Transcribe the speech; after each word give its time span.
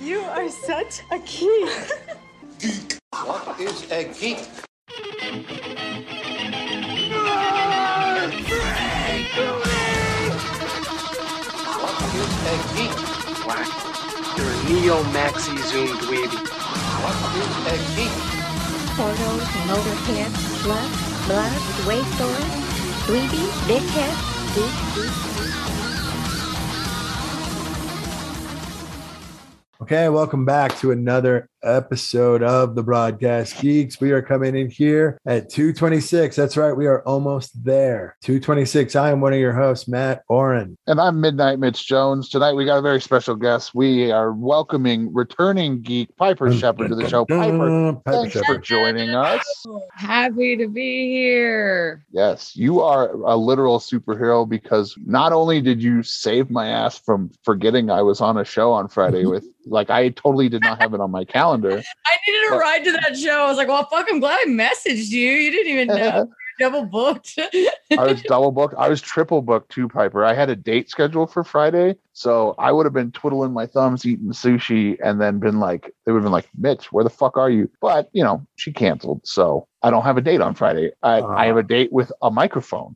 You 0.00 0.20
are 0.20 0.48
such 0.48 1.02
a 1.10 1.18
geek. 1.18 1.70
What 3.12 3.60
is 3.60 3.90
a 3.90 4.04
geek? 4.04 4.38
What 11.78 11.96
is 12.14 12.32
a 12.50 12.56
geek? 12.74 12.96
Black. 13.44 13.70
You're 14.36 14.50
a 14.50 14.58
neo 14.68 14.98
maxi 15.14 15.54
zoom 15.70 15.90
dweeby. 16.02 16.40
What 17.02 17.18
is 17.38 17.54
a 17.70 17.76
geek? 17.94 18.16
Portals, 18.96 19.46
motorhead, 19.70 20.32
slut, 20.58 20.90
blood, 21.26 21.54
waste 21.86 22.12
stories, 22.14 22.64
dweeby, 23.06 23.44
dickhead, 23.68 24.16
geek, 24.54 24.76
geek, 24.94 25.33
Okay, 29.84 30.08
welcome 30.08 30.46
back 30.46 30.78
to 30.78 30.92
another 30.92 31.50
episode 31.64 32.42
of 32.42 32.74
the 32.74 32.82
Broadcast 32.82 33.58
Geeks. 33.60 34.00
We 34.00 34.12
are 34.12 34.22
coming 34.22 34.56
in 34.56 34.70
here 34.70 35.18
at 35.26 35.48
226. 35.50 36.36
That's 36.36 36.56
right, 36.56 36.72
we 36.72 36.86
are 36.86 37.02
almost 37.02 37.64
there. 37.64 38.16
226. 38.22 38.94
I 38.96 39.10
am 39.10 39.20
one 39.20 39.32
of 39.32 39.38
your 39.38 39.52
hosts, 39.52 39.88
Matt 39.88 40.22
Oren. 40.28 40.76
And 40.86 41.00
I'm 41.00 41.20
Midnight 41.20 41.58
Mitch 41.58 41.86
Jones. 41.86 42.28
Tonight 42.28 42.52
we 42.52 42.64
got 42.64 42.78
a 42.78 42.82
very 42.82 43.00
special 43.00 43.34
guest. 43.34 43.74
We 43.74 44.12
are 44.12 44.32
welcoming 44.32 45.12
returning 45.12 45.80
geek 45.82 46.14
Piper 46.16 46.52
Shepherd 46.52 46.88
to 46.88 46.94
the 46.94 47.08
show. 47.08 47.24
Piper, 47.24 47.94
Piper 48.04 48.28
thanks 48.30 48.40
for 48.46 48.58
joining 48.58 49.10
us. 49.10 49.44
Happy 49.92 50.56
to 50.56 50.68
be 50.68 51.10
here. 51.10 52.04
Yes, 52.12 52.54
you 52.54 52.80
are 52.80 53.10
a 53.10 53.36
literal 53.36 53.78
superhero 53.78 54.48
because 54.48 54.94
not 55.06 55.32
only 55.32 55.60
did 55.60 55.82
you 55.82 56.02
save 56.02 56.50
my 56.50 56.68
ass 56.68 56.98
from 56.98 57.30
forgetting 57.42 57.90
I 57.90 58.02
was 58.02 58.20
on 58.20 58.36
a 58.36 58.44
show 58.44 58.72
on 58.72 58.88
Friday 58.88 59.24
with 59.34 59.46
like 59.66 59.90
I 59.90 60.10
totally 60.10 60.48
did 60.48 60.62
not 60.62 60.80
have 60.80 60.94
it 60.94 61.00
on 61.00 61.10
my 61.10 61.24
calendar. 61.24 61.53
I 62.06 62.16
needed 62.26 62.48
a 62.48 62.50
Well- 62.50 62.60
ride 62.60 62.84
to 62.84 62.92
that 62.92 63.16
show. 63.16 63.44
I 63.44 63.48
was 63.48 63.56
like, 63.56 63.68
well, 63.68 63.86
fuck, 63.86 64.06
I'm 64.10 64.20
glad 64.20 64.40
I 64.40 64.48
messaged 64.48 65.10
you. 65.10 65.30
You 65.30 65.50
didn't 65.50 65.72
even 65.72 65.88
know. 65.88 65.96
You're 65.96 66.28
double 66.58 66.84
booked. 66.84 67.36
I 67.38 68.06
was 68.06 68.22
double 68.22 68.52
booked. 68.52 68.74
I 68.78 68.88
was 68.88 69.00
triple 69.00 69.42
booked 69.42 69.72
too, 69.72 69.88
Piper. 69.88 70.24
I 70.24 70.34
had 70.34 70.50
a 70.50 70.56
date 70.56 70.88
scheduled 70.88 71.32
for 71.32 71.42
Friday. 71.42 71.96
So 72.12 72.54
I 72.58 72.70
would 72.70 72.86
have 72.86 72.92
been 72.92 73.10
twiddling 73.10 73.52
my 73.52 73.66
thumbs 73.66 74.06
eating 74.06 74.28
sushi 74.28 74.96
and 75.02 75.20
then 75.20 75.40
been 75.40 75.58
like, 75.58 75.92
they 76.04 76.12
would 76.12 76.18
have 76.18 76.24
been 76.24 76.32
like, 76.32 76.48
Mitch, 76.56 76.92
where 76.92 77.02
the 77.02 77.10
fuck 77.10 77.36
are 77.36 77.50
you? 77.50 77.68
But, 77.80 78.08
you 78.12 78.22
know, 78.22 78.46
she 78.56 78.72
canceled. 78.72 79.22
So 79.24 79.66
I 79.82 79.90
don't 79.90 80.04
have 80.04 80.16
a 80.16 80.20
date 80.20 80.40
on 80.40 80.54
Friday. 80.54 80.92
I, 81.02 81.18
I 81.18 81.20
ah. 81.20 81.46
have 81.46 81.56
a 81.56 81.62
date 81.62 81.92
with 81.92 82.12
a 82.22 82.30
microphone. 82.30 82.94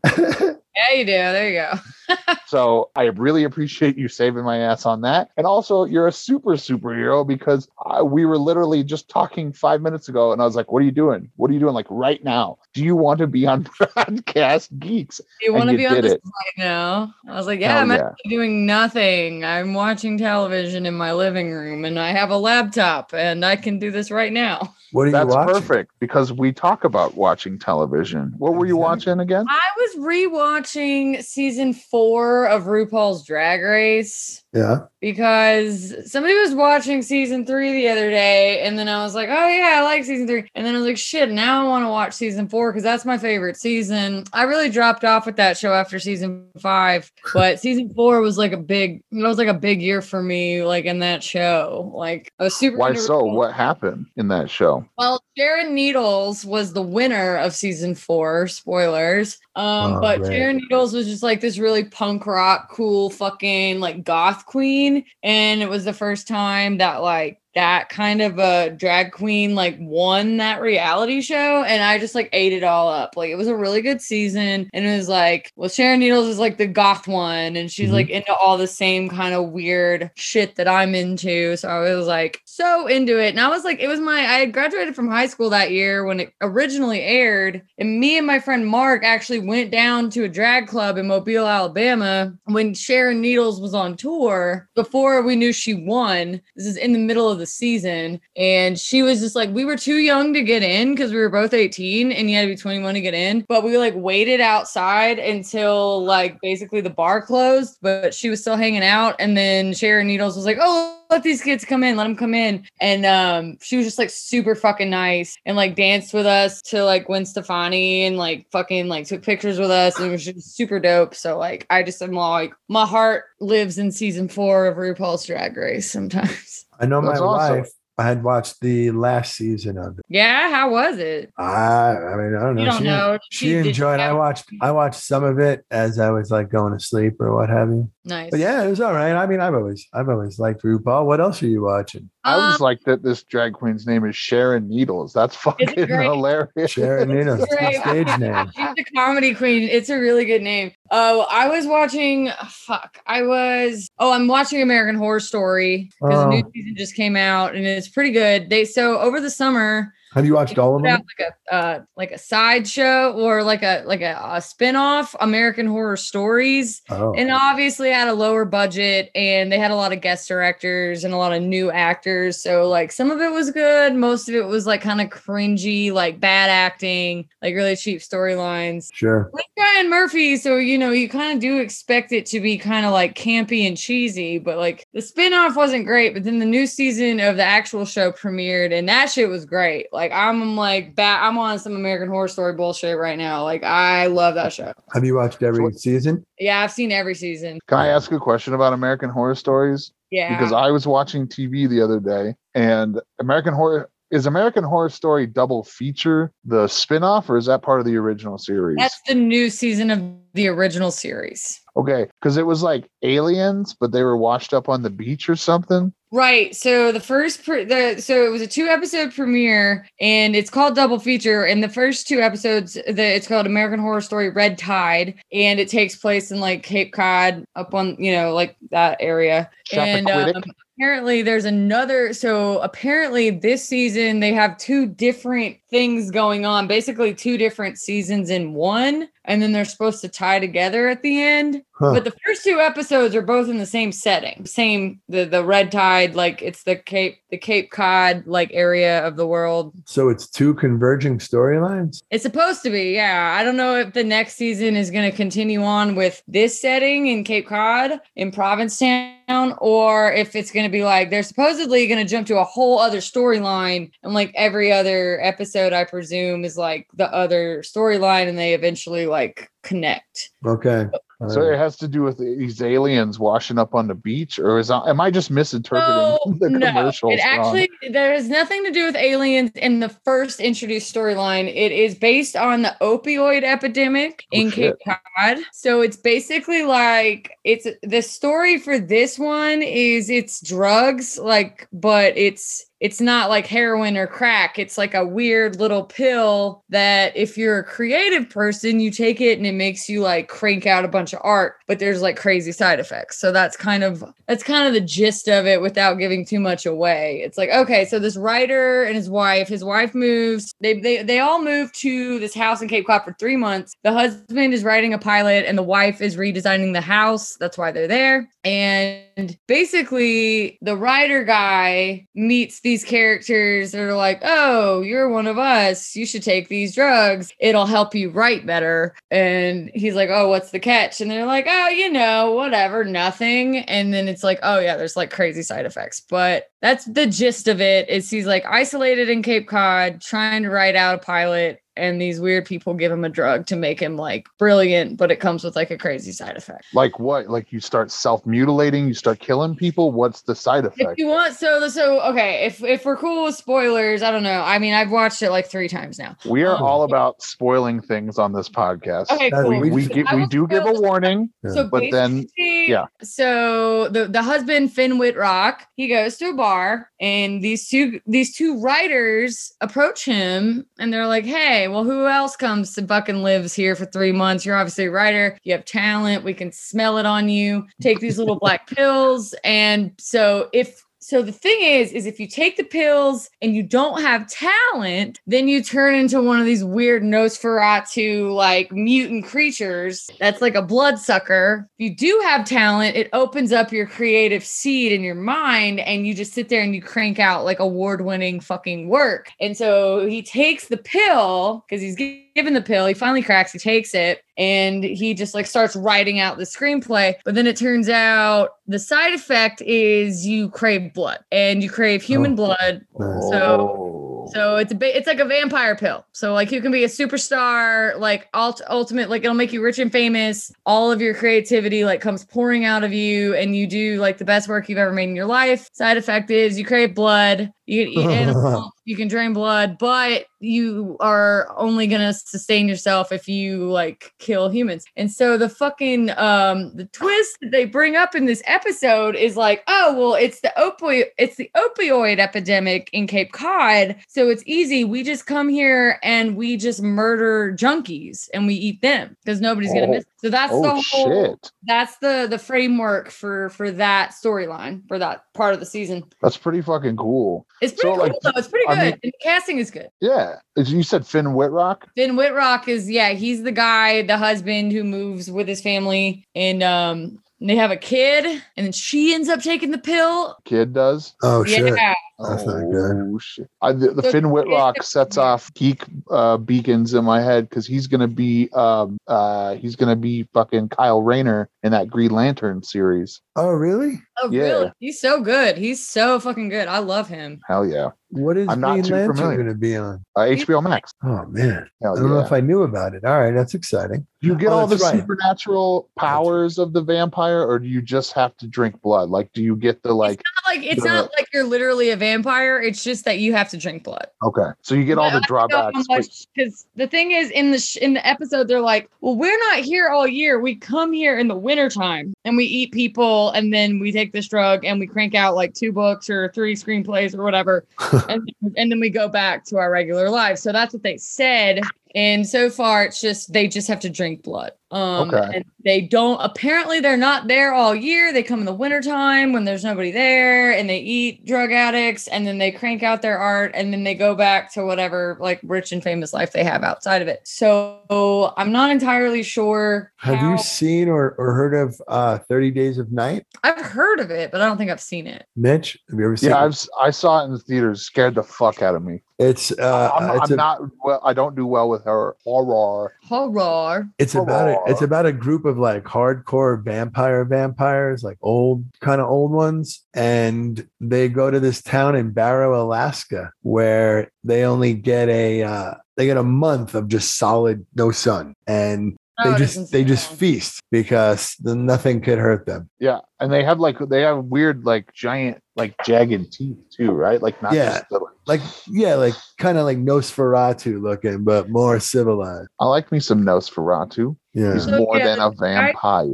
Yeah, 0.78 0.94
you 0.94 1.04
do. 1.04 1.12
There 1.12 1.48
you 1.48 1.54
go. 1.56 2.16
So 2.46 2.88
I 2.96 3.02
really 3.02 3.44
appreciate 3.44 3.98
you 3.98 4.08
saving 4.08 4.42
my 4.42 4.56
ass 4.56 4.86
on 4.86 5.02
that. 5.02 5.28
And 5.36 5.46
also, 5.46 5.84
you're 5.84 6.06
a 6.06 6.12
super 6.12 6.52
superhero 6.52 7.26
because 7.26 7.68
I, 7.84 8.00
we 8.00 8.24
were 8.24 8.38
literally 8.38 8.82
just 8.82 9.10
talking 9.10 9.52
five 9.52 9.82
minutes 9.82 10.08
ago, 10.08 10.32
and 10.32 10.40
I 10.40 10.46
was 10.46 10.56
like, 10.56 10.72
"What 10.72 10.80
are 10.80 10.86
you 10.86 10.90
doing? 10.90 11.30
What 11.36 11.50
are 11.50 11.52
you 11.52 11.60
doing? 11.60 11.74
Like 11.74 11.86
right 11.90 12.24
now? 12.24 12.56
Do 12.72 12.82
you 12.82 12.96
want 12.96 13.18
to 13.18 13.26
be 13.26 13.46
on 13.46 13.66
Broadcast 13.94 14.70
Geeks?" 14.78 15.20
You 15.42 15.52
want 15.52 15.68
to 15.68 15.76
be 15.76 15.86
on 15.86 15.96
did 15.96 16.04
this 16.04 16.12
it. 16.14 16.22
right 16.24 16.64
now? 16.64 17.14
I 17.28 17.34
was 17.34 17.46
like, 17.46 17.60
yeah, 17.60 17.72
Hell 17.74 17.82
I'm 17.82 17.90
yeah. 17.90 17.96
actually 17.96 18.30
doing 18.30 18.64
nothing. 18.64 19.44
I'm 19.44 19.74
watching 19.74 20.16
television 20.16 20.86
in 20.86 20.94
my 20.94 21.12
living 21.12 21.52
room 21.52 21.84
and 21.84 21.98
I 21.98 22.12
have 22.12 22.30
a 22.30 22.38
laptop 22.38 23.12
and 23.12 23.44
I 23.44 23.56
can 23.56 23.78
do 23.78 23.90
this 23.90 24.10
right 24.10 24.32
now. 24.32 24.74
What 24.90 25.02
are 25.02 25.06
you 25.08 25.12
That's 25.12 25.34
watching? 25.34 25.52
perfect 25.52 25.92
because 26.00 26.32
we 26.32 26.50
talk 26.50 26.84
about 26.84 27.14
watching 27.14 27.58
television. 27.58 28.32
What 28.38 28.54
were 28.54 28.64
you 28.64 28.78
watching 28.78 29.20
again? 29.20 29.44
I 29.46 29.60
was 29.76 29.96
rewatching 29.96 30.67
season 30.68 31.72
four 31.72 32.46
of 32.46 32.64
RuPaul's 32.64 33.24
Drag 33.24 33.62
Race. 33.62 34.42
Yeah. 34.54 34.86
because 35.00 35.94
somebody 36.10 36.34
was 36.34 36.54
watching 36.54 37.02
season 37.02 37.44
three 37.46 37.72
the 37.72 37.88
other 37.88 38.08
day, 38.10 38.60
and 38.62 38.78
then 38.78 38.88
I 38.88 39.02
was 39.04 39.14
like, 39.14 39.28
"Oh 39.28 39.48
yeah, 39.48 39.76
I 39.76 39.82
like 39.82 40.04
season 40.04 40.26
three. 40.26 40.48
and 40.54 40.66
then 40.66 40.74
I 40.74 40.78
was 40.78 40.86
like, 40.86 40.96
"Shit, 40.96 41.30
now 41.30 41.64
I 41.64 41.68
want 41.68 41.84
to 41.84 41.88
watch 41.88 42.14
season 42.14 42.48
four 42.48 42.72
because 42.72 42.82
that's 42.82 43.04
my 43.04 43.18
favorite 43.18 43.56
season." 43.56 44.24
I 44.32 44.44
really 44.44 44.70
dropped 44.70 45.04
off 45.04 45.26
with 45.26 45.36
that 45.36 45.56
show 45.58 45.72
after 45.74 45.98
season 45.98 46.46
five, 46.60 47.12
but 47.34 47.60
season 47.60 47.92
four 47.94 48.20
was 48.20 48.38
like 48.38 48.52
a 48.52 48.56
big, 48.56 49.02
it 49.12 49.22
was 49.22 49.38
like 49.38 49.48
a 49.48 49.54
big 49.54 49.82
year 49.82 50.00
for 50.02 50.22
me, 50.22 50.62
like 50.64 50.86
in 50.86 50.98
that 51.00 51.22
show. 51.22 51.92
Like 51.94 52.32
I 52.40 52.44
was 52.44 52.56
super. 52.56 52.78
Why 52.78 52.94
so? 52.94 53.22
What 53.24 53.52
happened 53.52 54.06
in 54.16 54.28
that 54.28 54.50
show? 54.50 54.84
Well, 54.96 55.22
Sharon 55.36 55.74
Needles 55.74 56.44
was 56.44 56.72
the 56.72 56.82
winner 56.82 57.36
of 57.36 57.54
season 57.54 57.94
four. 57.94 58.48
Spoilers. 58.48 59.38
Um, 59.54 59.94
Oh, 59.94 60.00
but. 60.00 60.24
Sharon 60.26 60.56
Needles 60.58 60.92
was 60.92 61.06
just 61.06 61.22
like 61.22 61.40
this 61.40 61.58
really 61.58 61.84
punk 61.84 62.26
rock, 62.26 62.70
cool, 62.70 63.10
fucking 63.10 63.80
like 63.80 64.04
goth 64.04 64.37
queen, 64.46 65.04
and 65.22 65.62
it 65.62 65.68
was 65.68 65.84
the 65.84 65.92
first 65.92 66.28
time 66.28 66.78
that 66.78 67.02
like 67.02 67.40
that 67.58 67.88
kind 67.88 68.22
of 68.22 68.38
a 68.38 68.70
drag 68.70 69.10
queen 69.10 69.56
like 69.56 69.76
won 69.80 70.36
that 70.36 70.60
reality 70.60 71.20
show 71.20 71.64
and 71.64 71.82
i 71.82 71.98
just 71.98 72.14
like 72.14 72.28
ate 72.32 72.52
it 72.52 72.62
all 72.62 72.88
up. 72.88 73.16
Like 73.16 73.30
it 73.30 73.34
was 73.36 73.48
a 73.48 73.56
really 73.56 73.82
good 73.82 74.00
season 74.00 74.70
and 74.72 74.86
it 74.86 74.96
was 74.96 75.08
like 75.08 75.52
well 75.56 75.68
sharon 75.68 75.98
needles 75.98 76.28
is 76.28 76.38
like 76.38 76.56
the 76.56 76.68
goth 76.68 77.08
one 77.08 77.56
and 77.56 77.68
she's 77.68 77.88
Mhm. 77.90 77.94
like 77.94 78.10
into 78.10 78.32
all 78.32 78.56
the 78.56 78.68
same 78.68 79.08
kind 79.08 79.34
of 79.34 79.50
weird 79.50 80.10
shit 80.14 80.54
that 80.54 80.68
i'm 80.68 80.94
into 80.94 81.56
so 81.56 81.68
i 81.68 81.80
was 81.94 82.06
like 82.06 82.40
so 82.44 82.86
into 82.86 83.18
it. 83.20 83.30
And 83.30 83.40
i 83.40 83.48
was 83.48 83.64
like 83.64 83.80
it 83.80 83.88
was 83.88 83.98
my 83.98 84.20
i 84.20 84.38
had 84.38 84.52
graduated 84.52 84.94
from 84.94 85.08
high 85.08 85.26
school 85.26 85.50
that 85.50 85.72
year 85.72 86.04
when 86.04 86.20
it 86.20 86.32
originally 86.40 87.00
aired 87.02 87.62
and 87.78 87.98
me 87.98 88.16
and 88.18 88.26
my 88.26 88.38
friend 88.38 88.66
mark 88.68 89.02
actually 89.04 89.40
went 89.40 89.72
down 89.72 90.10
to 90.10 90.22
a 90.22 90.28
drag 90.28 90.68
club 90.68 90.96
in 90.96 91.08
mobile 91.08 91.46
alabama 91.46 92.32
when 92.44 92.72
sharon 92.72 93.20
needles 93.20 93.60
was 93.60 93.74
on 93.74 93.96
tour 93.96 94.68
before 94.76 95.22
we 95.22 95.34
knew 95.34 95.52
she 95.52 95.74
won. 95.74 96.40
This 96.54 96.66
is 96.66 96.76
in 96.76 96.92
the 96.92 96.98
middle 96.98 97.28
of 97.30 97.38
the 97.38 97.46
season. 97.52 98.20
And 98.36 98.78
she 98.78 99.02
was 99.02 99.20
just 99.20 99.36
like 99.36 99.50
we 99.50 99.64
were 99.64 99.76
too 99.76 99.96
young 99.96 100.32
to 100.34 100.42
get 100.42 100.62
in 100.62 100.94
because 100.94 101.12
we 101.12 101.18
were 101.18 101.28
both 101.28 101.54
18 101.54 102.12
and 102.12 102.30
you 102.30 102.36
had 102.36 102.42
to 102.42 102.48
be 102.48 102.56
21 102.56 102.94
to 102.94 103.00
get 103.00 103.14
in. 103.14 103.44
But 103.48 103.64
we 103.64 103.78
like 103.78 103.94
waited 103.96 104.40
outside 104.40 105.18
until 105.18 106.04
like 106.04 106.40
basically 106.40 106.80
the 106.80 106.90
bar 106.90 107.22
closed 107.22 107.78
but 107.82 108.14
she 108.14 108.30
was 108.30 108.40
still 108.40 108.56
hanging 108.56 108.84
out. 108.84 109.16
And 109.18 109.36
then 109.36 109.72
sharon 109.74 110.06
needles 110.06 110.36
was 110.36 110.44
like 110.44 110.58
oh 110.60 110.94
let 111.10 111.22
these 111.22 111.42
kids 111.42 111.64
come 111.64 111.82
in 111.82 111.96
let 111.96 112.04
them 112.04 112.16
come 112.16 112.34
in. 112.34 112.66
And 112.80 113.06
um 113.06 113.58
she 113.60 113.76
was 113.76 113.86
just 113.86 113.98
like 113.98 114.10
super 114.10 114.54
fucking 114.54 114.90
nice 114.90 115.36
and 115.46 115.56
like 115.56 115.74
danced 115.74 116.14
with 116.14 116.26
us 116.26 116.62
to 116.62 116.84
like 116.84 117.06
Gwen 117.06 117.26
Stefani 117.26 118.04
and 118.04 118.16
like 118.16 118.46
fucking 118.50 118.88
like 118.88 119.06
took 119.06 119.22
pictures 119.22 119.58
with 119.58 119.70
us. 119.70 119.98
And 119.98 120.08
it 120.08 120.10
was 120.10 120.24
just 120.24 120.56
super 120.56 120.78
dope. 120.80 121.14
So 121.14 121.38
like 121.38 121.66
I 121.70 121.82
just 121.82 122.02
am 122.02 122.12
like 122.12 122.52
my 122.68 122.86
heart 122.86 123.24
lives 123.40 123.78
in 123.78 123.92
season 123.92 124.28
four 124.28 124.66
of 124.66 124.76
RuPaul's 124.76 125.26
Drag 125.26 125.56
Race 125.56 125.90
sometimes 125.90 126.47
I 126.78 126.86
know 126.86 127.00
That's 127.02 127.20
my 127.20 127.26
awesome. 127.26 127.56
wife. 127.58 127.68
I 128.00 128.04
had 128.04 128.22
watched 128.22 128.60
the 128.60 128.92
last 128.92 129.34
season 129.34 129.76
of 129.76 129.98
it. 129.98 130.04
yeah 130.08 130.50
how 130.50 130.70
was 130.70 130.98
it 130.98 131.32
I, 131.36 131.96
I 131.96 132.16
mean, 132.16 132.36
I 132.36 132.40
don't 132.40 132.54
know. 132.54 132.62
you 132.62 132.66
don't 132.70 132.78
she, 132.78 132.84
know 132.84 133.18
she 133.32 133.46
did 133.46 133.64
you 133.64 133.68
enjoyed. 133.70 133.98
I 133.98 134.12
watched. 134.12 134.44
I 134.60 134.70
watched 134.70 135.00
some 135.00 135.24
of 135.24 135.40
it 135.40 135.64
as 135.70 135.98
I 135.98 136.10
was 136.10 136.30
like 136.30 136.48
going 136.48 136.74
to 136.74 136.78
sleep 136.78 137.14
or 137.20 137.34
what 137.34 137.48
have 137.48 137.68
you. 137.70 137.90
Nice 138.08 138.30
But 138.30 138.40
yeah, 138.40 138.62
it 138.64 138.68
was 138.70 138.80
all 138.80 138.92
right. 138.92 139.12
I 139.12 139.26
mean, 139.26 139.40
I've 139.40 139.54
always, 139.54 139.86
I've 139.94 140.08
always 140.08 140.38
liked 140.38 140.62
RuPaul. 140.62 141.06
What 141.06 141.20
else 141.20 141.42
are 141.42 141.46
you 141.46 141.62
watching? 141.62 142.10
I 142.24 142.36
was 142.36 142.56
Um, 142.56 142.64
like 142.64 142.80
that. 142.84 143.02
This 143.02 143.22
drag 143.22 143.54
queen's 143.54 143.86
name 143.86 144.04
is 144.04 144.16
Sharon 144.16 144.68
Needles. 144.68 145.12
That's 145.12 145.36
fucking 145.36 145.68
hilarious. 145.76 146.70
Sharon 146.72 147.08
Needles, 147.10 147.40
it's 147.50 147.52
a 147.78 147.80
stage 147.80 148.18
name. 148.18 148.50
She's 148.54 148.74
the 148.76 148.84
comedy 148.94 149.34
queen. 149.34 149.62
It's 149.68 149.88
a 149.88 149.98
really 149.98 150.24
good 150.24 150.42
name. 150.42 150.72
Oh, 150.90 151.26
I 151.30 151.48
was 151.48 151.66
watching. 151.66 152.30
Fuck, 152.48 152.98
I 153.06 153.22
was. 153.22 153.88
Oh, 153.98 154.12
I'm 154.12 154.26
watching 154.26 154.60
American 154.62 154.96
Horror 154.96 155.20
Story 155.20 155.90
because 156.00 156.24
the 156.24 156.28
new 156.28 156.42
Oh. 156.44 156.50
season 156.54 156.74
just 156.76 156.94
came 156.94 157.16
out 157.16 157.54
and 157.54 157.66
it's 157.66 157.88
pretty 157.88 158.10
good. 158.12 158.50
They 158.50 158.64
so 158.64 158.98
over 158.98 159.20
the 159.20 159.30
summer 159.30 159.92
Have 160.14 160.24
you 160.24 160.34
watched 160.34 160.58
all 160.58 160.76
of 160.76 160.82
them? 160.82 161.02
like 161.18 161.28
a 161.50 161.54
uh, 161.54 161.80
like 161.96 162.10
a 162.12 162.18
sideshow 162.18 163.12
or 163.12 163.42
like 163.42 163.62
a 163.62 163.82
like 163.86 164.00
a, 164.00 164.18
a 164.24 164.40
spin-off 164.40 165.14
American 165.20 165.66
Horror 165.66 165.96
Stories. 165.96 166.82
Oh, 166.88 167.12
And 167.14 167.30
obviously 167.30 167.90
had 167.90 168.08
a 168.08 168.14
lower 168.14 168.44
budget 168.44 169.10
and 169.14 169.52
they 169.52 169.58
had 169.58 169.70
a 169.70 169.74
lot 169.76 169.92
of 169.92 170.00
guest 170.00 170.26
directors 170.28 171.04
and 171.04 171.12
a 171.12 171.16
lot 171.16 171.32
of 171.34 171.42
new 171.42 171.70
actors. 171.70 172.40
So 172.40 172.68
like 172.68 172.90
some 172.90 173.10
of 173.10 173.20
it 173.20 173.32
was 173.32 173.50
good, 173.50 173.94
most 173.94 174.28
of 174.28 174.34
it 174.34 174.46
was 174.46 174.66
like 174.66 174.80
kind 174.80 175.00
of 175.00 175.08
cringy, 175.08 175.92
like 175.92 176.20
bad 176.20 176.48
acting, 176.48 177.28
like 177.42 177.54
really 177.54 177.76
cheap 177.76 178.00
storylines. 178.00 178.88
sure. 178.94 179.30
Like 179.34 179.44
Ryan 179.58 179.90
Murphy, 179.90 180.36
so 180.36 180.56
you 180.56 180.78
know, 180.78 180.90
you 180.90 181.08
kind 181.08 181.34
of 181.34 181.40
do 181.40 181.58
expect 181.58 182.12
it 182.12 182.24
to 182.26 182.40
be 182.40 182.56
kind 182.56 182.86
of 182.86 182.92
like 182.92 183.14
campy 183.14 183.66
and 183.66 183.76
cheesy, 183.76 184.38
but 184.38 184.56
like 184.56 184.86
the 184.94 185.02
spin-off 185.02 185.54
wasn't 185.54 185.84
great, 185.86 186.14
but 186.14 186.24
then 186.24 186.38
the 186.38 186.46
new 186.46 186.66
season 186.66 187.20
of 187.20 187.36
the 187.36 187.44
actual 187.44 187.84
show 187.84 188.10
premiered 188.12 188.72
and 188.72 188.88
that 188.88 189.10
shit 189.10 189.28
was 189.28 189.44
great. 189.44 189.86
Like 189.92 189.97
I'm 189.98 190.56
like 190.56 190.94
ba- 190.94 191.18
I'm 191.20 191.38
on 191.38 191.58
some 191.58 191.76
American 191.76 192.08
Horror 192.08 192.28
Story 192.28 192.54
bullshit 192.54 192.96
right 192.96 193.18
now. 193.18 193.42
Like 193.44 193.64
I 193.64 194.06
love 194.06 194.34
that 194.36 194.52
show. 194.52 194.72
Have 194.94 195.04
you 195.04 195.16
watched 195.16 195.42
every 195.42 195.72
season? 195.72 196.24
Yeah, 196.38 196.60
I've 196.60 196.72
seen 196.72 196.92
every 196.92 197.14
season. 197.14 197.58
Can 197.66 197.78
I 197.78 197.88
ask 197.88 198.10
a 198.12 198.18
question 198.18 198.54
about 198.54 198.72
American 198.72 199.10
Horror 199.10 199.34
Stories? 199.34 199.92
Yeah. 200.10 200.36
Because 200.36 200.52
I 200.52 200.70
was 200.70 200.86
watching 200.86 201.26
TV 201.26 201.68
the 201.68 201.82
other 201.82 202.00
day 202.00 202.34
and 202.54 203.00
American 203.20 203.54
Horror 203.54 203.90
is 204.10 204.26
American 204.26 204.64
Horror 204.64 204.88
Story 204.90 205.26
double 205.26 205.64
feature 205.64 206.32
the 206.44 206.66
spin-off 206.68 207.28
or 207.28 207.36
is 207.36 207.46
that 207.46 207.62
part 207.62 207.80
of 207.80 207.86
the 207.86 207.96
original 207.96 208.38
series? 208.38 208.76
That's 208.78 209.00
the 209.06 209.14
new 209.14 209.50
season 209.50 209.90
of 209.90 210.02
the 210.34 210.48
original 210.48 210.90
series. 210.90 211.60
Okay, 211.76 212.06
because 212.20 212.36
it 212.36 212.46
was 212.46 212.62
like 212.62 212.88
aliens, 213.02 213.76
but 213.78 213.92
they 213.92 214.02
were 214.02 214.16
washed 214.16 214.52
up 214.52 214.68
on 214.68 214.82
the 214.82 214.90
beach 214.90 215.28
or 215.28 215.36
something. 215.36 215.92
Right. 216.10 216.56
So 216.56 216.90
the 216.90 217.00
first 217.00 217.44
pre- 217.44 217.64
the 217.64 218.00
so 218.00 218.24
it 218.24 218.30
was 218.30 218.40
a 218.40 218.46
two 218.46 218.66
episode 218.66 219.12
premiere 219.12 219.86
and 220.00 220.34
it's 220.34 220.48
called 220.48 220.74
double 220.74 220.98
feature 220.98 221.44
and 221.44 221.62
the 221.62 221.68
first 221.68 222.08
two 222.08 222.20
episodes 222.20 222.74
the 222.74 223.02
it's 223.02 223.28
called 223.28 223.44
American 223.44 223.78
Horror 223.78 224.00
Story 224.00 224.30
Red 224.30 224.56
Tide 224.56 225.14
and 225.32 225.60
it 225.60 225.68
takes 225.68 225.96
place 225.96 226.30
in 226.30 226.40
like 226.40 226.62
Cape 226.62 226.94
Cod 226.94 227.44
up 227.56 227.74
on 227.74 227.96
you 228.02 228.12
know 228.12 228.32
like 228.32 228.56
that 228.70 228.96
area 229.00 229.50
and 229.72 230.08
um. 230.08 230.42
Apparently 230.78 231.22
there's 231.22 231.44
another 231.44 232.12
so 232.12 232.60
apparently 232.60 233.30
this 233.30 233.66
season 233.66 234.20
they 234.20 234.32
have 234.32 234.56
two 234.58 234.86
different 234.86 235.56
things 235.68 236.10
going 236.10 236.46
on 236.46 236.68
basically 236.68 237.12
two 237.12 237.36
different 237.36 237.78
seasons 237.78 238.30
in 238.30 238.54
one 238.54 239.08
and 239.24 239.42
then 239.42 239.50
they're 239.50 239.64
supposed 239.64 240.00
to 240.00 240.08
tie 240.08 240.38
together 240.38 240.88
at 240.88 241.02
the 241.02 241.20
end 241.20 241.62
Huh. 241.78 241.94
but 241.94 242.04
the 242.04 242.14
first 242.26 242.42
two 242.44 242.58
episodes 242.60 243.14
are 243.14 243.22
both 243.22 243.48
in 243.48 243.58
the 243.58 243.66
same 243.66 243.92
setting 243.92 244.44
same 244.46 245.00
the 245.08 245.24
the 245.24 245.44
red 245.44 245.70
tide 245.70 246.14
like 246.16 246.42
it's 246.42 246.64
the 246.64 246.74
cape 246.76 247.18
the 247.30 247.38
cape 247.38 247.70
cod 247.70 248.24
like 248.26 248.50
area 248.52 249.06
of 249.06 249.16
the 249.16 249.26
world 249.26 249.72
So 249.84 250.08
it's 250.08 250.26
two 250.28 250.54
converging 250.54 251.18
storylines. 251.18 252.02
it's 252.10 252.22
supposed 252.24 252.62
to 252.64 252.70
be 252.70 252.94
yeah 252.94 253.36
i 253.38 253.44
don't 253.44 253.56
know 253.56 253.76
if 253.76 253.92
the 253.92 254.02
next 254.04 254.34
season 254.34 254.74
is 254.76 254.90
going 254.90 255.08
to 255.08 255.16
continue 255.16 255.62
on 255.62 255.94
with 255.94 256.22
this 256.26 256.60
setting 256.60 257.06
in 257.06 257.22
cape 257.22 257.46
cod 257.46 258.00
in 258.16 258.32
provincetown 258.32 259.54
or 259.58 260.12
if 260.12 260.34
it's 260.34 260.50
going 260.50 260.64
to 260.66 260.72
be 260.72 260.82
like 260.84 261.10
they're 261.10 261.22
supposedly 261.22 261.86
going 261.86 262.02
to 262.02 262.08
jump 262.10 262.26
to 262.26 262.38
a 262.38 262.44
whole 262.44 262.78
other 262.78 262.98
storyline 262.98 263.90
and 264.02 264.14
like 264.14 264.32
every 264.34 264.72
other 264.72 265.20
episode 265.22 265.72
i 265.72 265.84
presume 265.84 266.44
is 266.44 266.56
like 266.56 266.88
the 266.94 267.12
other 267.12 267.62
storyline 267.62 268.28
and 268.28 268.38
they 268.38 268.54
eventually 268.54 269.06
like 269.06 269.50
connect 269.62 270.30
Okay. 270.46 270.86
All 271.20 271.30
So 271.30 271.42
it 271.42 271.58
has 271.58 271.76
to 271.78 271.88
do 271.88 272.02
with 272.02 272.18
these 272.18 272.62
aliens 272.62 273.18
washing 273.18 273.58
up 273.58 273.74
on 273.74 273.88
the 273.88 273.94
beach, 273.94 274.38
or 274.38 274.58
is 274.60 274.70
am 274.70 275.00
I 275.00 275.10
just 275.10 275.32
misinterpreting 275.32 275.96
No, 275.96 276.18
the 276.38 276.48
no. 276.48 276.66
commercials? 276.68 277.14
It 277.14 277.20
actually 277.24 277.68
there 277.90 278.14
is 278.14 278.28
nothing 278.28 278.62
to 278.64 278.70
do 278.70 278.84
with 278.86 278.94
aliens 278.94 279.50
in 279.56 279.80
the 279.80 279.88
first 279.88 280.38
introduced 280.38 280.94
storyline. 280.94 281.48
It 281.48 281.72
is 281.72 281.96
based 281.96 282.36
on 282.36 282.62
the 282.62 282.76
opioid 282.80 283.42
epidemic 283.42 284.26
Oh, 284.32 284.36
in 284.38 284.52
Cape 284.52 284.76
Cod. 284.86 285.38
So 285.52 285.80
it's 285.80 285.96
basically 285.96 286.62
like 286.62 287.32
it's 287.42 287.66
the 287.82 288.02
story 288.02 288.56
for 288.58 288.78
this 288.78 289.18
one 289.18 289.60
is 289.60 290.10
it's 290.10 290.40
drugs, 290.40 291.18
like, 291.18 291.66
but 291.72 292.16
it's 292.16 292.67
it's 292.80 293.00
not 293.00 293.28
like 293.28 293.46
heroin 293.46 293.96
or 293.96 294.06
crack. 294.06 294.58
It's 294.58 294.78
like 294.78 294.94
a 294.94 295.06
weird 295.06 295.56
little 295.56 295.84
pill 295.84 296.62
that 296.68 297.16
if 297.16 297.36
you're 297.36 297.58
a 297.58 297.64
creative 297.64 298.30
person, 298.30 298.78
you 298.78 298.90
take 298.90 299.20
it 299.20 299.38
and 299.38 299.46
it 299.46 299.54
makes 299.54 299.88
you 299.88 300.00
like 300.00 300.28
crank 300.28 300.66
out 300.66 300.84
a 300.84 300.88
bunch 300.88 301.12
of 301.12 301.20
art, 301.24 301.56
but 301.66 301.78
there's 301.78 302.02
like 302.02 302.16
crazy 302.16 302.52
side 302.52 302.78
effects. 302.78 303.18
So 303.18 303.32
that's 303.32 303.56
kind 303.56 303.82
of 303.82 304.04
that's 304.28 304.44
kind 304.44 304.68
of 304.68 304.74
the 304.74 304.80
gist 304.80 305.28
of 305.28 305.46
it 305.46 305.60
without 305.60 305.94
giving 305.94 306.24
too 306.24 306.40
much 306.40 306.66
away. 306.66 307.20
It's 307.24 307.36
like, 307.36 307.50
okay, 307.50 307.84
so 307.84 307.98
this 307.98 308.16
writer 308.16 308.84
and 308.84 308.94
his 308.94 309.10
wife, 309.10 309.48
his 309.48 309.64
wife 309.64 309.94
moves, 309.94 310.52
they 310.60 310.78
they 310.78 311.02
they 311.02 311.18
all 311.18 311.42
move 311.42 311.72
to 311.74 312.20
this 312.20 312.34
house 312.34 312.62
in 312.62 312.68
Cape 312.68 312.86
Cod 312.86 313.02
for 313.02 313.14
3 313.18 313.36
months. 313.36 313.74
The 313.82 313.92
husband 313.92 314.54
is 314.54 314.62
writing 314.62 314.94
a 314.94 314.98
pilot 314.98 315.46
and 315.46 315.58
the 315.58 315.62
wife 315.62 316.00
is 316.00 316.16
redesigning 316.16 316.72
the 316.72 316.80
house. 316.80 317.36
That's 317.36 317.58
why 317.58 317.72
they're 317.72 317.88
there. 317.88 318.28
And 318.44 319.02
basically, 319.46 320.58
the 320.60 320.76
writer 320.76 321.24
guy 321.24 322.06
meets 322.14 322.60
these 322.60 322.84
characters 322.84 323.72
that 323.72 323.80
are 323.80 323.94
like, 323.94 324.20
oh, 324.22 324.82
you're 324.82 325.08
one 325.08 325.26
of 325.26 325.38
us. 325.38 325.96
You 325.96 326.06
should 326.06 326.22
take 326.22 326.48
these 326.48 326.74
drugs. 326.74 327.32
It'll 327.38 327.66
help 327.66 327.94
you 327.94 328.10
write 328.10 328.46
better. 328.46 328.94
And 329.10 329.70
he's 329.74 329.94
like, 329.94 330.10
oh, 330.10 330.28
what's 330.28 330.50
the 330.50 330.60
catch? 330.60 331.00
And 331.00 331.10
they're 331.10 331.26
like, 331.26 331.46
oh, 331.48 331.68
you 331.68 331.90
know, 331.90 332.32
whatever, 332.32 332.84
nothing. 332.84 333.58
And 333.58 333.92
then 333.92 334.08
it's 334.08 334.24
like, 334.24 334.38
oh, 334.42 334.58
yeah, 334.58 334.76
there's 334.76 334.96
like 334.96 335.10
crazy 335.10 335.42
side 335.42 335.66
effects. 335.66 336.00
But 336.00 336.50
that's 336.60 336.84
the 336.86 337.06
gist 337.06 337.48
of 337.48 337.60
it 337.60 337.88
is 337.88 338.10
he's 338.10 338.26
like 338.26 338.44
isolated 338.46 339.08
in 339.08 339.22
Cape 339.22 339.48
Cod 339.48 340.00
trying 340.00 340.42
to 340.42 340.50
write 340.50 340.76
out 340.76 340.96
a 340.96 340.98
pilot 340.98 341.60
and 341.78 342.00
these 342.00 342.20
weird 342.20 342.44
people 342.44 342.74
give 342.74 342.90
him 342.92 343.04
a 343.04 343.08
drug 343.08 343.46
to 343.46 343.56
make 343.56 343.80
him 343.80 343.96
like 343.96 344.26
brilliant, 344.38 344.96
but 344.96 345.10
it 345.10 345.16
comes 345.20 345.44
with 345.44 345.56
like 345.56 345.70
a 345.70 345.78
crazy 345.78 346.12
side 346.12 346.36
effect. 346.36 346.64
like 346.74 346.98
what? 346.98 347.28
Like 347.28 347.52
you 347.52 347.60
start 347.60 347.90
self 347.90 348.26
mutilating, 348.26 348.88
you 348.88 348.94
start 348.94 349.20
killing 349.20 349.54
people. 349.56 349.92
What's 349.92 350.22
the 350.22 350.34
side 350.34 350.64
effect? 350.64 350.80
If 350.80 350.86
effect? 350.86 350.98
you 350.98 351.06
want, 351.06 351.34
so 351.34 351.68
so 351.68 352.00
okay. 352.10 352.44
If 352.46 352.62
if 352.62 352.84
we're 352.84 352.96
cool 352.96 353.24
with 353.24 353.34
spoilers, 353.36 354.02
I 354.02 354.10
don't 354.10 354.22
know. 354.22 354.42
I 354.42 354.58
mean, 354.58 354.74
I've 354.74 354.90
watched 354.90 355.22
it 355.22 355.30
like 355.30 355.46
three 355.46 355.68
times 355.68 355.98
now. 355.98 356.16
We 356.28 356.42
are 356.44 356.56
Oh. 356.60 356.64
all 356.64 356.82
about 356.82 357.22
spoiling 357.22 357.80
things 357.80 358.18
on 358.18 358.32
this 358.32 358.48
podcast. 358.48 359.10
Okay, 359.12 359.30
cool. 359.30 359.60
We, 359.60 359.70
we, 359.70 359.84
So 359.84 360.16
we 360.16 360.26
do 360.26 360.46
give 360.46 360.64
a 360.64 360.68
spoil- 360.68 360.82
warning. 360.82 361.30
So 361.46 361.68
But 361.68 361.84
then- 361.90 362.26
yeah. 362.36 362.86
So 363.02 363.88
the 363.88 364.06
the 364.06 364.22
husband 364.22 364.72
Finn 364.72 364.98
Wittrock, 364.98 365.66
he 365.76 365.88
goes 365.88 366.16
to 366.18 366.30
a 366.30 366.34
bar, 366.34 366.90
and 367.00 367.42
these 367.42 367.68
two 367.68 368.00
these 368.06 368.34
two 368.34 368.60
writers 368.60 369.52
approach 369.60 370.04
him, 370.04 370.66
and 370.78 370.92
they're 370.92 371.06
like, 371.06 371.24
"Hey, 371.24 371.67
well, 371.68 371.84
who 371.84 372.06
else 372.06 372.36
comes 372.36 372.74
to 372.74 372.86
fucking 372.86 373.22
lives 373.22 373.54
here 373.54 373.76
for 373.76 373.86
three 373.86 374.12
months? 374.12 374.44
You're 374.44 374.56
obviously 374.56 374.86
a 374.86 374.90
writer. 374.90 375.38
You 375.44 375.52
have 375.52 375.64
talent. 375.64 376.24
We 376.24 376.34
can 376.34 376.52
smell 376.52 376.98
it 376.98 377.06
on 377.06 377.28
you. 377.28 377.66
Take 377.80 378.00
these 378.00 378.18
little 378.18 378.38
black 378.38 378.66
pills." 378.74 379.34
And 379.44 379.92
so 379.98 380.48
if 380.52 380.84
so 381.08 381.22
the 381.22 381.32
thing 381.32 381.62
is 381.62 381.90
is 381.92 382.04
if 382.04 382.20
you 382.20 382.28
take 382.28 382.58
the 382.58 382.62
pills 382.62 383.30
and 383.40 383.54
you 383.54 383.62
don't 383.62 384.02
have 384.02 384.28
talent 384.28 385.20
then 385.26 385.48
you 385.48 385.62
turn 385.62 385.94
into 385.94 386.20
one 386.20 386.38
of 386.38 386.44
these 386.44 386.62
weird 386.62 387.02
nosferatu 387.02 388.30
like 388.30 388.70
mutant 388.72 389.24
creatures. 389.24 390.10
That's 390.20 390.42
like 390.42 390.54
a 390.54 390.60
bloodsucker. 390.60 391.66
If 391.78 391.84
you 391.84 391.96
do 391.96 392.20
have 392.24 392.44
talent 392.44 392.94
it 392.94 393.08
opens 393.14 393.52
up 393.52 393.72
your 393.72 393.86
creative 393.86 394.44
seed 394.44 394.92
in 394.92 395.00
your 395.00 395.14
mind 395.14 395.80
and 395.80 396.06
you 396.06 396.12
just 396.12 396.34
sit 396.34 396.50
there 396.50 396.60
and 396.60 396.74
you 396.74 396.82
crank 396.82 397.18
out 397.18 397.42
like 397.42 397.58
award-winning 397.58 398.40
fucking 398.40 398.90
work. 398.90 399.30
And 399.40 399.56
so 399.56 400.06
he 400.06 400.20
takes 400.20 400.68
the 400.68 400.76
pill 400.76 401.64
because 401.66 401.80
he's 401.80 401.96
gi- 401.96 402.30
given 402.34 402.52
the 402.52 402.60
pill 402.60 402.86
he 402.86 402.92
finally 402.92 403.22
cracks 403.22 403.52
he 403.52 403.58
takes 403.58 403.94
it 403.94 404.22
and 404.38 404.82
he 404.84 405.12
just 405.14 405.34
like 405.34 405.46
starts 405.46 405.76
writing 405.76 406.18
out 406.20 406.38
the 406.38 406.44
screenplay 406.44 407.14
but 407.24 407.34
then 407.34 407.46
it 407.46 407.56
turns 407.56 407.88
out 407.88 408.50
the 408.66 408.78
side 408.78 409.12
effect 409.12 409.60
is 409.62 410.26
you 410.26 410.48
crave 410.50 410.94
blood 410.94 411.18
and 411.32 411.62
you 411.62 411.68
crave 411.68 412.02
human 412.02 412.32
Oh. 412.32 412.36
blood 412.36 412.86
So, 412.98 413.34
oh. 413.42 414.30
so 414.32 414.56
it's 414.56 414.72
a 414.72 414.74
ba- 414.74 414.96
it's 414.96 415.06
like 415.06 415.20
a 415.20 415.24
vampire 415.24 415.74
pill. 415.74 416.04
So 416.12 416.34
like 416.34 416.52
you 416.52 416.60
can 416.60 416.70
be 416.70 416.84
a 416.84 416.88
superstar, 416.88 417.98
like 417.98 418.28
ult- 418.34 418.60
ultimate, 418.68 419.08
like 419.08 419.22
it'll 419.24 419.34
make 419.34 419.52
you 419.54 419.62
rich 419.62 419.78
and 419.78 419.90
famous. 419.90 420.52
All 420.66 420.92
of 420.92 421.00
your 421.00 421.14
creativity 421.14 421.84
like 421.84 422.00
comes 422.02 422.24
pouring 422.26 422.64
out 422.66 422.84
of 422.84 422.92
you, 422.92 423.34
and 423.34 423.56
you 423.56 423.66
do 423.66 423.98
like 424.00 424.18
the 424.18 424.24
best 424.26 424.48
work 424.48 424.68
you've 424.68 424.78
ever 424.78 424.92
made 424.92 425.08
in 425.08 425.16
your 425.16 425.24
life. 425.26 425.68
Side 425.72 425.96
effect 425.96 426.30
is 426.30 426.58
you 426.58 426.64
crave 426.66 426.94
blood. 426.94 427.50
You 427.68 427.84
can 427.84 427.92
eat 428.10 428.14
animals, 428.16 428.72
you 428.86 428.96
can 428.96 429.08
drain 429.08 429.34
blood, 429.34 429.76
but 429.78 430.24
you 430.40 430.96
are 431.00 431.52
only 431.58 431.86
gonna 431.86 432.14
sustain 432.14 432.66
yourself 432.66 433.12
if 433.12 433.28
you 433.28 433.68
like 433.70 434.14
kill 434.18 434.48
humans. 434.48 434.84
And 434.96 435.12
so 435.12 435.36
the 435.36 435.48
fucking 435.50 436.10
um 436.16 436.74
the 436.74 436.86
twist 436.86 437.36
that 437.42 437.50
they 437.50 437.66
bring 437.66 437.94
up 437.94 438.14
in 438.14 438.24
this 438.24 438.42
episode 438.46 439.16
is 439.16 439.36
like, 439.36 439.64
oh 439.68 439.94
well, 439.98 440.14
it's 440.14 440.40
the 440.40 440.52
opioid, 440.56 441.06
it's 441.18 441.36
the 441.36 441.50
opioid 441.56 442.18
epidemic 442.18 442.88
in 442.94 443.06
Cape 443.06 443.32
Cod. 443.32 443.96
So 444.08 444.30
it's 444.30 444.42
easy. 444.46 444.84
We 444.84 445.02
just 445.02 445.26
come 445.26 445.50
here 445.50 445.98
and 446.02 446.36
we 446.36 446.56
just 446.56 446.80
murder 446.80 447.54
junkies 447.54 448.28
and 448.32 448.46
we 448.46 448.54
eat 448.54 448.80
them 448.80 449.14
because 449.24 449.40
nobody's 449.42 449.74
gonna 449.74 449.86
Oh. 449.88 449.90
miss. 449.90 450.04
So 450.20 450.30
that's 450.30 450.52
the 450.52 450.58
oh 450.72 450.82
whole 450.90 451.10
shit. 451.30 451.52
that's 451.64 451.98
the 451.98 452.26
the 452.30 452.38
framework 452.38 453.10
for 453.10 453.50
for 453.50 453.70
that 453.72 454.10
storyline 454.12 454.86
for 454.88 454.98
that 454.98 455.24
part 455.34 455.52
of 455.54 455.60
the 455.60 455.66
season. 455.66 456.02
That's 456.22 456.36
pretty 456.38 456.62
fucking 456.62 456.96
cool. 456.96 457.46
It's 457.60 457.72
pretty 457.72 457.88
So, 457.88 457.96
cool 457.96 457.98
like, 457.98 458.12
though. 458.22 458.30
It's 458.36 458.48
pretty 458.48 458.66
I 458.68 458.74
good. 458.74 458.82
mean- 458.84 458.92
and 459.02 459.12
the 459.12 459.18
casting 459.22 459.58
is 459.58 459.70
good. 459.70 459.88
Yeah. 460.00 460.36
You 460.56 460.82
said 460.82 461.06
Finn 461.06 461.34
Wittrock? 461.34 461.88
Finn 461.96 462.16
Wittrock 462.16 462.68
is 462.68 462.90
yeah, 462.90 463.10
he's 463.10 463.42
the 463.42 463.52
guy, 463.52 464.02
the 464.02 464.16
husband 464.18 464.72
who 464.72 464.84
moves 464.84 465.30
with 465.30 465.48
his 465.48 465.60
family, 465.60 466.26
and 466.34 466.62
um 466.62 467.22
they 467.40 467.54
have 467.54 467.70
a 467.70 467.76
kid, 467.76 468.24
and 468.56 468.66
then 468.66 468.72
she 468.72 469.14
ends 469.14 469.28
up 469.28 469.40
taking 469.40 469.70
the 469.70 469.78
pill. 469.78 470.36
Kid 470.44 470.72
does. 470.72 471.14
Oh 471.22 471.44
shit. 471.44 471.78
Yeah, 472.20 472.28
That's 472.30 472.46
not 472.46 472.60
good. 472.70 472.96
Oh, 473.14 473.18
shit. 473.18 473.48
I, 473.62 473.72
the 473.72 473.92
the 473.92 474.02
Finn 474.02 474.30
Wittrock 474.30 474.82
sets 474.82 475.16
off 475.16 475.52
geek 475.54 475.84
uh, 476.10 476.36
beacons 476.36 476.94
in 476.94 477.04
my 477.04 477.20
head 477.20 477.48
because 477.48 477.66
he's 477.66 477.86
gonna 477.86 478.08
be 478.08 478.48
um 478.54 478.98
uh 479.06 479.54
he's 479.54 479.76
gonna 479.76 479.96
be 479.96 480.24
fucking 480.34 480.70
Kyle 480.70 481.02
Rayner 481.02 481.48
in 481.62 481.72
that 481.72 481.88
Green 481.88 482.10
Lantern 482.10 482.62
series. 482.62 483.20
Oh 483.36 483.50
really? 483.50 484.00
oh 484.20 484.30
Yeah. 484.32 484.42
really? 484.42 484.72
He's 484.80 485.00
so 485.00 485.20
good. 485.20 485.56
He's 485.58 485.86
so 485.86 486.18
fucking 486.18 486.48
good. 486.48 486.66
I 486.66 486.78
love 486.78 487.08
him. 487.08 487.40
Hell 487.46 487.64
yeah. 487.66 487.90
What 488.10 488.36
is 488.38 488.48
I'm 488.48 488.60
not 488.60 488.72
Green 488.80 488.84
Lantern 488.90 489.16
familiar. 489.16 489.36
going 489.36 489.48
to 489.48 489.54
be 489.54 489.76
on? 489.76 490.02
Uh, 490.16 490.20
HBO 490.22 490.62
Max. 490.62 490.92
Oh 491.04 491.26
man, 491.26 491.68
I 491.82 491.94
don't 491.94 492.08
know 492.08 492.20
if 492.20 492.32
I 492.32 492.40
knew 492.40 492.62
about 492.62 492.94
it. 492.94 493.04
All 493.04 493.20
right, 493.20 493.32
that's 493.34 493.52
exciting. 493.54 494.06
Do 494.22 494.28
you 494.28 494.34
get 494.34 494.48
Oh, 494.48 494.60
all 494.60 494.66
the 494.66 494.76
right. 494.76 494.98
supernatural 494.98 495.90
powers 495.98 496.58
of 496.58 496.72
the 496.72 496.80
vampire, 496.82 497.42
or 497.46 497.58
do 497.58 497.68
you 497.68 497.82
just 497.82 498.12
have 498.14 498.34
to 498.38 498.48
drink 498.48 498.80
blood? 498.80 499.10
Like, 499.10 499.30
do 499.34 499.42
you 499.42 499.54
get 499.56 499.82
the 499.82 499.92
like? 499.92 500.22
Like 500.48 500.64
it's 500.64 500.82
the- 500.82 500.88
not 500.88 501.10
like 501.18 501.28
you're 501.32 501.44
literally 501.44 501.90
a 501.90 501.96
vampire. 501.96 502.60
It's 502.60 502.82
just 502.82 503.04
that 503.04 503.18
you 503.18 503.34
have 503.34 503.48
to 503.50 503.56
drink 503.58 503.84
blood. 503.84 504.06
Okay, 504.22 504.50
so 504.62 504.74
you 504.74 504.84
get 504.84 504.96
all 504.98 505.10
the 505.10 505.20
drawbacks. 505.20 505.86
Because 506.34 506.66
the 506.74 506.86
thing 506.86 507.10
is, 507.12 507.30
in 507.30 507.50
the 507.50 507.58
sh- 507.58 507.76
in 507.76 507.94
the 507.94 508.06
episode, 508.06 508.48
they're 508.48 508.60
like, 508.60 508.88
"Well, 509.02 509.14
we're 509.16 509.38
not 509.50 509.58
here 509.58 509.88
all 509.88 510.06
year. 510.06 510.40
We 510.40 510.54
come 510.56 510.92
here 510.92 511.18
in 511.18 511.28
the 511.28 511.36
wintertime 511.36 512.14
and 512.28 512.36
we 512.36 512.44
eat 512.44 512.70
people, 512.72 513.30
and 513.30 513.52
then 513.52 513.80
we 513.80 513.90
take 513.90 514.12
this 514.12 514.28
drug 514.28 514.64
and 514.64 514.78
we 514.78 514.86
crank 514.86 515.14
out 515.14 515.34
like 515.34 515.54
two 515.54 515.72
books 515.72 516.08
or 516.08 516.30
three 516.34 516.54
screenplays 516.54 517.16
or 517.18 517.24
whatever, 517.24 517.64
and 518.08 518.30
and 518.56 518.70
then 518.70 518.78
we 518.78 518.90
go 518.90 519.08
back 519.08 519.44
to 519.46 519.56
our 519.56 519.70
regular 519.70 520.10
lives." 520.10 520.42
So 520.42 520.52
that's 520.52 520.72
what 520.72 520.82
they 520.82 520.96
said. 520.98 521.60
And 521.94 522.28
so 522.28 522.50
far, 522.50 522.84
it's 522.84 523.00
just 523.00 523.32
they 523.32 523.48
just 523.48 523.66
have 523.66 523.80
to 523.80 523.88
drink 523.88 524.22
blood. 524.22 524.52
Um, 524.70 525.08
Okay. 525.14 525.36
and 525.36 525.44
they 525.64 525.80
don't. 525.80 526.20
Apparently, 526.22 526.80
they're 526.80 526.98
not 526.98 527.28
there 527.28 527.54
all 527.54 527.74
year. 527.74 528.12
They 528.12 528.22
come 528.22 528.40
in 528.40 528.44
the 528.44 528.52
wintertime 528.52 529.32
when 529.32 529.44
there's 529.46 529.64
nobody 529.64 529.90
there, 529.90 530.52
and 530.52 530.68
they 530.68 530.80
eat 530.80 531.24
drug 531.24 531.50
addicts, 531.50 532.06
and 532.08 532.26
then 532.26 532.36
they 532.36 532.50
crank 532.52 532.82
out 532.82 533.00
their 533.00 533.16
art, 533.18 533.52
and 533.54 533.72
then 533.72 533.84
they 533.84 533.94
go 533.94 534.14
back 534.14 534.52
to 534.52 534.64
whatever 534.66 535.16
like 535.18 535.40
rich 535.42 535.72
and 535.72 535.82
famous 535.82 536.12
life 536.12 536.32
they 536.32 536.44
have 536.44 536.62
outside 536.62 537.00
of 537.00 537.08
it. 537.08 537.22
So 537.24 538.34
I'm 538.36 538.52
not 538.52 538.70
entirely 538.70 539.22
sure. 539.22 539.90
Have 539.96 540.16
how- 540.18 540.32
you 540.32 540.38
seen 540.38 540.88
or, 540.90 541.14
or 541.16 541.32
heard 541.32 541.54
of 541.54 541.80
uh 541.88 542.17
30 542.18 542.50
Days 542.50 542.78
of 542.78 542.92
Night? 542.92 543.26
I've 543.42 543.60
heard 543.60 544.00
of 544.00 544.10
it, 544.10 544.30
but 544.30 544.40
I 544.40 544.46
don't 544.46 544.56
think 544.56 544.70
I've 544.70 544.80
seen 544.80 545.06
it. 545.06 545.26
Mitch, 545.36 545.78
have 545.88 545.98
you 545.98 546.04
ever 546.04 546.16
seen 546.16 546.30
yeah, 546.30 546.42
it? 546.42 546.44
I've 546.44 546.52
s- 546.52 546.68
I 546.80 546.90
saw 546.90 547.22
it 547.22 547.26
in 547.26 547.32
the 547.32 547.38
theaters. 547.38 547.82
Scared 547.82 548.14
the 548.14 548.22
fuck 548.22 548.62
out 548.62 548.74
of 548.74 548.82
me. 548.82 549.02
It's 549.18 549.50
uh 549.58 549.90
I'm, 549.98 550.16
it's 550.16 550.30
I'm 550.30 550.34
a, 550.34 550.36
not 550.36 550.60
well. 550.84 551.00
I 551.04 551.12
don't 551.12 551.34
do 551.34 551.44
well 551.44 551.68
with 551.68 551.84
her 551.84 552.14
horror. 552.22 552.94
Horror. 553.02 553.88
it's 553.98 554.14
about 554.14 554.48
a, 554.48 554.70
it's 554.70 554.82
about 554.82 555.06
a 555.06 555.12
group 555.12 555.44
of 555.44 555.58
like 555.58 555.84
hardcore 555.84 556.62
vampire 556.62 557.24
vampires, 557.24 558.04
like 558.04 558.18
old 558.22 558.64
kind 558.80 559.00
of 559.00 559.08
old 559.08 559.32
ones, 559.32 559.84
and 559.92 560.68
they 560.80 561.08
go 561.08 561.32
to 561.32 561.40
this 561.40 561.62
town 561.62 561.96
in 561.96 562.12
Barrow, 562.12 562.62
Alaska, 562.62 563.32
where 563.42 564.12
they 564.22 564.44
only 564.44 564.74
get 564.74 565.08
a 565.08 565.42
uh, 565.42 565.74
they 565.96 566.06
get 566.06 566.16
a 566.16 566.22
month 566.22 566.76
of 566.76 566.86
just 566.86 567.18
solid 567.18 567.66
no 567.74 567.90
sun, 567.90 568.36
and 568.46 568.96
They 569.24 569.34
just 569.36 569.72
they 569.72 569.84
just 569.84 570.12
feast 570.12 570.60
because 570.70 571.34
then 571.40 571.66
nothing 571.66 572.00
could 572.00 572.18
hurt 572.18 572.46
them. 572.46 572.70
Yeah, 572.78 573.00
and 573.18 573.32
they 573.32 573.42
have 573.42 573.58
like 573.58 573.78
they 573.88 574.02
have 574.02 574.24
weird 574.24 574.64
like 574.64 574.92
giant 574.92 575.42
like 575.56 575.74
jagged 575.84 576.32
teeth 576.32 576.56
too, 576.70 576.92
right? 576.92 577.20
Like 577.20 577.42
not 577.42 577.52
Yeah. 577.52 577.70
just 577.70 577.88
the, 577.90 577.98
like, 577.98 578.40
Like 578.40 578.50
yeah, 578.68 578.94
like 578.94 579.14
kind 579.38 579.58
of 579.58 579.64
like 579.64 579.78
Nosferatu 579.78 580.80
looking, 580.80 581.24
but 581.24 581.48
more 581.50 581.80
civilized. 581.80 582.48
I 582.60 582.66
like 582.66 582.92
me 582.92 583.00
some 583.00 583.24
Nosferatu. 583.24 584.16
Yeah. 584.38 584.54
He's 584.54 584.64
So, 584.64 584.78
more 584.78 584.96
yeah, 584.98 585.04
than 585.04 585.20
a 585.20 585.30
The 585.30 585.36
vampire. 585.36 586.06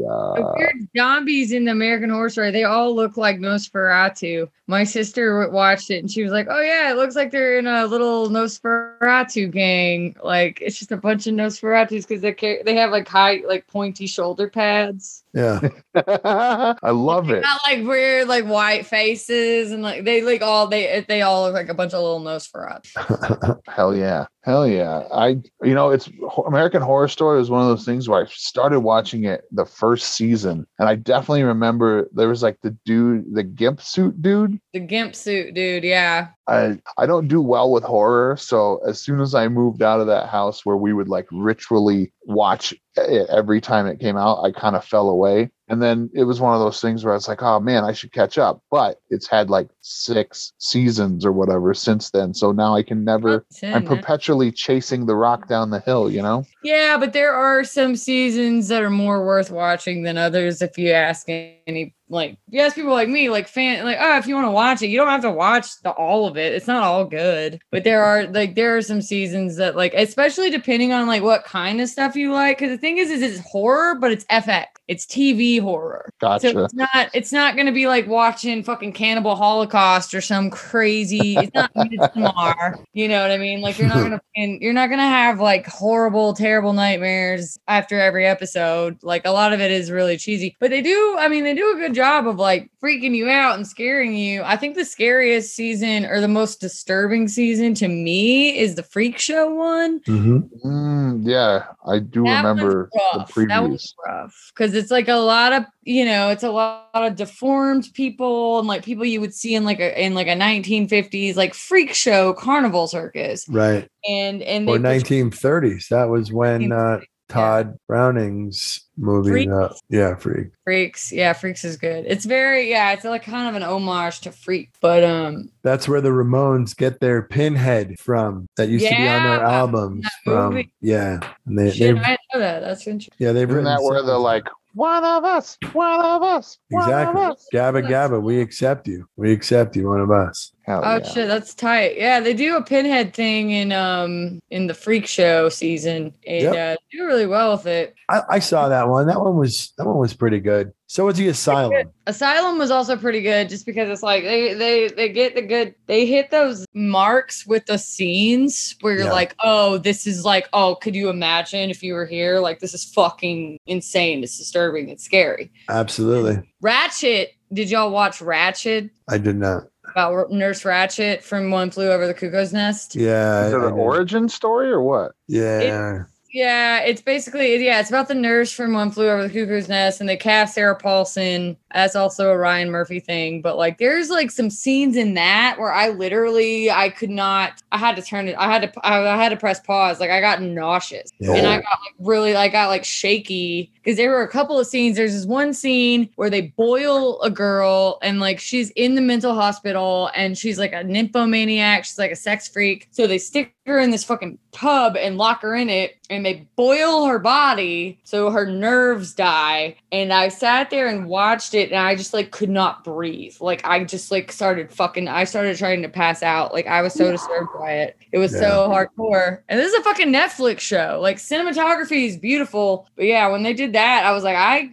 weird 0.57 0.89
zombies 0.97 1.53
in 1.53 1.65
the 1.67 1.73
American 1.73 2.11
Horror 2.11 2.31
Story, 2.31 2.51
they 2.51 2.65
all 2.65 2.95
look 2.95 3.17
like 3.17 3.39
Nosferatu. 3.39 4.49
My 4.67 4.83
sister 4.85 5.47
watched 5.51 5.91
it 5.91 5.99
and 5.99 6.11
she 6.11 6.23
was 6.23 6.33
like, 6.33 6.47
"Oh 6.49 6.61
yeah, 6.61 6.91
it 6.91 6.97
looks 6.97 7.15
like 7.15 7.31
they're 7.31 7.59
in 7.59 7.67
a 7.67 7.85
little 7.87 8.31
Nosferatu 8.31 9.51
gang. 9.53 10.17
Like 10.25 10.59
it's 10.63 10.79
just 10.79 10.91
a 10.91 10.97
bunch 10.97 11.27
of 11.27 11.35
Nosferatus 11.35 12.09
because 12.09 12.23
they 12.23 12.33
they 12.65 12.75
have 12.77 12.91
like 12.91 13.07
high, 13.07 13.43
like 13.47 13.67
pointy 13.67 14.07
shoulder 14.07 14.49
pads. 14.49 15.23
Yeah. 15.35 15.61
I 15.95 16.91
love 16.91 17.29
it. 17.31 17.43
Not 17.43 17.61
like 17.67 17.85
weird, 17.85 18.27
like 18.29 18.47
white 18.47 18.87
faces 18.87 19.71
and 19.73 19.83
like 19.83 20.05
they 20.05 20.23
like 20.23 20.41
all 20.41 20.67
they 20.67 21.05
they 21.09 21.21
all 21.23 21.43
look 21.43 21.55
like 21.55 21.69
a 21.69 21.75
bunch 21.75 21.93
of 21.93 22.01
little 22.03 22.21
Nosferatu. 22.21 23.61
Hell 23.69 23.95
yeah. 23.95 24.27
Hell 24.45 24.69
yeah. 24.69 25.05
I, 25.11 25.41
you 25.63 25.73
know, 25.73 25.89
it's 25.89 26.11
American 26.47 26.83
Horror 26.83 27.09
Story 27.09 27.39
was 27.39 27.49
one 27.49 27.63
of 27.63 27.69
those 27.69 27.87
things 27.87 28.11
where 28.11 28.25
I 28.25 28.29
started 28.29 28.81
watching 28.81 29.25
it 29.25 29.45
the 29.51 29.65
first 29.65 30.17
season. 30.17 30.67
And 30.79 30.87
I 30.87 30.97
definitely 30.97 31.45
remember 31.45 32.11
there 32.13 32.29
was 32.29 32.43
like 32.43 32.59
the 32.61 32.77
dude, 32.85 33.35
the 33.35 33.43
gimp 33.43 33.81
suit 33.81 34.21
dude. 34.21 34.61
The 34.75 34.81
gimp 34.81 35.17
suit, 35.17 35.55
dude. 35.55 35.83
Yeah. 35.83 36.29
I, 36.47 36.79
I 36.99 37.07
don't 37.07 37.27
do 37.27 37.41
well 37.41 37.73
with 37.73 37.85
horror. 37.85 38.37
So 38.37 38.81
as 38.87 39.01
soon 39.01 39.23
as 39.23 39.35
I 39.35 39.49
moved 39.49 39.81
out 39.81 40.01
of 40.01 40.09
that 40.09 40.29
house 40.29 40.67
where 40.67 40.77
we 40.77 40.93
would 40.93 41.09
like 41.09 41.27
ritually 41.33 42.13
watch 42.27 42.75
every 42.97 43.61
time 43.61 43.87
it 43.87 44.01
came 44.01 44.17
out, 44.17 44.43
I 44.43 44.53
kind 44.53 44.77
of 44.77 44.85
fell 44.85 45.09
away. 45.09 45.51
And 45.69 45.83
then 45.83 46.11
it 46.13 46.25
was 46.25 46.41
one 46.41 46.55
of 46.55 46.61
those 46.61 46.81
things 46.81 47.05
where 47.05 47.15
I 47.15 47.17
was 47.17 47.27
like, 47.27 47.43
oh 47.43 47.59
man, 47.59 47.85
I 47.85 47.93
should 47.93 48.13
catch 48.13 48.37
up. 48.37 48.63
But 48.71 49.01
it's 49.09 49.27
had 49.27 49.49
like 49.49 49.69
six 49.81 50.53
seasons 50.59 51.25
or 51.25 51.33
whatever 51.33 51.73
since 51.73 52.11
then. 52.11 52.35
So 52.35 52.53
now 52.53 52.77
I 52.77 52.83
can 52.83 53.03
never 53.03 53.47
I'm 53.63 53.85
perpetually 53.85 54.53
chasing 54.53 55.07
the 55.07 55.17
rock 55.17 55.49
down 55.49 55.71
the 55.71 55.81
hill, 55.81 56.11
you 56.11 56.21
know? 56.21 56.45
Yeah, 56.63 56.99
but 56.99 57.15
there 57.15 57.33
are 57.33 57.65
some 57.65 57.97
seasons 57.97 58.69
that 58.69 58.83
are 58.83 58.91
more 58.91 59.25
worth 59.25 59.51
watching 59.51 60.03
than 60.03 60.19
others. 60.19 60.61
If 60.61 60.77
you 60.77 60.91
ask 60.91 61.29
any, 61.29 61.95
like, 62.09 62.39
yes 62.51 62.75
people 62.75 62.93
like 62.93 63.09
me, 63.09 63.29
like 63.29 63.49
fan, 63.49 63.85
like, 63.85 63.99
oh, 64.01 64.19
if 64.19 64.27
you 64.27 64.35
want 64.35 64.47
to 64.47 64.51
watch 64.51 64.83
it, 64.83 64.89
you 64.89 64.99
don't 64.99 65.09
have 65.09 65.23
to 65.23 65.31
watch 65.31 65.81
the 65.83 65.91
all 65.91 66.27
of 66.27 66.37
it. 66.37 66.53
It's 66.53 66.67
not 66.67 66.83
all 66.83 67.05
good, 67.05 67.61
but 67.71 67.85
there 67.85 68.05
are 68.05 68.27
like 68.27 68.55
there 68.55 68.77
are 68.77 68.83
some 68.83 69.01
seasons 69.03 69.57
that 69.57 69.77
like, 69.77 69.95
especially 69.95 70.51
depending 70.51 70.93
on 70.93 71.07
like 71.07 71.23
what 71.23 71.45
kind 71.45 71.81
of 71.81 71.89
stuff 71.89 72.17
you 72.17 72.33
like. 72.33 72.59
Because 72.59 72.71
the 72.71 72.79
thing 72.79 72.99
is, 72.99 73.11
is 73.11 73.23
it's 73.23 73.47
horror, 73.47 73.95
but 73.95 74.13
it's 74.13 74.25
FX. 74.27 74.67
It's 74.87 75.07
TV 75.07 75.61
horror. 75.61 76.11
Gotcha. 76.21 76.53
So 76.53 76.65
it's 76.65 76.75
not 76.75 77.11
it's 77.15 77.33
not 77.33 77.57
gonna 77.57 77.73
be 77.73 77.87
like 77.87 78.07
watching 78.07 78.63
fucking 78.63 78.93
Cannibal 78.93 79.35
Holocaust 79.35 80.13
or 80.15 80.21
some 80.21 80.51
crazy. 80.51 81.37
It's 81.39 81.55
not 81.55 81.73
Midsommar. 81.77 82.77
You 82.93 83.09
know 83.09 83.23
what 83.23 83.31
I 83.31 83.39
mean? 83.39 83.61
Like 83.61 83.79
you're 83.79 83.89
not 83.89 84.03
gonna 84.03 84.21
you're 84.37 84.73
not 84.75 84.91
gonna 84.91 85.03
have 85.03 85.41
like 85.41 85.67
horrible, 85.67 86.35
terrible 86.35 86.73
nightmares 86.75 87.59
after 87.67 87.99
every 87.99 88.27
episode. 88.27 88.99
Like 89.03 89.25
a 89.25 89.31
lot 89.31 89.53
of 89.53 89.61
it 89.61 89.71
is 89.71 89.91
really 89.91 90.19
cheesy, 90.19 90.57
but 90.61 90.71
they 90.71 90.83
do. 90.83 91.17
I 91.19 91.29
mean, 91.29 91.45
they 91.45 91.55
do 91.55 91.73
a 91.75 91.77
good 91.79 91.95
job 91.95 92.27
of 92.29 92.37
like 92.37 92.71
freaking 92.83 93.15
you 93.15 93.29
out 93.31 93.57
and 93.57 93.67
scaring 93.67 94.15
you. 94.15 94.43
I 94.43 94.57
think 94.57 94.75
the 94.75 94.85
scariest 94.85 95.55
season 95.55 96.05
or 96.05 96.21
the 96.21 96.29
most 96.29 96.61
disturbing 96.61 97.29
season 97.29 97.75
to 97.75 97.89
me 97.89 98.59
is 98.59 98.75
the 98.75 98.83
Freak 98.83 99.19
Show 99.19 99.55
one. 99.55 100.01
hmm 100.07 100.39
Mm, 100.65 101.21
yeah, 101.25 101.67
I 101.87 101.99
do 101.99 102.25
That 102.25 102.45
one's 102.45 102.57
remember 102.57 102.91
the 102.93 103.19
rough. 103.19 103.35
That 103.49 103.69
was 103.71 103.95
rough 104.07 104.53
because 104.55 104.74
it's 104.77 104.91
like 104.91 105.09
a 105.09 105.15
lot 105.17 105.53
of 105.53 105.65
you 105.83 106.05
know, 106.05 106.31
it's 106.31 106.43
a 106.43 106.51
lot 106.51 106.89
of 106.95 107.17
deformed 107.17 107.89
people 107.95 108.59
and 108.59 108.67
like 108.69 108.85
people 108.85 109.05
you 109.05 109.21
would 109.21 109.35
see 109.35 109.55
in 109.55 109.65
like 109.65 109.81
a 109.81 110.03
in 110.03 110.15
like 110.15 110.27
a 110.29 110.35
1950s 110.35 111.37
like 111.37 111.55
freak 111.55 111.93
show 111.95 112.33
carnival 112.35 112.87
circus 112.87 113.47
Right. 113.49 113.89
and 114.09 114.43
and 114.43 114.69
Or 114.69 114.79
1930s. 114.79 115.89
That 115.89 116.09
was 116.09 116.33
when 116.33 116.73
uh, 116.73 117.01
1930s, 117.29 117.35
yeah. 117.35 117.35
Tod 117.35 117.79
Browning's 117.89 118.81
movie. 118.97 119.31
Freaks. 119.31 119.53
Uh, 119.53 119.75
yeah, 119.89 120.15
Freak. 120.17 120.49
freaks. 120.65 121.13
Yeah, 121.13 121.33
freaks 121.33 121.65
is 121.65 121.77
good. 121.77 122.05
It's 122.07 122.25
very 122.25 122.71
yeah, 122.71 122.93
it's 122.93 123.05
like 123.05 123.23
kind 123.25 123.49
of 123.49 123.55
an 123.55 123.63
homage 123.63 124.21
to 124.23 124.33
freak, 124.33 124.71
but 124.81 125.03
um, 125.05 125.51
That's 125.63 125.89
where 125.89 126.01
the 126.01 126.11
Ramones 126.11 126.77
get 126.77 127.01
their 127.01 127.23
pinhead 127.23 127.99
from. 127.99 128.47
That 128.57 128.69
used 128.69 128.85
to 128.87 128.91
be 128.91 128.97
on 128.97 129.23
their 129.23 129.37
Yeah, 129.39 129.51
albums. 129.51 130.07
From 130.25 130.55
movie. 130.55 130.73
yeah, 130.81 131.19
and 131.47 131.59
they, 131.59 131.71
shit, 131.71 131.97
I 131.97 132.17
know 132.35 132.41
that. 132.41 132.61
That's 132.61 132.87
interesting. 132.87 133.15
yeah 133.19 133.33
they've 133.33 133.49
Isn't 133.49 133.57
written 133.57 133.65
that 133.65 133.83
where 133.83 134.03
they're 134.03 134.17
like, 134.17 134.47
one 134.75 135.05
of 135.05 135.25
us, 135.25 135.57
one 135.73 136.01
of 136.05 136.23
us, 136.23 136.59
one 136.71 136.83
exactly 136.85 137.23
of 137.23 137.31
us? 137.33 137.47
Gabba 137.53 137.89
Gabba. 137.89 138.21
We 138.23 138.41
accept 138.41 138.89
you. 138.89 139.09
We 139.17 139.33
accept 139.33 139.77
you. 139.77 139.89
One 139.89 140.01
of 140.01 140.11
us. 140.11 140.53
Hell 140.67 140.81
Oh 140.85 140.97
yeah. 140.97 141.09
shit, 141.13 141.29
that's 141.29 141.55
tight. 141.55 141.97
Yeah, 141.99 142.21
they 142.21 142.33
do 142.33 142.57
a 142.57 142.63
pinhead 142.63 143.13
thing 143.13 143.51
in 143.51 143.71
um 143.73 144.41
in 144.51 144.67
the 144.67 144.75
freak 144.75 145.07
show 145.07 145.49
season, 145.51 146.15
and 146.27 146.43
Yep. 146.43 146.55
uh, 146.57 146.81
do 146.91 147.05
really 147.07 147.27
well 147.27 147.53
with 147.53 147.67
it. 147.67 147.95
I, 148.09 148.23
I 148.31 148.39
saw 148.39 148.69
that 148.71 148.89
one. 148.89 149.07
That 149.07 149.21
one 149.21 149.37
was 149.37 149.73
that 149.79 149.85
one 149.87 149.99
was 149.99 150.15
pretty 150.15 150.41
good. 150.41 150.73
So 150.87 151.07
was 151.07 151.17
the 151.17 151.29
Asylum. 151.29 151.91
Asylum 152.07 152.57
was 152.59 152.71
also 152.71 152.97
pretty 152.97 153.21
good 153.21 153.49
just 153.49 153.67
because 153.67 153.89
it's 153.89 154.03
like 154.03 154.23
they 154.23 154.55
they 154.55 154.89
they 154.89 155.09
get 155.11 155.35
the 155.35 155.43
good 155.43 155.75
they 155.87 156.07
hit 156.07 156.31
those 156.31 156.65
marks 156.73 157.47
with 157.47 157.67
the 157.67 157.77
scenes 157.79 158.77
where 158.81 158.95
you're 158.95 159.05
Yeah. 159.07 159.13
like, 159.13 159.35
oh, 159.43 159.79
this 159.79 160.07
is 160.07 160.25
like, 160.25 160.49
oh, 160.53 160.77
could 160.77 160.95
you 160.95 161.09
imagine 161.11 161.69
if 161.69 161.83
you 161.83 161.95
were 161.95 162.07
here? 162.07 162.39
Like 162.41 162.61
this 162.61 162.73
is 162.75 162.85
fucking 162.85 163.59
insane. 163.67 164.23
It's 164.23 164.39
disturbing. 164.39 164.89
It's 164.89 165.05
scary. 165.05 165.51
Absolutely. 165.69 166.41
Ratched. 166.63 167.27
Did 167.53 167.71
y'all 167.71 167.91
watch 167.91 168.19
Ratched 168.21 168.91
I 169.09 169.19
did 169.19 169.37
not. 169.37 169.65
About 169.95 170.31
Nurse 170.33 170.65
Ratched 170.65 171.23
from 171.23 171.51
One 171.53 171.71
Flew 171.71 171.89
Over 171.91 172.07
the 172.09 172.15
Cuckoo's 172.15 172.53
Nest? 172.53 172.97
Yeah. 172.97 173.47
Is 173.47 173.53
it 173.53 173.57
I- 173.59 173.65
I 173.65 173.69
an 173.69 173.75
origin 173.75 174.29
story 174.29 174.71
or 174.71 174.83
what? 174.83 175.13
Yeah. 175.29 176.05
Yeah, 176.35 176.81
it's 176.81 177.01
basically 177.01 177.65
yeah, 177.65 177.79
it's 177.79 177.91
about 177.91 178.09
the 178.09 178.15
nurse 178.15 178.51
from 178.51 178.73
One 178.73 178.91
Flew 178.91 179.09
Over 179.09 179.29
the 179.29 179.33
Cuckoo's 179.33 179.69
Nest, 179.69 180.01
and 180.01 180.09
they 180.09 180.17
cast 180.17 180.57
Sarah 180.57 180.75
Paulson. 180.75 181.57
That's 181.73 181.95
also 181.95 182.31
a 182.31 182.37
Ryan 182.37 182.71
Murphy 182.73 182.99
thing, 182.99 183.41
but 183.41 183.57
like 183.57 183.79
there's 183.79 184.11
like 184.11 184.33
some 184.33 184.51
scenes 184.51 184.97
in 184.97 185.15
that 185.15 185.61
where 185.61 185.71
I 185.73 185.91
literally 185.91 186.73
I 186.73 186.89
could 186.91 187.11
not. 187.11 187.63
I 187.71 187.79
had 187.79 187.95
to 187.95 188.03
turn 188.03 188.27
it. 188.27 188.35
I 188.37 188.51
had 188.51 188.63
to. 188.73 188.81
I, 188.85 189.15
I 189.15 189.17
had 189.17 189.29
to 189.29 189.37
press 189.37 189.61
pause. 189.61 190.01
Like 190.01 190.11
I 190.11 190.21
got 190.21 190.43
nauseous, 190.43 191.09
Yeah. 191.21 191.35
and 191.35 191.47
I 191.47 191.57
got 191.59 191.65
like 191.67 191.95
really. 192.01 192.35
I 192.35 192.49
got 192.49 192.67
like 192.67 192.85
shaky 192.85 193.73
because 193.77 193.97
there 193.97 194.11
were 194.11 194.23
a 194.23 194.29
couple 194.29 194.59
of 194.59 194.67
scenes. 194.67 194.97
There's 194.97 195.13
this 195.15 195.27
one 195.27 195.55
scene 195.55 196.11
where 196.17 196.31
they 196.31 196.49
boil 196.57 197.21
a 197.23 197.31
girl, 197.31 198.01
and 198.03 198.19
like 198.19 198.41
she's 198.41 198.71
in 198.71 198.97
the 198.97 199.01
mental 199.01 199.35
hospital, 199.37 200.11
and 200.17 200.37
she's 200.37 200.59
like 200.59 200.73
a 200.73 200.83
nymphomaniac. 200.83 201.85
She's 201.85 201.99
like 201.99 202.11
a 202.11 202.17
sex 202.17 202.49
freak. 202.49 202.89
So 202.91 203.07
they 203.07 203.19
stick 203.19 203.55
her 203.67 203.79
in 203.79 203.91
this 203.91 204.03
fucking 204.03 204.37
tub 204.51 204.97
and 204.97 205.17
lock 205.17 205.41
her 205.43 205.55
in 205.55 205.71
it 205.71 205.97
and 206.11 206.25
they 206.25 206.47
boil 206.57 207.07
her 207.07 207.19
body 207.19 207.99
so 208.05 208.31
her 208.31 208.45
nerves 208.47 209.15
die. 209.15 209.77
And 209.91 210.13
I 210.13 210.29
sat 210.29 210.71
there 210.71 210.87
and 210.87 211.07
watched 211.07 211.55
it 211.55 211.71
and 211.71 211.79
I 211.81 211.95
just 211.95 212.13
like 212.13 212.31
could 212.31 212.51
not 212.51 212.85
breathe. 212.85 213.35
Like 213.41 213.65
I 213.65 213.85
just 213.85 214.11
like 214.11 214.31
started 214.31 214.71
fucking 214.73 215.09
I 215.09 215.25
started 215.25 215.57
trying 215.57 215.83
to 215.83 215.89
pass 215.89 216.23
out. 216.23 216.53
Like 216.53 216.67
I 216.67 216.83
was 216.83 216.93
so 216.93 217.11
disturbed 217.11 217.51
by 217.59 217.73
it. 217.73 217.97
It 218.13 218.19
was 218.19 218.33
so 218.33 218.69
hardcore. 218.69 219.41
And 219.49 219.59
this 219.59 219.73
is 219.73 219.79
a 219.81 219.83
fucking 219.83 220.13
Netflix 220.13 220.61
show. 220.61 220.99
Like 221.03 221.17
cinematography 221.17 222.07
is 222.07 222.17
beautiful. 222.17 222.87
But 222.97 223.07
yeah, 223.07 223.29
when 223.29 223.43
they 223.43 223.55
did 223.55 223.73
that, 223.73 224.05
I 224.05 224.13
was 224.13 224.25
like, 224.25 224.37
I 224.37 224.71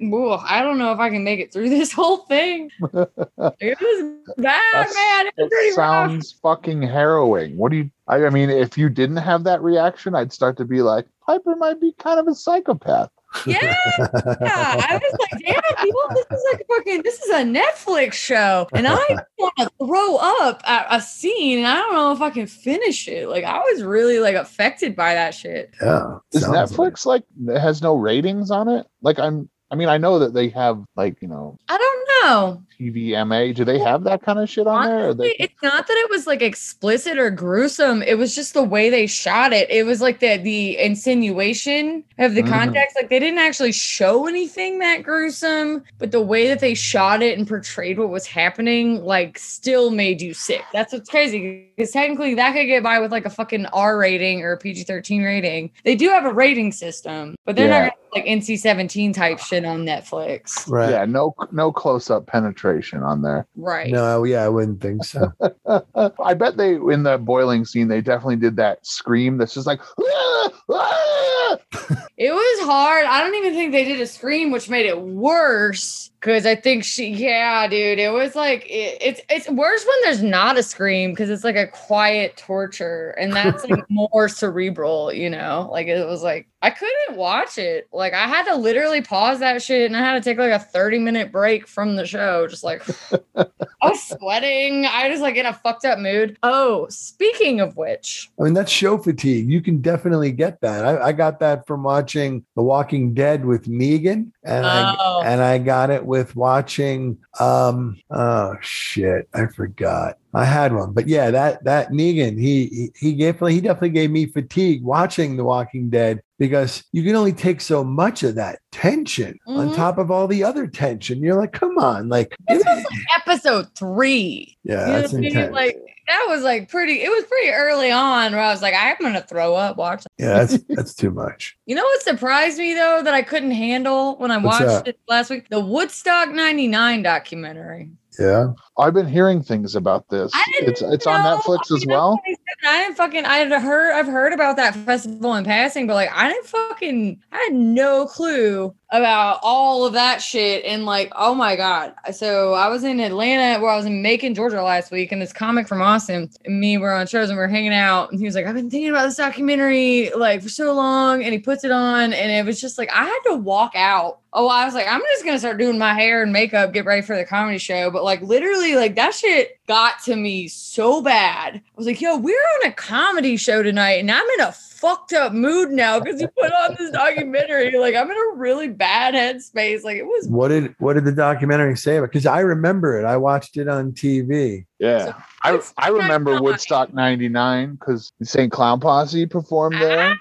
I 0.50 0.61
don't 0.61 0.77
know 0.77 0.91
if 0.91 1.00
I 1.00 1.09
can 1.09 1.23
make 1.23 1.39
it 1.39 1.53
through 1.53 1.69
this 1.77 1.91
whole 1.91 2.17
thing. 2.25 2.69
it 2.81 3.77
was 3.79 4.35
bad, 4.38 4.61
That's- 4.73 4.93
man. 4.95 5.27
It 5.27 5.33
was 5.38 5.45
It 5.45 5.50
pretty 5.51 5.69
rough. 5.69 5.75
sounds 6.09 6.31
fucking 6.43 6.81
harrowing. 6.81 7.55
What 7.57 7.71
do 7.71 7.77
you? 7.77 7.91
I, 8.12 8.25
I 8.25 8.30
mean, 8.30 8.50
if 8.50 8.77
you 8.77 8.89
didn't 8.89 9.18
have 9.18 9.44
that 9.46 9.62
reaction, 9.63 10.13
I'd 10.15 10.34
start 10.34 10.58
to 10.58 10.65
be 10.65 10.82
like, 10.82 11.06
Piper 11.25 11.56
might 11.56 11.80
be 11.80 11.94
kind 11.98 12.20
of 12.20 12.27
a 12.27 12.36
psychopath. 12.36 13.10
Yeah, 13.46 13.74
I 13.88 15.00
was 15.01 15.18
like, 15.32 15.41
damn, 15.46 15.86
people, 15.86 16.01
this 16.13 16.25
is 16.32 16.46
like 16.51 16.65
fucking, 16.68 17.03
this 17.03 17.22
is 17.22 17.30
a 17.30 17.44
Netflix 17.44 18.13
show. 18.13 18.68
And 18.74 18.86
I 18.86 18.96
want 19.38 19.53
to 19.60 19.70
throw 19.80 20.18
up 20.18 20.62
at 20.65 20.88
a 20.89 21.00
scene 21.01 21.60
and 21.60 21.68
I 21.68 21.75
don't 21.75 21.94
know 21.94 22.12
if 22.12 22.22
I 22.22 22.30
can 22.30 22.48
finish 22.48 23.08
it. 23.08 23.30
Like, 23.30 23.46
I 23.46 23.60
was 23.60 23.84
really 23.84 24.20
like 24.20 24.36
affected 24.36 24.96
by 24.96 25.13
that 25.13 25.34
shit. 25.34 25.74
yeah. 25.82 26.18
Is 26.34 26.41
sounds 26.41 26.77
like- 26.77 26.91
Netflix 26.94 27.06
like 27.06 27.24
it 27.48 27.60
has 27.60 27.82
no 27.82 27.96
ratings 27.96 28.51
on 28.51 28.68
it? 28.68 28.86
Like 29.01 29.18
I'm. 29.20 29.50
I 29.71 29.75
mean, 29.75 29.87
I 29.87 29.97
know 29.97 30.19
that 30.19 30.33
they 30.33 30.49
have 30.49 30.83
like 30.95 31.21
you 31.21 31.27
know 31.29 31.57
I 31.69 31.77
don't 31.77 32.07
know. 32.23 32.61
TVMA. 32.79 33.53
Do 33.55 33.63
they 33.63 33.77
have 33.79 34.03
that 34.05 34.21
kind 34.23 34.39
of 34.39 34.49
shit 34.49 34.65
on 34.67 34.85
there? 34.85 35.05
Honestly, 35.05 35.35
they, 35.39 35.43
it's 35.45 35.61
not 35.63 35.85
that 35.87 35.97
it 35.97 36.09
was 36.09 36.25
like 36.27 36.41
explicit 36.41 37.17
or 37.19 37.29
gruesome. 37.29 38.01
It 38.01 38.17
was 38.17 38.33
just 38.35 38.53
the 38.53 38.63
way 38.63 38.89
they 38.89 39.05
shot 39.07 39.53
it. 39.53 39.69
It 39.69 39.85
was 39.85 40.01
like 40.01 40.19
the 40.19 40.37
the 40.37 40.77
insinuation 40.79 42.03
of 42.19 42.33
the 42.33 42.41
Mhm. 42.43 42.49
context. 42.49 42.95
Like 42.95 43.09
they 43.09 43.19
didn't 43.19 43.39
actually 43.39 43.71
show 43.71 44.27
anything 44.27 44.79
that 44.79 45.03
gruesome, 45.03 45.83
but 45.99 46.11
the 46.11 46.21
way 46.21 46.47
that 46.47 46.59
they 46.59 46.73
shot 46.73 47.21
it 47.21 47.37
and 47.37 47.47
portrayed 47.47 47.97
what 47.99 48.09
was 48.09 48.25
happening, 48.25 49.03
like, 49.03 49.37
still 49.37 49.91
made 49.91 50.21
you 50.21 50.33
sick. 50.33 50.63
That's 50.73 50.91
what's 50.93 51.09
crazy. 51.09 51.67
Because 51.75 51.91
technically, 51.91 52.33
that 52.35 52.53
could 52.53 52.65
get 52.65 52.83
by 52.83 52.99
with 52.99 53.11
like 53.11 53.25
a 53.25 53.29
fucking 53.29 53.67
R 53.67 53.97
rating 53.97 54.41
or 54.41 54.53
a 54.53 54.57
PG 54.57 54.83
thirteen 54.83 55.23
rating. 55.23 55.71
They 55.85 55.95
do 55.95 56.09
have 56.09 56.25
a 56.25 56.33
rating 56.33 56.71
system, 56.71 57.35
but 57.45 57.55
they're 57.55 57.67
Yeah. 57.69 57.83
not 57.85 57.93
like 58.13 58.25
NC 58.25 58.60
seventeen 58.60 59.13
type 59.13 59.39
shit 59.39 59.63
on 59.65 59.86
Netflix, 59.86 60.70
Right. 60.70 60.89
yeah, 60.91 61.06
no 61.06 61.34
no 61.51 61.72
close 61.72 62.10
up 62.10 62.27
penetration 62.27 63.03
on 63.03 63.22
there. 63.22 63.48
right? 63.56 63.89
No, 63.91 64.24
yeah, 64.24 64.44
I 64.44 64.50
wouldn't 64.50 64.82
think 64.82 65.03
so. 65.06 65.32
I 66.24 66.34
bet 66.34 66.58
they 66.58 66.74
in 66.75 67.03
the 67.03 67.18
boiling 67.18 67.65
scene 67.65 67.88
they 67.88 68.01
definitely 68.01 68.36
did 68.38 68.56
that 68.58 68.86
scream 68.86 69.38
that's 69.38 69.53
just 69.53 69.68
like 69.68 69.80
"Ah! 70.00 70.50
Ah!" 70.72 71.40
It 72.22 72.31
was 72.31 72.67
hard. 72.67 73.05
I 73.08 73.20
don't 73.22 73.34
even 73.34 73.55
think 73.55 73.72
they 73.72 73.84
did 73.84 74.00
a 74.00 74.05
scream, 74.05 74.51
which 74.51 74.70
made 74.70 74.86
it 74.86 75.01
worse. 75.01 76.12
Cause 76.20 76.46
I 76.46 76.53
think 76.53 76.84
she, 76.84 77.08
yeah, 77.08 77.67
dude, 77.67 77.98
it 77.98 78.13
was 78.13 78.36
like 78.36 78.63
it, 78.70 79.00
it's 79.01 79.22
it's 79.27 79.50
worse 79.50 79.84
when 79.84 79.96
there's 80.03 80.22
not 80.22 80.55
a 80.55 80.62
scream 80.62 81.13
because 81.13 81.31
it's 81.31 81.43
like 81.43 81.55
a 81.55 81.65
quiet 81.65 82.38
torture, 82.38 83.10
and 83.17 83.34
that's 83.34 83.67
like 83.67 83.84
more 83.89 84.29
cerebral, 84.29 85.12
you 85.12 85.31
know. 85.31 85.67
Like 85.72 85.88
it 85.88 86.05
was 86.05 86.22
like 86.22 86.48
I 86.62 86.70
couldn't 86.70 87.17
watch 87.17 87.58
it. 87.58 87.89
Like 87.91 88.13
I 88.13 88.27
had 88.27 88.43
to 88.43 88.55
literally 88.55 89.01
pause 89.01 89.39
that 89.39 89.63
shit, 89.63 89.88
and 89.88 89.98
I 89.98 90.01
had 90.01 90.13
to 90.13 90.22
take 90.22 90.38
like 90.38 90.51
a 90.51 90.60
thirty 90.60 91.00
minute 91.00 91.31
break 91.31 91.67
from 91.67 91.96
the 91.96 92.05
show. 92.05 92.46
Just 92.48 92.63
like 92.63 92.84
I 93.36 93.48
was 93.81 94.03
sweating. 94.03 94.86
I 94.86 95.10
was 95.10 95.22
like 95.22 95.38
in 95.38 95.48
a 95.48 95.53
fucked 95.53 95.86
up 95.86 95.98
mood. 95.98 96.38
Oh, 96.43 96.86
speaking 96.89 97.62
of 97.62 97.77
which, 97.77 98.29
I 98.39 98.43
mean, 98.43 98.53
that's 98.53 98.72
show 98.72 99.00
fatigue. 99.00 99.50
You 99.50 99.60
can 99.60 99.81
definitely 99.81 100.31
get 100.31 100.62
that. 100.62 100.86
I, 100.86 101.08
I 101.08 101.12
got 101.13 101.39
that 101.41 101.67
from 101.67 101.83
watching 101.83 102.45
The 102.55 102.63
Walking 102.63 103.13
Dead 103.13 103.45
with 103.45 103.67
Megan, 103.67 104.31
and 104.43 104.65
I 104.65 104.95
Oh. 104.98 105.21
and 105.25 105.41
I 105.41 105.57
got 105.57 105.89
it 105.89 106.05
with 106.05 106.36
watching. 106.36 107.17
Um, 107.39 107.98
oh 108.10 108.55
shit, 108.62 109.27
I 109.33 109.48
forgot. 109.48 110.17
I 110.33 110.45
had 110.45 110.74
one, 110.74 110.93
but 110.93 111.07
yeah, 111.07 111.29
that 111.31 111.63
that 111.65 111.91
Negan, 111.91 112.39
he 112.39 112.67
he, 112.67 112.91
he 112.95 113.12
definitely 113.15 113.55
he 113.55 113.62
definitely 113.62 113.89
gave 113.89 114.10
me 114.12 114.25
fatigue 114.27 114.83
watching 114.83 115.36
The 115.36 115.43
Walking 115.43 115.89
Dead 115.89 116.21
because 116.41 116.83
you 116.91 117.03
can 117.03 117.15
only 117.15 117.31
take 117.33 117.62
so 117.62 117.83
much 117.83 118.24
of 118.24 118.33
that 118.33 118.57
tension 118.71 119.38
on 119.45 119.69
Mhm. 119.69 119.75
top 119.75 120.00
of 120.00 120.10
all 120.10 120.27
the 120.27 120.43
other 120.43 120.65
tension. 120.65 121.21
You're 121.21 121.36
like, 121.39 121.51
come 121.53 121.77
on, 121.77 122.10
like, 122.10 122.36
this 122.50 122.63
was 122.65 122.83
like 122.83 123.00
episode 123.15 123.67
three. 123.77 124.57
yeah, 124.63 124.88
You 124.88 124.93
that's 124.93 125.13
what 125.13 125.17
I 125.19 125.21
mean? 125.21 125.29
intense. 125.29 125.53
Like 125.53 125.77
that 126.07 126.25
was 126.29 126.41
like 126.41 126.67
pretty. 126.67 127.03
It 127.03 127.10
was 127.10 127.24
pretty 127.25 127.51
early 127.51 127.91
on 127.91 128.31
where 128.31 128.41
I 128.41 128.50
was 128.51 128.63
like, 128.63 128.74
I'm 128.75 128.95
gonna 129.00 129.21
throw 129.21 129.54
up 129.54 129.77
watching. 129.77 130.08
yeah, 130.17 130.43
that's 130.43 130.58
that's 130.69 130.93
too 130.95 131.12
much. 131.12 131.56
You 131.67 131.75
know 131.75 131.84
what 131.84 132.01
surprised 132.01 132.58
me 132.58 132.73
though 132.73 133.01
that 133.04 133.13
I 133.13 133.21
couldn't 133.21 133.51
handle 133.51 134.17
when 134.17 134.32
I 134.32 134.38
What's 134.38 134.60
watched 134.60 134.86
that? 134.86 134.88
it 134.88 134.99
last 135.08 135.30
week? 135.30 135.47
The 135.49 135.60
Woodstock 135.62 136.30
'99 136.30 137.04
documentary. 137.04 137.91
Yeah, 138.19 138.47
I've 138.77 138.93
been 138.93 139.08
hearing 139.08 139.41
things 139.41 139.73
about 139.75 140.10
this. 140.10 140.32
I 140.36 140.43
didn't 140.54 140.69
It's 140.69 140.82
it's 140.82 141.08
on 141.08 141.21
Netflix 141.21 141.71
as 141.73 141.86
well. 141.88 142.19
27, 142.25 142.40
I 142.63 142.84
didn't 142.84 142.97
fucking. 142.97 143.26
I 143.26 143.38
had 143.38 143.52
heard. 143.52 143.93
I've 143.93 144.08
heard 144.08 144.34
about 144.34 144.56
that 144.58 144.76
festival 144.76 145.36
in 145.36 145.43
passing, 145.45 145.88
but 145.88 145.95
like, 145.95 146.12
I 146.13 146.30
didn't 146.30 146.45
fucking. 146.47 147.21
I 147.32 147.38
had 147.38 147.54
no 147.54 148.06
clue 148.06 148.76
about 148.91 149.39
all 149.41 149.86
of 149.86 149.93
that 149.93 150.21
shit. 150.21 150.65
And 150.65 150.86
like, 150.86 151.12
oh 151.15 151.34
my 151.34 151.56
god. 151.56 151.93
So 152.12 152.54
I 152.54 152.67
was 152.67 152.84
in 152.84 152.99
Atlanta, 152.99 153.62
where 153.62 153.71
I 153.71 153.77
was 153.77 153.86
in 153.86 154.01
Macon, 154.01 154.36
Georgia 154.36 154.62
last 154.62 154.91
week, 154.91 155.12
and 155.12 155.21
this 155.21 155.32
comic 155.34 155.67
from 155.67 155.82
Austin 155.82 156.30
and 156.45 156.60
me 156.60 156.77
were 156.77 156.91
on 156.91 157.08
shows 157.08 157.30
and 157.30 157.38
we 157.38 157.43
are 157.43 157.47
hanging 157.47 157.73
out. 157.73 158.12
And 158.12 158.19
he 158.19 158.25
was 158.25 158.36
like, 158.36 158.45
I've 158.45 158.56
been 158.56 158.69
thinking 158.69 158.89
about 158.89 159.06
this 159.06 159.17
documentary 159.17 160.12
like 160.15 160.41
for 160.43 160.49
so 160.49 160.73
long, 160.73 161.23
and 161.23 161.34
he 161.34 161.39
puts 161.39 161.63
it 161.63 161.71
on, 161.71 162.13
and 162.13 162.32
it 162.32 162.45
was 162.45 162.60
just 162.60 162.77
like 162.77 162.89
I 162.91 163.06
had 163.06 163.19
to 163.27 163.36
walk 163.36 163.71
out. 163.75 164.19
Oh, 164.34 164.47
I 164.47 164.65
was 164.65 164.73
like, 164.73 164.88
I'm 164.88 165.01
just 165.13 165.25
gonna 165.25 165.39
start 165.39 165.58
doing 165.58 165.77
my 165.77 165.93
hair 165.93 166.23
and 166.23 166.32
makeup, 166.32 166.73
get 166.73 166.86
ready 166.86 167.01
for 167.01 167.17
the 167.17 167.25
comedy 167.25 167.58
show. 167.58 167.91
But 167.91 168.04
like, 168.04 168.21
literally, 168.21 168.75
like 168.75 168.95
that 168.95 169.13
shit 169.13 169.60
got 169.67 170.01
to 170.04 170.15
me 170.15 170.47
so 170.47 171.01
bad. 171.01 171.56
I 171.56 171.62
was 171.75 171.86
like, 171.86 172.01
yo, 172.01 172.17
we're 172.17 172.34
on 172.34 172.69
a 172.69 172.73
comedy 172.73 173.38
show 173.38 173.63
tonight, 173.63 173.99
and 173.99 174.12
I'm 174.12 174.27
in 174.38 174.41
a 174.41 174.54
fucked 174.82 175.13
up 175.13 175.32
mood 175.32 175.70
now 175.70 176.00
because 176.00 176.20
you 176.20 176.28
put 176.28 176.52
on 176.52 176.76
this 176.78 176.91
documentary. 176.91 177.78
Like, 177.78 177.96
I'm 177.96 178.10
in 178.10 178.17
a 178.17 178.36
really 178.36 178.67
bad 178.67 179.13
headspace. 179.13 179.84
Like, 179.84 179.98
it 179.98 180.06
was 180.06 180.28
what 180.28 180.48
did 180.48 180.76
what 180.80 180.94
did 180.94 181.06
the 181.06 181.12
documentary 181.12 181.78
say 181.78 181.98
about? 181.98 182.10
Because 182.10 182.26
I 182.26 182.39
remember 182.39 183.00
it. 183.00 183.06
I 183.06 183.17
watched 183.17 183.58
it 183.58 183.67
on 183.67 183.91
TV. 183.91 184.65
Yeah, 184.80 185.13
I 185.44 185.62
I 185.78 185.89
remember 185.89 186.32
99. 186.32 186.44
Woodstock 186.44 186.94
'99 186.94 187.76
because 187.76 188.12
Insane 188.20 188.50
Clown 188.50 188.80
Posse 188.80 189.28
performed 189.28 189.80
there. 189.80 190.17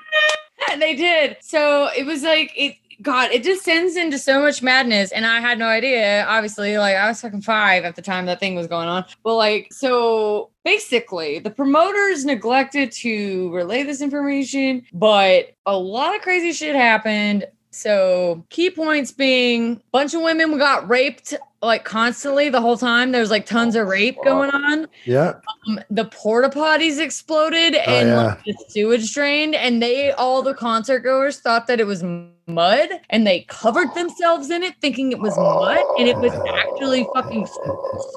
Ah, 0.69 0.77
they 0.79 0.95
did. 0.95 1.39
So 1.41 1.89
it 1.97 2.05
was 2.05 2.23
like 2.23 2.53
it 2.55 2.77
God, 3.03 3.31
it 3.31 3.43
just 3.43 3.65
descends 3.65 3.97
into 3.97 4.19
so 4.19 4.41
much 4.41 4.63
madness. 4.63 5.13
And 5.13 5.27
I 5.27 5.41
had 5.41 5.59
no 5.59 5.67
idea. 5.67 6.25
Obviously, 6.29 6.79
like 6.79 6.97
I 6.97 7.09
was 7.09 7.21
fucking 7.21 7.43
five 7.43 7.85
at 7.85 7.97
the 7.97 8.03
time 8.03 8.27
that 8.27 8.41
thing 8.41 8.55
was 8.55 8.67
going 8.67 8.89
on. 8.89 9.05
But 9.23 9.37
like, 9.37 9.73
so 9.73 10.51
basically 10.65 11.39
the 11.39 11.51
promoters 11.51 12.25
neglected 12.25 12.93
to 12.93 13.53
relay 13.55 13.83
this 13.83 14.01
information, 14.01 14.85
but 14.93 15.55
a 15.67 15.77
lot 15.77 16.15
of 16.15 16.23
crazy 16.23 16.53
shit 16.53 16.75
happened. 16.75 17.47
So 17.71 18.45
key 18.51 18.71
points 18.71 19.13
being 19.13 19.81
bunch 19.93 20.13
of 20.15 20.23
women 20.23 20.59
got 20.59 20.89
raped 20.89 21.35
like 21.63 21.85
constantly 21.85 22.49
the 22.49 22.61
whole 22.61 22.77
time. 22.77 23.13
There's 23.13 23.31
like 23.31 23.47
tons 23.47 23.77
of 23.77 23.87
rape 23.87 24.17
going 24.25 24.51
on. 24.51 24.89
Yeah, 25.05 25.35
um, 25.69 25.81
the 25.91 26.07
porta 26.07 26.49
potties 26.49 26.99
exploded 26.99 27.77
Oh, 27.77 27.91
and 27.91 28.09
yeah. 28.09 28.23
like, 28.25 28.45
the 28.45 28.65
sewage 28.69 29.13
drained 29.13 29.55
and 29.55 29.83
they 29.83 30.11
all 30.13 30.43
the 30.43 30.55
concert 30.55 31.01
goers 31.01 31.39
thought 31.39 31.67
that 31.69 31.79
it 31.79 31.87
was 31.87 32.03
mud 32.47 32.89
and 33.11 33.27
they 33.27 33.43
covered 33.43 33.95
themselves 33.95 34.51
in 34.51 34.63
it 34.65 34.75
thinking 34.81 35.13
it 35.13 35.21
was 35.21 35.37
mud 35.37 35.79
and 35.99 36.09
it 36.09 36.17
was 36.17 36.33
actually 36.49 37.07
fucking 37.15 37.47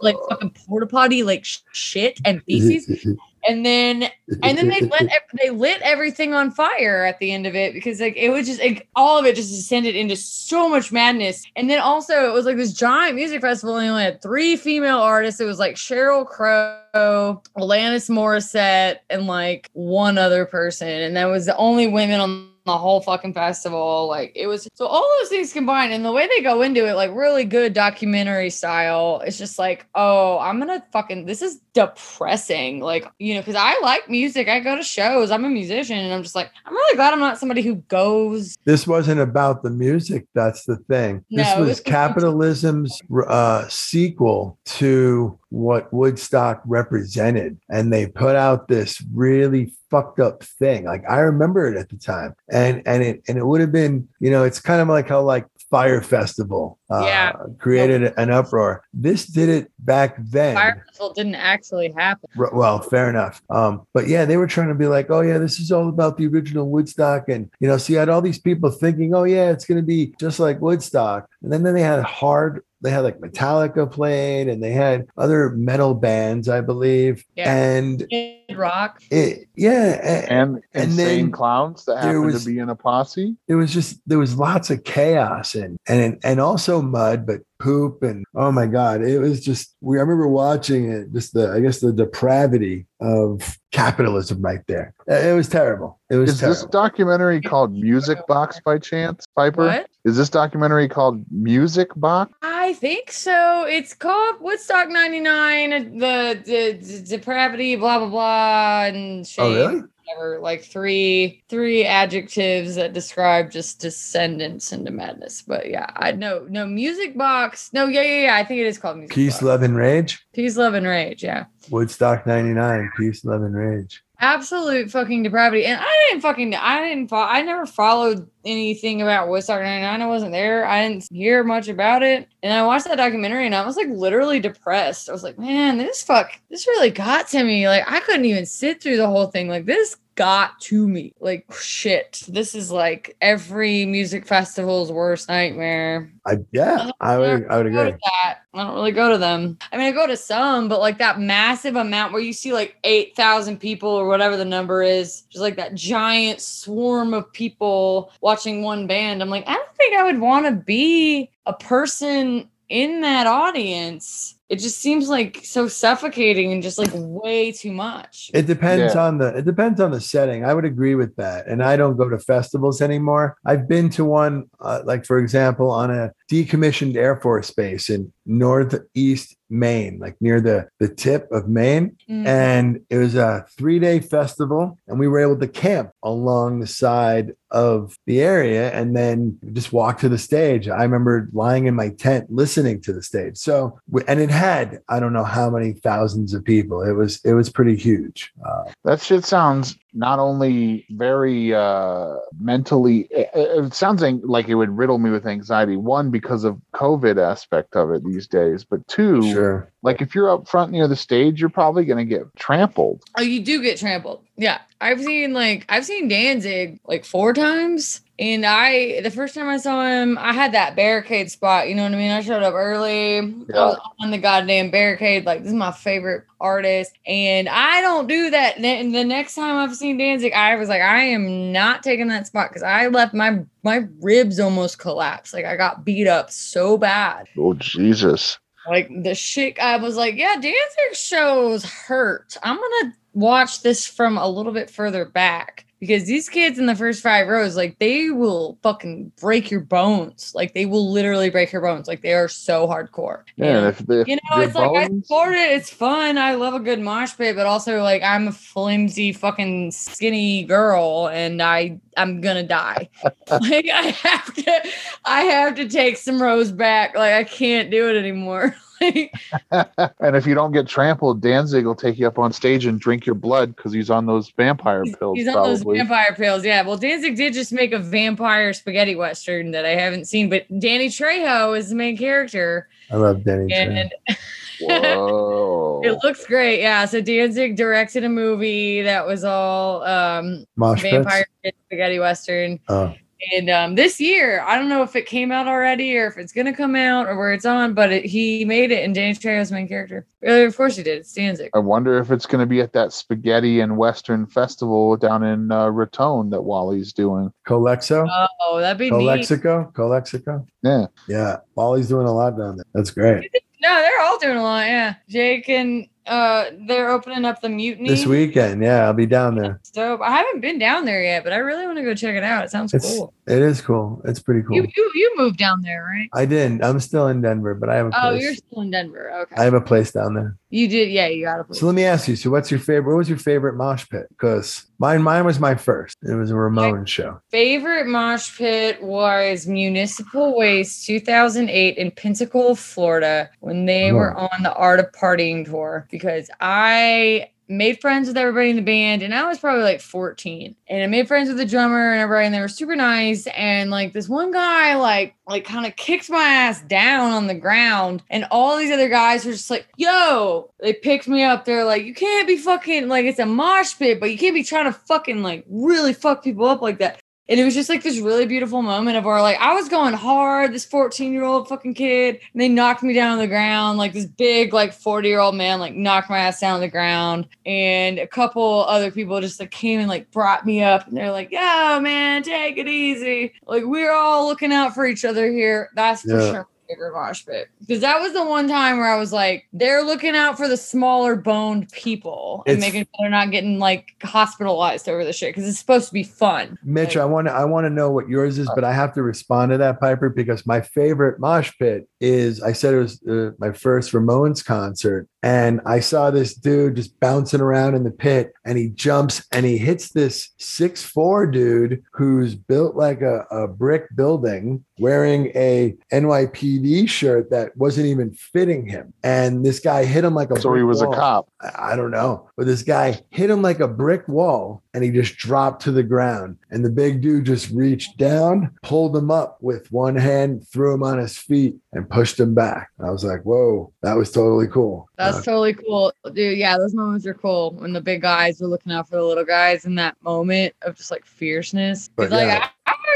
like 0.01 0.15
fucking 0.29 0.49
porta 0.65 0.87
potty 0.87 1.21
like 1.21 1.45
shit 1.73 2.19
and 2.25 2.41
feces 2.43 3.05
and 3.47 3.65
then 3.65 4.09
and 4.41 4.57
then 4.57 4.67
they 4.67 4.81
lit 4.99 5.09
they 5.41 5.49
lit 5.49 5.81
everything 5.81 6.33
on 6.33 6.51
fire 6.51 7.05
at 7.05 7.19
the 7.19 7.31
end 7.31 7.45
of 7.45 7.55
it 7.55 7.73
because 7.73 7.99
like 7.99 8.15
it 8.15 8.29
was 8.29 8.47
just 8.47 8.59
like 8.59 8.87
all 8.95 9.19
of 9.19 9.25
it 9.25 9.35
just 9.35 9.51
descended 9.51 9.95
into 9.95 10.15
so 10.15 10.69
much 10.69 10.91
madness. 10.91 11.43
And 11.55 11.69
then 11.69 11.79
also 11.79 12.27
it 12.27 12.33
was 12.33 12.45
like 12.45 12.57
this 12.57 12.73
giant 12.73 13.15
music 13.15 13.41
festival 13.41 13.77
and 13.77 13.89
only 13.89 14.03
had 14.03 14.21
three 14.21 14.55
female 14.55 14.99
artists. 14.99 15.41
It 15.41 15.45
was 15.45 15.59
like 15.59 15.75
sheryl 15.75 16.25
crow 16.25 17.41
alanis 17.57 18.09
morissette 18.09 18.99
and 19.09 19.27
like 19.27 19.69
one 19.73 20.17
other 20.17 20.45
person. 20.45 20.87
And 20.87 21.15
that 21.17 21.25
was 21.25 21.45
the 21.45 21.57
only 21.57 21.87
women 21.87 22.19
on 22.19 22.52
the 22.65 22.77
whole 22.77 23.01
fucking 23.01 23.33
festival 23.33 24.07
like 24.07 24.31
it 24.35 24.47
was 24.47 24.67
so 24.73 24.85
all 24.85 25.05
those 25.19 25.29
things 25.29 25.51
combined 25.51 25.91
and 25.91 26.05
the 26.05 26.11
way 26.11 26.27
they 26.27 26.41
go 26.41 26.61
into 26.61 26.87
it 26.87 26.93
like 26.93 27.11
really 27.13 27.43
good 27.43 27.73
documentary 27.73 28.49
style 28.49 29.21
it's 29.25 29.37
just 29.37 29.59
like 29.59 29.85
oh 29.95 30.39
i'm 30.39 30.59
gonna 30.59 30.81
fucking 30.93 31.25
this 31.25 31.41
is 31.41 31.59
depressing 31.73 32.79
like 32.79 33.05
you 33.19 33.33
know 33.33 33.41
because 33.41 33.55
i 33.57 33.77
like 33.81 34.09
music 34.09 34.47
i 34.47 34.59
go 34.59 34.75
to 34.75 34.83
shows 34.83 35.29
i'm 35.31 35.43
a 35.43 35.49
musician 35.49 35.97
and 35.97 36.13
i'm 36.13 36.23
just 36.23 36.35
like 36.35 36.49
i'm 36.65 36.73
really 36.73 36.95
glad 36.95 37.11
i'm 37.13 37.19
not 37.19 37.37
somebody 37.37 37.61
who 37.61 37.75
goes 37.75 38.55
this 38.65 38.87
wasn't 38.87 39.19
about 39.19 39.61
the 39.63 39.69
music. 39.69 40.25
That's 40.33 40.63
the 40.65 40.77
thing. 40.89 41.25
This 41.29 41.45
No, 41.47 41.57
it 41.57 41.59
was 41.61 41.67
was- 41.69 41.79
capitalism's 41.81 43.01
uh, 43.27 43.67
sequel 43.67 44.57
to 44.65 45.37
what 45.53 45.93
Woodstock 45.93 46.63
represented. 46.65 47.59
And 47.69 47.93
they 47.93 48.07
put 48.07 48.35
out 48.35 48.67
this 48.67 49.01
really 49.13 49.71
fucked 49.91 50.19
up 50.19 50.43
thing. 50.43 50.85
Like 50.85 51.03
I 51.07 51.19
remember 51.19 51.67
it 51.71 51.77
at 51.77 51.89
the 51.89 51.97
time. 51.97 52.33
And 52.49 52.81
and 52.87 53.03
it 53.03 53.21
and 53.27 53.37
it 53.37 53.45
would 53.45 53.61
have 53.61 53.71
been, 53.71 54.07
you 54.19 54.31
know, 54.31 54.43
it's 54.43 54.59
kind 54.59 54.81
of 54.81 54.87
like 54.87 55.09
how 55.09 55.21
like 55.21 55.45
Fyre 55.69 56.01
Festival 56.01 56.79
uh, 56.91 57.03
Yeah. 57.05 57.31
created 57.59 58.13
an 58.17 58.31
uproar. 58.31 58.83
This 58.93 59.25
did 59.27 59.49
it 59.49 59.71
back 59.79 60.15
then. 60.19 60.55
Fyre 60.55 60.83
Festival 60.87 61.13
didn't 61.13 61.35
actually 61.35 61.91
happen. 61.95 62.29
R- 62.37 62.51
Well, 62.53 62.79
fair 62.81 63.07
enough. 63.09 63.41
Um, 63.49 63.85
but 63.93 64.07
yeah, 64.07 64.25
they 64.25 64.37
were 64.37 64.47
trying 64.47 64.69
to 64.69 64.75
be 64.75 64.87
like, 64.87 65.11
oh 65.11 65.21
yeah, 65.21 65.37
this 65.37 65.59
is 65.59 65.71
all 65.71 65.87
about 65.89 66.17
the 66.17 66.27
original 66.27 66.69
Woodstock, 66.69 67.29
and 67.29 67.49
you 67.59 67.67
know, 67.67 67.77
so 67.77 67.93
you 67.93 67.99
had 67.99 68.09
all 68.09 68.21
these 68.21 68.39
people 68.39 68.69
thinking, 68.71 69.13
oh 69.15 69.23
yeah, 69.23 69.49
it's 69.51 69.65
going 69.65 69.79
to 69.79 69.85
be 69.85 70.13
just 70.19 70.39
like 70.39 70.61
Woodstock, 70.61 71.27
and 71.43 71.51
then 71.51 71.61
then 71.63 71.73
they 71.75 71.81
had 71.81 72.03
hard, 72.03 72.63
they 72.83 72.91
had 72.91 72.99
like 72.99 73.19
Metallica 73.19 73.89
played, 73.89 74.47
and 74.49 74.61
they 74.63 74.71
had 74.73 75.07
other 75.17 75.49
metal 75.51 75.93
bands, 75.93 76.47
I 76.49 76.61
believe, 76.61 77.23
Yeah. 77.35 77.53
and 77.55 78.07
Kid 78.09 78.55
Rock. 78.55 79.01
it, 79.09 79.47
yeah, 79.55 79.99
a- 80.03 80.31
And, 80.31 80.61
And 80.73 80.91
insane 80.91 80.95
then 81.25 81.31
clowns 81.31 81.85
that 81.85 82.01
there 82.03 82.11
happen 82.13 82.25
was- 82.25 82.43
to 82.43 82.49
be 82.51 82.59
in 82.59 82.69
a 82.69 82.75
posse. 82.75 83.35
it 83.47 83.55
was 83.55 83.73
just 83.73 83.99
there 84.05 84.19
was 84.19 84.37
lots 84.37 84.69
of 84.69 84.83
chaos 84.83 85.55
and 85.55 85.77
and 85.87 86.19
and 86.23 86.39
also 86.39 86.81
mud 86.81 87.25
but 87.25 87.39
poop 87.59 88.03
and 88.03 88.25
oh 88.35 88.51
my 88.51 88.65
god 88.67 89.01
it 89.01 89.19
was 89.19 89.39
just 89.39 89.73
we 89.79 89.97
I 89.97 90.01
remember 90.01 90.27
watching 90.27 90.91
it 90.91 91.13
just 91.13 91.33
the 91.33 91.49
I 91.53 91.61
guess 91.61 91.79
the 91.79 91.93
depravity 91.93 92.85
of 92.99 93.57
capitalism 93.71 94.41
right 94.41 94.59
there 94.67 94.93
it 95.07 95.33
was 95.35 95.47
terrible 95.47 95.99
it 96.09 96.17
was 96.17 96.31
Is 96.31 96.39
terrible 96.41 96.55
this 96.61 96.65
documentary 96.71 97.39
called 97.41 97.71
Music 97.73 98.19
Box 98.27 98.59
by 98.65 98.77
chance, 98.79 99.25
Piper? 99.35 99.65
What? 99.67 99.87
Is 100.05 100.17
this 100.17 100.29
documentary 100.29 100.89
called 100.89 101.23
Music 101.31 101.89
Box? 101.95 102.33
I 102.41 102.73
think 102.73 103.09
so. 103.11 103.65
It's 103.65 103.93
called 103.93 104.35
Woodstock 104.41 104.89
99, 104.89 105.71
uh, 105.71 105.79
the, 105.79 106.41
the, 106.43 106.71
the 106.73 107.01
depravity, 107.07 107.77
blah, 107.77 107.99
blah, 107.99 108.09
blah, 108.09 108.83
and 108.85 109.21
oh, 109.21 109.23
shame. 109.23 109.45
oh 109.45 109.55
really 109.55 109.81
Whatever, 110.05 110.39
like 110.41 110.65
three 110.65 111.41
three 111.47 111.85
adjectives 111.85 112.75
that 112.75 112.91
describe 112.91 113.51
just 113.51 113.79
descendants 113.79 114.73
into 114.73 114.91
madness. 114.91 115.41
But 115.41 115.69
yeah, 115.69 115.89
I 115.95 116.11
know 116.11 116.45
no 116.49 116.67
music 116.67 117.17
box. 117.17 117.71
No, 117.71 117.85
yeah, 117.87 118.01
yeah, 118.01 118.23
yeah. 118.25 118.35
I 118.35 118.43
think 118.43 118.59
it 118.59 118.67
is 118.67 118.77
called 118.77 118.97
music 118.97 119.15
peace 119.15 119.35
box. 119.35 119.43
love 119.43 119.63
and 119.63 119.77
rage 119.77 120.21
Peace, 120.33 120.57
love, 120.57 120.73
and 120.73 120.85
rage. 120.85 121.23
Yeah. 121.23 121.45
Woodstock 121.69 122.27
99 122.27 122.91
peace 122.97 123.23
love 123.23 123.43
and 123.43 123.55
rage 123.55 124.03
absolute 124.23 124.89
fucking 124.89 125.23
depravity. 125.23 125.65
And 125.65 125.79
I 125.79 126.07
didn't 126.09 126.21
fucking, 126.21 126.55
I 126.55 126.87
didn't, 126.87 127.09
fo- 127.09 127.17
I 127.17 127.41
never 127.41 127.65
followed 127.65 128.29
anything 128.45 129.01
about 129.01 129.27
Woodstock 129.27 129.61
99. 129.61 130.01
I 130.01 130.07
wasn't 130.07 130.31
there. 130.31 130.65
I 130.65 130.87
didn't 130.87 131.07
hear 131.11 131.43
much 131.43 131.67
about 131.67 132.03
it. 132.03 132.27
And 132.41 132.53
I 132.53 132.65
watched 132.65 132.85
that 132.85 132.95
documentary 132.97 133.45
and 133.45 133.53
I 133.53 133.65
was 133.65 133.75
like 133.75 133.89
literally 133.89 134.39
depressed. 134.39 135.09
I 135.09 135.11
was 135.11 135.23
like, 135.23 135.37
man, 135.37 135.77
this 135.77 136.03
fuck, 136.03 136.31
this 136.49 136.67
really 136.67 136.89
got 136.89 137.27
to 137.29 137.43
me. 137.43 137.67
Like, 137.67 137.83
I 137.85 137.99
couldn't 137.99 138.25
even 138.25 138.45
sit 138.45 138.81
through 138.81 138.97
the 138.97 139.07
whole 139.07 139.27
thing. 139.27 139.49
Like, 139.49 139.65
this 139.65 139.97
got 140.15 140.59
to 140.61 140.87
me. 140.87 141.13
Like, 141.19 141.45
shit. 141.53 142.23
This 142.27 142.55
is 142.55 142.71
like 142.71 143.15
every 143.21 143.85
music 143.85 144.25
festival's 144.25 144.91
worst 144.91 145.29
nightmare. 145.29 146.11
I 146.25 146.37
yeah 146.51 146.91
I 147.01 147.17
would 147.17 147.47
I 147.47 147.57
would 147.57 147.65
agree 147.67 147.91
that. 147.91 148.39
I 148.53 148.63
don't 148.63 148.75
really 148.75 148.91
go 148.91 149.09
to 149.11 149.17
them. 149.17 149.57
I 149.71 149.77
mean, 149.77 149.87
I 149.87 149.91
go 149.91 150.07
to 150.07 150.15
some, 150.15 150.69
but 150.69 150.79
like 150.79 150.97
that 150.99 151.19
massive 151.19 151.75
amount 151.75 152.13
where 152.13 152.21
you 152.21 152.33
see 152.33 152.53
like 152.53 152.77
8,000 152.83 153.59
people 153.59 153.89
or 153.89 154.07
whatever 154.07 154.37
the 154.37 154.45
number 154.45 154.83
is, 154.83 155.23
just 155.23 155.41
like 155.41 155.55
that 155.55 155.73
giant 155.73 156.39
swarm 156.39 157.13
of 157.13 157.31
people 157.33 158.11
watching 158.21 158.61
one 158.61 158.87
band. 158.87 159.21
I'm 159.21 159.29
like, 159.29 159.47
I 159.47 159.55
don't 159.55 159.75
think 159.75 159.95
I 159.95 160.03
would 160.03 160.19
want 160.19 160.45
to 160.45 160.51
be 160.51 161.31
a 161.45 161.53
person 161.53 162.49
in 162.69 163.01
that 163.01 163.27
audience. 163.27 164.35
It 164.53 164.59
just 164.59 164.79
seems 164.79 165.09
like 165.09 165.39
so 165.43 165.67
suffocating 165.67 166.51
and 166.53 166.61
just 166.61 166.77
like 166.77 166.91
way 166.93 167.51
too 167.51 167.71
much. 167.71 168.29
It 168.35 168.45
depends 168.45 168.93
Yeah. 168.93 169.05
on 169.07 169.17
the 169.17 169.29
it 169.39 169.45
depends 169.45 169.79
on 169.81 169.89
the 169.89 169.99
setting. 169.99 170.45
I 170.45 170.53
would 170.53 170.63
agree 170.73 170.93
with 170.93 171.15
that. 171.15 171.47
And 171.47 171.63
I 171.63 171.75
don't 171.75 171.97
go 171.97 172.07
to 172.07 172.19
festivals 172.19 172.79
anymore. 172.79 173.35
I've 173.45 173.67
been 173.67 173.89
to 173.97 174.05
one 174.05 174.35
uh, 174.61 174.81
like 174.85 175.05
for 175.05 175.17
example 175.17 175.71
on 175.71 175.89
a 175.89 176.11
decommissioned 176.31 176.95
Air 176.95 177.15
Force 177.19 177.49
base 177.49 177.89
in 177.89 178.13
northeast 178.25 179.35
Maine, 179.49 179.97
like 179.99 180.15
near 180.21 180.39
the 180.41 180.67
the 180.79 180.87
tip 180.87 181.27
of 181.31 181.47
Maine, 181.47 181.95
Mm. 182.09 182.25
and 182.27 182.79
it 182.89 182.97
was 182.97 183.15
a 183.15 183.45
3-day 183.59 183.99
festival 184.01 184.77
and 184.87 184.99
we 184.99 185.07
were 185.07 185.19
able 185.19 185.39
to 185.39 185.47
camp 185.47 185.89
along 186.03 186.59
the 186.59 186.67
side 186.67 187.31
of 187.51 187.95
the 188.07 188.19
area 188.21 188.71
and 188.71 188.95
then 188.95 189.37
just 189.53 189.71
walk 189.71 189.99
to 189.99 190.09
the 190.09 190.17
stage. 190.17 190.67
I 190.67 190.81
remember 190.83 191.29
lying 191.33 191.67
in 191.67 191.75
my 191.75 191.89
tent 191.89 192.31
listening 192.31 192.81
to 192.81 192.93
the 192.93 193.03
stage. 193.03 193.37
So 193.37 193.79
and 194.07 194.19
it 194.19 194.29
had 194.31 194.79
I 194.89 194.99
don't 194.99 195.13
know 195.13 195.23
how 195.23 195.49
many 195.49 195.73
thousands 195.73 196.33
of 196.33 196.43
people. 196.43 196.81
It 196.81 196.93
was 196.93 197.21
it 197.23 197.33
was 197.33 197.49
pretty 197.49 197.75
huge. 197.75 198.33
Uh, 198.45 198.63
That 198.83 199.01
shit 199.01 199.23
sounds 199.23 199.77
not 199.95 200.17
only 200.17 200.87
very 200.89 201.53
uh 201.53 202.15
mentally 202.39 203.01
it, 203.11 203.29
it 203.35 203.73
sounds 203.75 204.01
like- 204.01 204.15
like 204.23 204.47
it 204.49 204.55
would 204.55 204.75
riddle 204.75 204.97
me 204.97 205.11
with 205.11 205.27
anxiety 205.27 205.77
one 205.77 206.09
because 206.09 206.43
of 206.43 206.59
covid 206.73 207.17
aspect 207.23 207.75
of 207.75 207.91
it 207.91 208.03
these 208.03 208.25
days 208.25 208.63
but 208.63 208.85
two 208.87 209.21
sure. 209.31 209.69
like 209.83 210.01
if 210.01 210.15
you're 210.15 210.31
up 210.31 210.47
front 210.47 210.71
near 210.71 210.87
the 210.87 210.95
stage 210.95 211.39
you're 211.39 211.47
probably 211.47 211.85
going 211.85 211.99
to 211.99 212.05
get 212.15 212.23
trampled 212.35 213.03
Oh, 213.19 213.21
you 213.21 213.39
do 213.43 213.61
get 213.61 213.77
trampled. 213.77 214.23
Yeah. 214.35 214.61
I've 214.81 215.01
seen 215.01 215.33
like 215.33 215.65
I've 215.69 215.85
seen 215.85 216.07
Danzig 216.07 216.79
like 216.85 217.05
four 217.05 217.33
times. 217.33 218.01
And 218.19 218.45
I 218.45 219.01
the 219.01 219.09
first 219.09 219.33
time 219.33 219.47
I 219.47 219.57
saw 219.57 219.85
him, 219.85 220.17
I 220.17 220.33
had 220.33 220.51
that 220.53 220.75
barricade 220.75 221.31
spot. 221.31 221.67
You 221.69 221.75
know 221.75 221.83
what 221.83 221.93
I 221.93 221.97
mean? 221.97 222.11
I 222.11 222.21
showed 222.21 222.43
up 222.43 222.53
early. 222.53 223.17
I 223.19 223.21
was 223.21 223.79
on 224.01 224.11
the 224.11 224.17
goddamn 224.17 224.71
barricade. 224.71 225.25
Like 225.25 225.39
this 225.39 225.47
is 225.47 225.53
my 225.53 225.71
favorite 225.71 226.25
artist. 226.39 226.91
And 227.07 227.47
I 227.49 227.81
don't 227.81 228.07
do 228.07 228.29
that. 228.31 228.61
Then 228.61 228.91
the 228.91 229.03
next 229.03 229.35
time 229.35 229.57
I've 229.57 229.75
seen 229.75 229.97
Danzig, 229.97 230.33
I 230.33 230.55
was 230.55 230.69
like, 230.69 230.81
I 230.81 231.03
am 231.03 231.51
not 231.51 231.81
taking 231.81 232.07
that 232.09 232.27
spot 232.27 232.49
because 232.49 232.63
I 232.63 232.87
left 232.87 233.13
my 233.13 233.39
my 233.63 233.87
ribs 234.01 234.39
almost 234.39 234.79
collapsed. 234.79 235.33
Like 235.33 235.45
I 235.45 235.55
got 235.55 235.85
beat 235.85 236.07
up 236.07 236.29
so 236.31 236.77
bad. 236.77 237.27
oh 237.37 237.53
jesus 237.53 238.37
Like 238.69 238.89
the 239.03 239.15
shit, 239.15 239.59
I 239.59 239.77
was 239.77 239.95
like, 239.95 240.15
yeah, 240.15 240.35
Danzig 240.35 240.93
shows 240.93 241.63
hurt. 241.65 242.37
I'm 242.43 242.57
gonna 242.57 242.93
watch 243.13 243.61
this 243.61 243.85
from 243.87 244.17
a 244.17 244.27
little 244.27 244.51
bit 244.51 244.69
further 244.69 245.05
back 245.05 245.65
because 245.83 246.05
these 246.05 246.29
kids 246.29 246.57
in 246.57 246.65
the 246.65 246.75
first 246.75 247.03
five 247.03 247.27
rows, 247.27 247.57
like 247.57 247.77
they 247.77 248.09
will 248.09 248.57
fucking 248.63 249.11
break 249.19 249.51
your 249.51 249.59
bones. 249.59 250.31
Like 250.33 250.53
they 250.53 250.65
will 250.65 250.89
literally 250.89 251.29
break 251.29 251.51
your 251.51 251.61
bones. 251.61 251.89
Like 251.89 252.01
they 252.01 252.13
are 252.13 252.29
so 252.29 252.65
hardcore. 252.69 253.23
yeah 253.35 253.67
if 253.67 253.81
You 253.89 254.15
know, 254.15 254.41
it's 254.41 254.55
like 254.55 254.71
I 254.71 254.87
support 254.87 255.33
it. 255.33 255.51
It's 255.51 255.69
fun. 255.69 256.17
I 256.17 256.35
love 256.35 256.53
a 256.53 256.61
good 256.61 256.79
mosh 256.79 257.17
pit, 257.17 257.35
but 257.35 257.47
also 257.47 257.83
like 257.83 258.01
I'm 258.01 258.29
a 258.29 258.31
flimsy, 258.31 259.11
fucking 259.11 259.71
skinny 259.71 260.45
girl, 260.45 261.09
and 261.09 261.41
I 261.41 261.81
I'm 261.97 262.21
gonna 262.21 262.43
die. 262.43 262.87
like 263.29 263.69
I 263.69 263.93
have 264.01 264.33
to, 264.35 264.61
I 265.03 265.23
have 265.23 265.55
to 265.55 265.67
take 265.67 265.97
some 265.97 266.21
rows 266.21 266.53
back. 266.53 266.95
Like 266.95 267.11
I 267.11 267.25
can't 267.25 267.69
do 267.69 267.89
it 267.89 267.97
anymore. 267.97 268.55
like 268.83 269.13
and 269.99 270.15
if 270.15 270.25
you 270.25 270.33
don't 270.33 270.51
get 270.51 270.67
trampled 270.67 271.21
danzig 271.21 271.65
will 271.65 271.75
take 271.75 271.97
you 271.97 272.07
up 272.07 272.19
on 272.19 272.31
stage 272.31 272.65
and 272.65 272.79
drink 272.79 273.05
your 273.05 273.15
blood 273.15 273.55
because 273.55 273.71
he's 273.73 273.89
on 273.89 274.05
those 274.05 274.29
vampire 274.31 274.83
pills 274.99 275.17
he's 275.17 275.27
on 275.27 275.33
probably 275.33 275.79
those 275.79 275.87
vampire 275.87 276.15
pills. 276.15 276.45
Yeah. 276.45 276.61
Well, 276.63 276.77
Danzig 276.77 277.15
did 277.15 277.33
just 277.33 277.53
make 277.53 277.73
a 277.73 277.79
vampire 277.79 278.53
spaghetti 278.53 278.95
western 278.95 279.51
that 279.51 279.65
I 279.65 279.75
haven't 279.75 280.05
seen, 280.05 280.29
but 280.29 280.45
Danny 280.59 280.89
Trejo 280.89 281.57
is 281.57 281.69
the 281.69 281.75
main 281.75 281.97
character, 281.97 282.67
I 282.91 282.97
love 282.97 283.23
Danny. 283.23 283.47
Trejo. 283.47 283.67
and 283.81 283.93
Whoa. 284.61 285.81
It 285.83 285.97
looks 286.03 286.25
great. 286.25 286.61
Yeah. 286.61 286.85
So 286.85 287.01
Danzig 287.01 287.55
directed 287.55 288.03
a 288.03 288.09
movie 288.09 288.81
that 288.81 289.05
was 289.05 289.23
all 289.23 289.83
um 289.83 290.45
Mosh 290.55 290.81
vampire 290.81 291.25
spaghetti 291.67 291.99
western. 291.99 292.59
Oh, 292.69 292.93
And 293.35 293.49
um 293.49 293.75
this 293.75 293.99
year, 293.99 294.41
I 294.41 294.57
don't 294.57 294.69
know 294.69 294.83
if 294.83 294.95
it 294.95 295.05
came 295.05 295.31
out 295.31 295.47
already 295.47 295.95
or 295.97 296.07
if 296.07 296.17
it's 296.17 296.33
gonna 296.33 296.55
come 296.55 296.75
out 296.75 297.07
or 297.07 297.17
where 297.17 297.33
it's 297.33 297.45
on, 297.45 297.73
but 297.73 297.91
it, 297.91 298.05
he 298.05 298.43
made 298.45 298.71
it 298.71 298.83
and 298.83 298.93
Danny 298.93 299.13
Trejo's 299.13 299.51
main 299.51 299.67
character. 299.67 300.05
Uh, 300.25 300.45
of 300.45 300.55
course 300.55 300.75
he 300.77 300.83
did. 300.83 300.99
It's 300.99 301.13
Danzig. 301.13 301.49
I 301.53 301.59
wonder 301.59 301.97
if 301.99 302.09
it's 302.11 302.25
going 302.25 302.39
to 302.39 302.45
be 302.45 302.61
at 302.61 302.71
that 302.73 302.93
spaghetti 302.93 303.59
and 303.59 303.75
western 303.75 304.25
festival 304.25 304.95
down 304.95 305.21
in 305.21 305.51
uh, 305.51 305.67
Raton 305.67 306.29
that 306.29 306.41
Wally's 306.41 306.93
doing. 306.93 307.29
Colexo, 307.45 308.07
Oh, 308.39 308.59
that'd 308.61 308.77
be 308.77 308.89
neat. 308.89 308.95
Colexico, 308.95 309.73
Colexico. 309.73 310.45
Yeah. 310.61 310.85
Yeah, 311.09 311.37
Wally's 311.55 311.89
doing 311.89 312.07
a 312.07 312.13
lot 312.13 312.37
down 312.37 312.55
there. 312.55 312.65
That's 312.73 312.91
great. 312.91 313.29
No, 313.61 313.69
they're 313.81 314.01
all 314.01 314.17
doing 314.17 314.37
a 314.37 314.41
lot. 314.43 314.65
Yeah. 314.65 314.95
Jake 315.09 315.49
and 315.49 315.87
uh 316.05 316.45
they're 316.67 316.89
opening 316.89 317.25
up 317.25 317.41
the 317.41 317.49
mutiny 317.49 317.87
this 317.89 318.05
weekend. 318.05 318.61
Yeah, 318.61 318.85
I'll 318.85 318.93
be 318.93 319.05
down 319.05 319.35
there. 319.35 319.53
That's 319.53 319.71
dope. 319.71 320.01
I 320.01 320.11
haven't 320.11 320.41
been 320.41 320.59
down 320.59 320.85
there 320.85 321.03
yet, 321.03 321.23
but 321.23 321.33
I 321.33 321.37
really 321.37 321.65
want 321.65 321.77
to 321.77 321.83
go 321.83 321.95
check 321.95 322.15
it 322.15 322.23
out. 322.23 322.43
It 322.45 322.51
sounds 322.51 322.73
It's 322.73 322.85
cool. 322.85 323.13
it 323.27 323.41
is 323.41 323.61
cool. 323.61 324.01
It's 324.05 324.19
pretty 324.19 324.41
cool. 324.43 324.55
You, 324.57 324.67
you 324.75 324.91
you 324.95 325.13
moved 325.17 325.37
down 325.37 325.61
there, 325.61 325.83
right? 325.83 326.09
I 326.13 326.25
didn't. 326.25 326.63
I'm 326.63 326.79
still 326.79 327.07
in 327.07 327.21
Denver, 327.21 327.53
but 327.55 327.69
I 327.69 327.75
have 327.75 327.85
a 327.87 327.91
Oh, 327.97 328.09
place. 328.11 328.21
you're 328.23 328.35
still 328.35 328.61
in 328.61 328.71
Denver. 328.71 329.11
Okay. 329.23 329.35
I 329.37 329.43
have 329.43 329.53
a 329.53 329.61
place 329.61 329.91
down 329.91 330.13
there. 330.13 330.35
you 330.49 330.67
did, 330.67 330.89
yeah, 330.91 331.07
you 331.07 331.23
got 331.25 331.39
a 331.39 331.43
place. 331.45 331.59
So 331.59 331.65
let 331.65 331.73
me 331.75 331.83
ask 331.85 332.07
you. 332.07 332.15
So 332.15 332.29
what's 332.29 332.51
your 332.51 332.59
favorite? 332.59 332.91
What 332.93 332.97
was 332.97 333.09
your 333.09 333.17
favorite 333.17 333.55
mosh 333.55 333.87
pit? 333.89 334.05
Because 334.09 334.65
mine, 334.79 335.01
mine 335.01 335.25
was 335.25 335.39
my 335.39 335.55
first. 335.55 335.97
It 336.03 336.13
was 336.15 336.29
a 336.31 336.35
Ramon 336.35 336.85
show. 336.85 337.21
favorite 337.31 337.87
mosh 337.87 338.37
pit 338.37 338.83
was 338.83 339.47
Municipal 339.47 340.37
Waste 340.37 340.85
2008 340.85 341.77
in 341.77 341.91
Pensacola, 341.91 342.55
Florida, 342.55 343.29
when 343.39 343.65
they 343.65 343.91
Oh. 343.91 343.95
were 343.95 344.13
on 344.15 344.43
the 344.43 344.53
Art 344.53 344.79
of 344.79 344.91
Partying 344.91 345.45
tour. 345.45 345.87
Because 345.93 346.31
I 346.41 347.29
made 347.47 347.79
friends 347.79 348.07
with 348.07 348.17
everybody 348.17 348.49
in 348.49 348.55
the 348.55 348.63
band, 348.63 349.03
and 349.03 349.13
I 349.13 349.27
was 349.27 349.37
probably 349.37 349.61
like 349.61 349.79
14. 349.79 350.55
And 350.67 350.83
I 350.83 350.87
made 350.87 351.07
friends 351.07 351.29
with 351.29 351.37
the 351.37 351.45
drummer 351.45 351.91
and 351.91 352.01
everybody, 352.01 352.25
and 352.25 352.33
they 352.33 352.39
were 352.39 352.47
super 352.47 352.75
nice. 352.75 353.27
And 353.27 353.69
like 353.69 353.93
this 353.93 354.09
one 354.09 354.31
guy, 354.31 354.75
like, 354.75 355.13
like 355.27 355.45
kind 355.45 355.67
of 355.67 355.75
kicked 355.75 356.09
my 356.09 356.23
ass 356.23 356.63
down 356.63 357.11
on 357.11 357.27
the 357.27 357.35
ground, 357.35 358.01
and 358.09 358.25
all 358.31 358.57
these 358.57 358.71
other 358.71 358.89
guys 358.89 359.23
were 359.23 359.33
just 359.33 359.51
like, 359.51 359.67
"Yo!" 359.77 360.49
They 360.59 360.73
picked 360.73 361.07
me 361.07 361.23
up. 361.23 361.45
They're 361.45 361.63
like, 361.63 361.83
"You 361.83 361.93
can't 361.93 362.27
be 362.27 362.37
fucking 362.37 362.87
like 362.87 363.05
it's 363.05 363.19
a 363.19 363.25
mosh 363.27 363.77
pit, 363.77 363.99
but 363.99 364.11
you 364.11 364.17
can't 364.17 364.33
be 364.33 364.43
trying 364.43 364.65
to 364.65 364.73
fucking 364.73 365.21
like 365.21 365.45
really 365.47 365.93
fuck 365.93 366.23
people 366.23 366.47
up 366.47 366.61
like 366.63 366.79
that." 366.79 366.99
And 367.29 367.39
it 367.39 367.45
was 367.45 367.53
just 367.53 367.69
like 367.69 367.83
this 367.83 367.99
really 367.99 368.25
beautiful 368.25 368.61
moment 368.61 368.97
of 368.97 369.05
where 369.05 369.21
like 369.21 369.37
I 369.39 369.53
was 369.53 369.69
going 369.69 369.93
hard, 369.93 370.51
this 370.53 370.65
14 370.65 371.13
year 371.13 371.23
old 371.23 371.47
fucking 371.47 371.73
kid, 371.73 372.19
and 372.33 372.41
they 372.41 372.49
knocked 372.49 372.83
me 372.83 372.93
down 372.93 373.13
on 373.13 373.17
the 373.19 373.27
ground. 373.27 373.77
Like 373.77 373.93
this 373.93 374.05
big, 374.05 374.53
like 374.53 374.73
40 374.73 375.07
year 375.07 375.19
old 375.19 375.35
man, 375.35 375.59
like 375.61 375.73
knocked 375.73 376.09
my 376.09 376.17
ass 376.19 376.41
down 376.41 376.55
on 376.55 376.59
the 376.61 376.67
ground. 376.67 377.27
And 377.45 377.97
a 377.97 378.07
couple 378.07 378.65
other 378.65 378.91
people 378.91 379.21
just 379.21 379.39
like 379.39 379.51
came 379.51 379.79
and 379.79 379.87
like 379.87 380.11
brought 380.11 380.45
me 380.45 380.61
up 380.63 380.85
and 380.87 380.97
they're 380.97 381.11
like, 381.11 381.31
yo, 381.31 381.79
man, 381.79 382.23
take 382.23 382.57
it 382.57 382.67
easy. 382.67 383.33
Like 383.47 383.63
we're 383.63 383.93
all 383.93 384.27
looking 384.27 384.51
out 384.51 384.73
for 384.73 384.85
each 384.85 385.05
other 385.05 385.31
here. 385.31 385.69
That's 385.75 386.01
for 386.01 386.19
Yeah. 386.19 386.31
sure. 386.31 386.47
Bigger 386.73 386.91
mosh 386.91 387.25
pit 387.25 387.49
because 387.59 387.81
that 387.81 387.99
was 387.99 388.13
the 388.13 388.25
one 388.25 388.47
time 388.47 388.77
where 388.77 388.87
I 388.91 388.97
was 388.97 389.13
like, 389.13 389.47
they're 389.53 389.83
looking 389.83 390.15
out 390.15 390.37
for 390.37 390.47
the 390.47 390.57
smaller 390.57 391.15
boned 391.15 391.71
people 391.71 392.43
and 392.47 392.59
making 392.59 392.81
sure 392.81 392.87
they're 392.99 393.09
not 393.09 393.31
getting 393.31 393.59
like 393.59 393.93
hospitalized 394.01 394.89
over 394.89 395.05
the 395.05 395.13
shit 395.13 395.29
because 395.35 395.47
it's 395.47 395.59
supposed 395.59 395.87
to 395.87 395.93
be 395.93 396.03
fun. 396.03 396.57
Mitch, 396.63 396.95
Like- 396.95 397.03
I 397.03 397.05
want 397.05 397.27
to 397.27 397.33
I 397.33 397.45
want 397.45 397.65
to 397.65 397.69
know 397.69 397.91
what 397.91 398.09
yours 398.09 398.39
is, 398.39 398.49
but 398.55 398.63
I 398.63 398.73
have 398.73 398.93
to 398.93 399.03
respond 399.03 399.51
to 399.51 399.57
that, 399.59 399.79
Piper, 399.79 400.09
because 400.09 400.45
my 400.47 400.61
favorite 400.61 401.19
mosh 401.19 401.51
pit 401.59 401.87
is 402.01 402.41
I 402.41 402.53
said 402.53 402.73
it 402.73 402.79
was 402.79 403.01
uh, 403.07 403.31
my 403.37 403.51
first 403.51 403.91
Ramones 403.91 404.43
concert, 404.43 405.07
and 405.23 405.61
I 405.65 405.79
saw 405.79 406.11
this 406.11 406.35
dude 406.35 406.75
just 406.75 406.99
bouncing 406.99 407.39
around 407.39 407.75
in 407.75 407.83
the 407.83 407.91
pit, 407.91 408.33
and 408.45 408.57
he 408.57 408.69
jumps 408.69 409.25
and 409.31 409.45
he 409.45 409.57
hits 409.57 409.91
this 409.91 410.31
six 410.37 410.83
four 410.83 411.25
dude 411.25 411.81
who's 411.93 412.35
built 412.35 412.75
like 412.75 413.01
a, 413.01 413.25
a 413.31 413.47
brick 413.47 413.83
building, 413.95 414.63
wearing 414.77 415.27
a 415.33 415.75
NYPD 415.91 416.89
shirt 416.89 417.31
that 417.31 417.55
wasn't 417.55 417.87
even 417.87 418.13
fitting 418.13 418.67
him, 418.67 418.93
and 419.01 419.45
this 419.45 419.59
guy 419.59 419.85
hit 419.85 420.03
him 420.03 420.13
like 420.13 420.29
a 420.29 420.39
So 420.39 420.53
he 420.53 420.63
was 420.63 420.81
a 420.81 420.87
cop. 420.87 421.29
I 421.57 421.77
don't 421.77 421.91
know, 421.91 422.29
but 422.35 422.45
this 422.45 422.61
guy 422.61 422.99
hit 423.09 423.29
him 423.29 423.41
like 423.41 423.61
a 423.61 423.67
brick 423.67 424.07
wall 424.07 424.61
and 424.73 424.83
he 424.83 424.89
just 424.89 425.17
dropped 425.17 425.61
to 425.63 425.71
the 425.71 425.83
ground. 425.83 426.37
And 426.49 426.65
the 426.65 426.69
big 426.69 427.01
dude 427.01 427.25
just 427.25 427.51
reached 427.51 427.97
down, 427.97 428.51
pulled 428.63 428.95
him 428.95 429.11
up 429.11 429.37
with 429.39 429.71
one 429.71 429.95
hand, 429.95 430.47
threw 430.47 430.73
him 430.73 430.83
on 430.83 430.97
his 430.97 431.17
feet, 431.17 431.55
and 431.73 431.89
pushed 431.89 432.19
him 432.19 432.33
back. 432.33 432.69
I 432.79 432.89
was 432.91 433.03
like, 433.03 433.21
whoa, 433.23 433.73
that 433.81 433.95
was 433.95 434.11
totally 434.11 434.47
cool. 434.47 434.87
That's 434.97 435.17
Uh, 435.17 435.21
totally 435.23 435.53
cool, 435.53 435.91
dude. 436.13 436.37
Yeah, 436.37 436.57
those 436.57 436.73
moments 436.73 437.05
are 437.05 437.13
cool 437.13 437.51
when 437.57 437.73
the 437.73 437.81
big 437.81 438.01
guys 438.01 438.41
are 438.41 438.47
looking 438.47 438.71
out 438.71 438.87
for 438.89 438.95
the 438.97 439.03
little 439.03 439.25
guys 439.25 439.65
in 439.65 439.75
that 439.75 439.95
moment 440.01 440.53
of 440.61 440.75
just 440.75 440.91
like 440.91 441.05
fierceness. 441.05 441.89
But 441.95 442.09
Because 442.09 442.27
like. 442.27 442.41
I, 442.43 442.49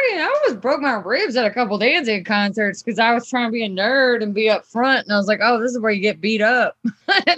I, 0.07 0.13
already- 0.13 0.21
I 0.23 0.41
almost 0.45 0.61
broke 0.61 0.81
my 0.81 0.93
ribs 0.93 1.35
at 1.35 1.45
a 1.45 1.51
couple 1.51 1.77
Danzig 1.77 2.25
concerts 2.25 2.81
because 2.83 2.99
I 2.99 3.13
was 3.13 3.27
trying 3.29 3.47
to 3.47 3.51
be 3.51 3.63
a 3.63 3.69
nerd 3.69 4.23
and 4.23 4.33
be 4.33 4.49
up 4.49 4.65
front, 4.65 5.05
and 5.05 5.13
I 5.13 5.17
was 5.17 5.27
like, 5.27 5.39
oh, 5.41 5.59
this 5.61 5.71
is 5.71 5.79
where 5.79 5.91
you 5.91 6.01
get 6.01 6.21
beat 6.21 6.41
up. 6.41 6.77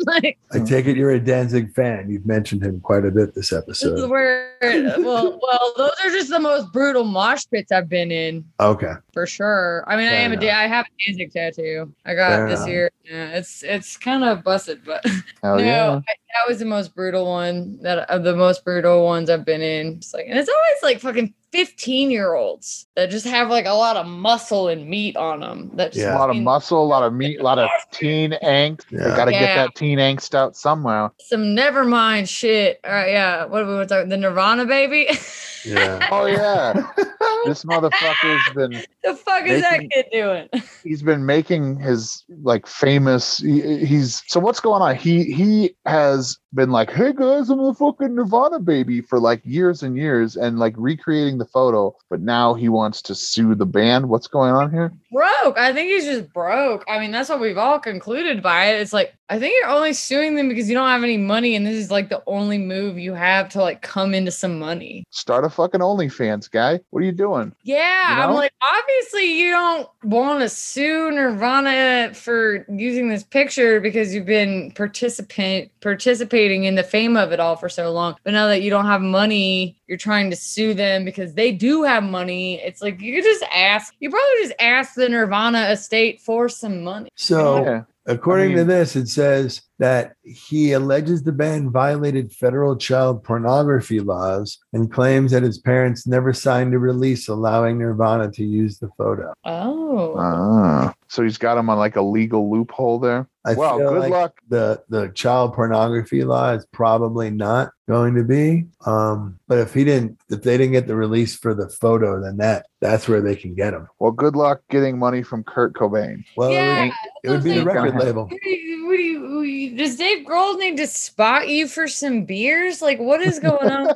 Like 0.06 0.38
I 0.52 0.60
take 0.60 0.88
it 0.88 0.98
you're 0.98 1.12
a 1.12 1.20
Danzig 1.20 1.74
fan. 1.76 2.10
You've 2.10 2.26
mentioned 2.26 2.64
him 2.64 2.80
quite 2.82 3.06
a 3.06 3.12
bit 3.12 3.36
this 3.36 3.50
this 3.50 3.52
is 3.52 3.58
episode. 3.94 4.10
where 4.10 4.52
well, 4.98 5.40
well, 5.42 5.74
those 5.78 5.92
are 6.04 6.10
just 6.10 6.30
the 6.30 6.40
most 6.40 6.72
brutal 6.74 7.04
mosh 7.04 7.44
pits 7.52 7.72
I've 7.72 7.88
been 7.88 8.12
in. 8.12 8.44
Okay. 8.60 8.94
for 9.14 9.28
sure. 9.28 9.84
I 9.88 9.96
mean, 9.96 10.08
I 10.08 10.12
Fair 10.12 10.20
am 10.22 10.32
a 10.32 10.34
enough. 10.36 10.44
I 10.56 10.68
have 10.68 10.86
a 10.88 11.06
Danzig 11.06 11.32
tattoo. 11.32 11.94
I 12.06 12.16
got 12.16 12.30
Fair 12.30 12.50
this 12.50 12.60
enough. 12.62 12.70
year. 12.70 12.92
Yeah, 13.06 13.28
it's 13.38 13.62
it's 13.64 13.96
kind 13.98 14.24
of 14.24 14.44
busted, 14.44 14.84
but 14.84 15.06
Hell 15.44 15.58
no, 15.58 15.64
yeah. 15.64 16.00
I- 16.08 16.14
that 16.34 16.48
was 16.48 16.60
the 16.60 16.66
most 16.66 16.96
brutal 16.96 17.26
one 17.26 17.80
that 17.82 18.10
of 18.10 18.24
the 18.24 18.36
most 18.36 18.64
brutal 18.64 19.04
ones 19.06 19.30
I've 19.30 19.46
been 19.46 19.62
in. 19.62 19.96
It's 19.98 20.14
like, 20.14 20.26
and 20.28 20.38
it's 20.38 20.50
always 20.50 20.84
like 20.84 21.00
fucking 21.02 21.34
fifteen 21.52 22.12
year 22.12 22.36
olds 22.36 22.86
that 22.96 23.10
just 23.10 23.26
have 23.26 23.50
like 23.50 23.66
a 23.66 23.74
lot 23.74 23.98
of 23.98 24.06
muscle 24.06 24.68
and 24.68 24.88
meat 24.88 25.18
on 25.18 25.40
them. 25.40 25.72
That 25.74 25.94
just 25.94 26.06
Yeah. 26.06 26.16
A 26.16 26.20
lot 26.20 26.30
of 26.30 26.36
muscle, 26.38 26.84
a 26.84 26.86
lot 26.86 27.02
of 27.04 27.14
meat, 27.14 27.40
a 27.40 27.44
lot 27.44 27.58
of 27.58 27.70
teen 27.92 28.34
angst. 28.44 28.86
They 28.92 28.98
Yeah. 28.98 29.16
got 29.16 29.26
to 29.26 29.32
get 29.32 29.56
that 29.56 29.74
teen 29.76 29.98
angst 29.98 30.36
out 30.36 30.56
somehow. 30.56 31.12
some 31.20 31.56
never 31.56 31.84
mind 31.84 32.30
shit. 32.30 32.80
All 32.86 32.92
right, 32.92 33.10
yeah. 33.12 33.46
What 33.46 33.64
are 33.64 33.80
we 33.80 33.86
talking? 33.88 34.10
The 34.10 34.18
Nirvana 34.18 34.66
baby. 34.66 35.08
Yeah. 35.66 35.98
Oh 36.12 36.26
yeah, 36.26 36.74
this 37.46 37.64
motherfucker's 37.64 38.54
been 38.54 38.84
the 39.04 39.16
fuck 39.16 39.46
is 39.46 39.62
that 39.62 39.80
kid 39.92 40.06
doing? 40.12 40.50
he's 40.84 41.02
been 41.02 41.26
making 41.26 41.78
his 41.78 42.24
like 42.42 42.68
famous 42.68 43.38
he, 43.38 43.86
he's 43.86 44.24
so 44.28 44.40
what's 44.40 44.60
going 44.60 44.82
on 44.82 44.96
he 44.96 45.24
he 45.32 45.76
has 45.86 46.38
been 46.54 46.72
like 46.72 46.90
hey 46.90 47.14
guys 47.14 47.50
i'm 47.50 47.64
the 47.64 47.74
fucking 47.74 48.16
nirvana 48.16 48.60
baby 48.60 49.02
for 49.02 49.20
like 49.20 49.42
years 49.46 49.84
and 49.84 49.98
years 49.98 50.36
and 50.36 50.60
like 50.60 50.74
recreating 50.78 51.38
the 51.38 51.46
photo 51.46 51.96
but 52.10 52.22
now 52.22 52.54
he 52.54 52.70
wants 52.70 53.02
to 53.02 53.14
sue 53.14 53.56
the 53.56 53.66
band 53.66 54.10
what's 54.10 54.28
going 54.28 54.52
on 54.52 54.72
here 54.72 54.92
broke. 55.12 55.58
I 55.58 55.74
think 55.74 55.90
he's 55.90 56.06
just 56.06 56.32
broke. 56.34 56.84
I 56.88 57.00
mean, 57.00 57.12
that's 57.12 57.30
what 57.30 57.40
we've 57.40 57.58
all 57.58 57.80
concluded 57.80 58.42
by 58.42 58.66
it. 58.68 58.82
It's 58.82 58.94
like 58.94 59.16
I 59.30 59.40
think 59.40 59.54
you're 59.60 59.70
only 59.70 59.94
suing 59.94 60.36
them 60.36 60.50
because 60.50 60.70
you 60.70 60.76
don't 60.76 60.88
have 60.88 61.04
any 61.04 61.18
money, 61.18 61.56
and 61.56 61.66
this 61.66 61.76
is 61.76 61.92
like 61.92 62.10
the 62.10 62.24
only 62.28 62.58
move 62.58 62.98
you 62.98 63.14
have 63.14 63.50
to 63.50 63.62
like 63.62 63.82
come 63.82 64.14
into 64.14 64.32
some 64.32 64.60
money. 64.60 65.04
start 65.10 65.44
a 65.44 65.49
fucking 65.50 65.82
onlyfans 65.82 66.50
guy. 66.50 66.80
What 66.90 67.02
are 67.02 67.06
you 67.06 67.12
doing? 67.12 67.54
Yeah, 67.64 68.16
You 68.16 68.24
I'm 68.24 68.36
like, 68.36 68.54
obviously 68.78 69.40
you 69.40 69.52
don't 69.52 69.90
want 70.04 70.42
to 70.42 70.50
sue 70.50 71.12
Nirvana 71.12 72.14
for 72.14 72.66
using 72.70 73.10
this 73.10 73.24
picture 73.24 73.80
because 73.80 74.14
you've 74.14 74.26
been 74.26 74.72
participant 74.72 75.72
participating 75.82 76.66
in 76.66 76.76
the 76.76 76.84
fame 76.84 77.18
of 77.18 77.32
it 77.32 77.40
all 77.40 77.56
for 77.56 77.70
so 77.70 77.92
long. 77.92 78.16
But 78.24 78.34
now 78.34 78.48
that 78.48 78.62
you 78.62 78.70
don't 78.70 78.86
have 78.86 79.02
money, 79.02 79.79
you're 79.90 79.98
trying 79.98 80.30
to 80.30 80.36
sue 80.36 80.74
them 80.74 81.04
because 81.04 81.34
they 81.34 81.52
do 81.52 81.84
have 81.84 82.04
money. 82.04 82.62
It's 82.62 82.82
like 82.82 83.02
you 83.02 83.16
could 83.16 83.24
just 83.24 83.44
ask. 83.54 83.94
You 84.00 84.10
probably 84.10 84.44
just 84.44 84.54
ask 84.62 84.94
the 84.94 85.10
Nirvana 85.10 85.70
estate 85.72 86.22
for 86.22 86.48
some 86.48 86.84
money. 86.84 87.10
So 87.16 87.64
yeah 87.66 87.82
According 88.10 88.54
to 88.54 88.58
mean- 88.58 88.68
this, 88.68 88.96
it 88.96 89.08
says 89.08 89.62
that 89.78 90.14
he 90.24 90.72
alleges 90.72 91.22
the 91.22 91.32
band 91.32 91.70
violated 91.70 92.34
federal 92.34 92.76
child 92.76 93.24
pornography 93.24 94.00
laws 94.00 94.58
and 94.74 94.92
claims 94.92 95.32
that 95.32 95.44
his 95.44 95.60
parents 95.60 96.08
never 96.08 96.34
signed 96.34 96.74
a 96.74 96.80
release 96.80 97.28
allowing 97.28 97.78
Nirvana 97.78 98.32
to 98.32 98.44
use 98.44 98.80
the 98.80 98.90
photo. 98.98 99.32
Oh, 99.46 100.16
ah, 100.18 100.94
so 101.10 101.24
he's 101.24 101.38
got 101.38 101.58
him 101.58 101.70
on 101.70 101.78
like 101.78 101.96
a 101.96 102.02
legal 102.02 102.50
loophole 102.52 103.00
there 103.00 103.28
I 103.46 103.54
well 103.54 103.78
feel 103.78 103.90
good 103.90 104.00
like 104.00 104.12
luck 104.12 104.40
the 104.50 104.84
the 104.90 105.10
child 105.10 105.54
pornography 105.54 106.24
law 106.24 106.52
is 106.52 106.66
probably 106.72 107.30
not 107.32 107.72
going 107.88 108.14
to 108.16 108.24
be. 108.24 108.66
Um, 108.86 109.40
but 109.48 109.58
if 109.58 109.74
he 109.74 109.84
didn't, 109.84 110.20
if 110.30 110.44
they 110.44 110.58
didn't 110.58 110.74
get 110.74 110.86
the 110.86 110.96
release 110.96 111.36
for 111.36 111.56
the 111.56 111.70
photo, 111.70 112.22
then 112.22 112.38
that 112.38 112.68
that's 112.82 113.08
where 113.08 113.22
they 113.22 113.36
can 113.36 113.56
get 113.56 113.74
him. 113.74 113.88
well 114.00 114.12
good 114.12 114.36
luck 114.36 114.62
getting 114.70 115.00
money 115.00 115.24
from 115.24 115.44
kurt 115.44 115.74
cobain 115.74 116.24
Well, 116.38 116.52
Yeah, 116.52 116.86
it 116.86 116.92
would, 116.92 116.94
it 117.24 117.30
would 117.32 117.44
be 117.44 117.54
the 117.60 117.64
record 117.64 117.96
label. 117.96 118.24
What 118.26 118.42
do 118.44 118.50
you, 118.50 118.88
what 118.88 118.96
do 118.98 119.02
you, 119.04 119.22
what 119.22 119.42
do 119.44 119.48
you- 119.48 119.78
does 119.78 119.96
Dave 119.96 120.26
Grohl 120.26 120.58
need 120.60 120.78
to 120.78 120.88
spot 120.88 121.48
you 121.48 121.68
for 121.68 121.88
some 121.88 122.26
beers? 122.26 122.82
Like, 122.82 123.00
what 123.00 123.22
is 123.22 123.40
going 123.40 123.70
on? 123.70 123.86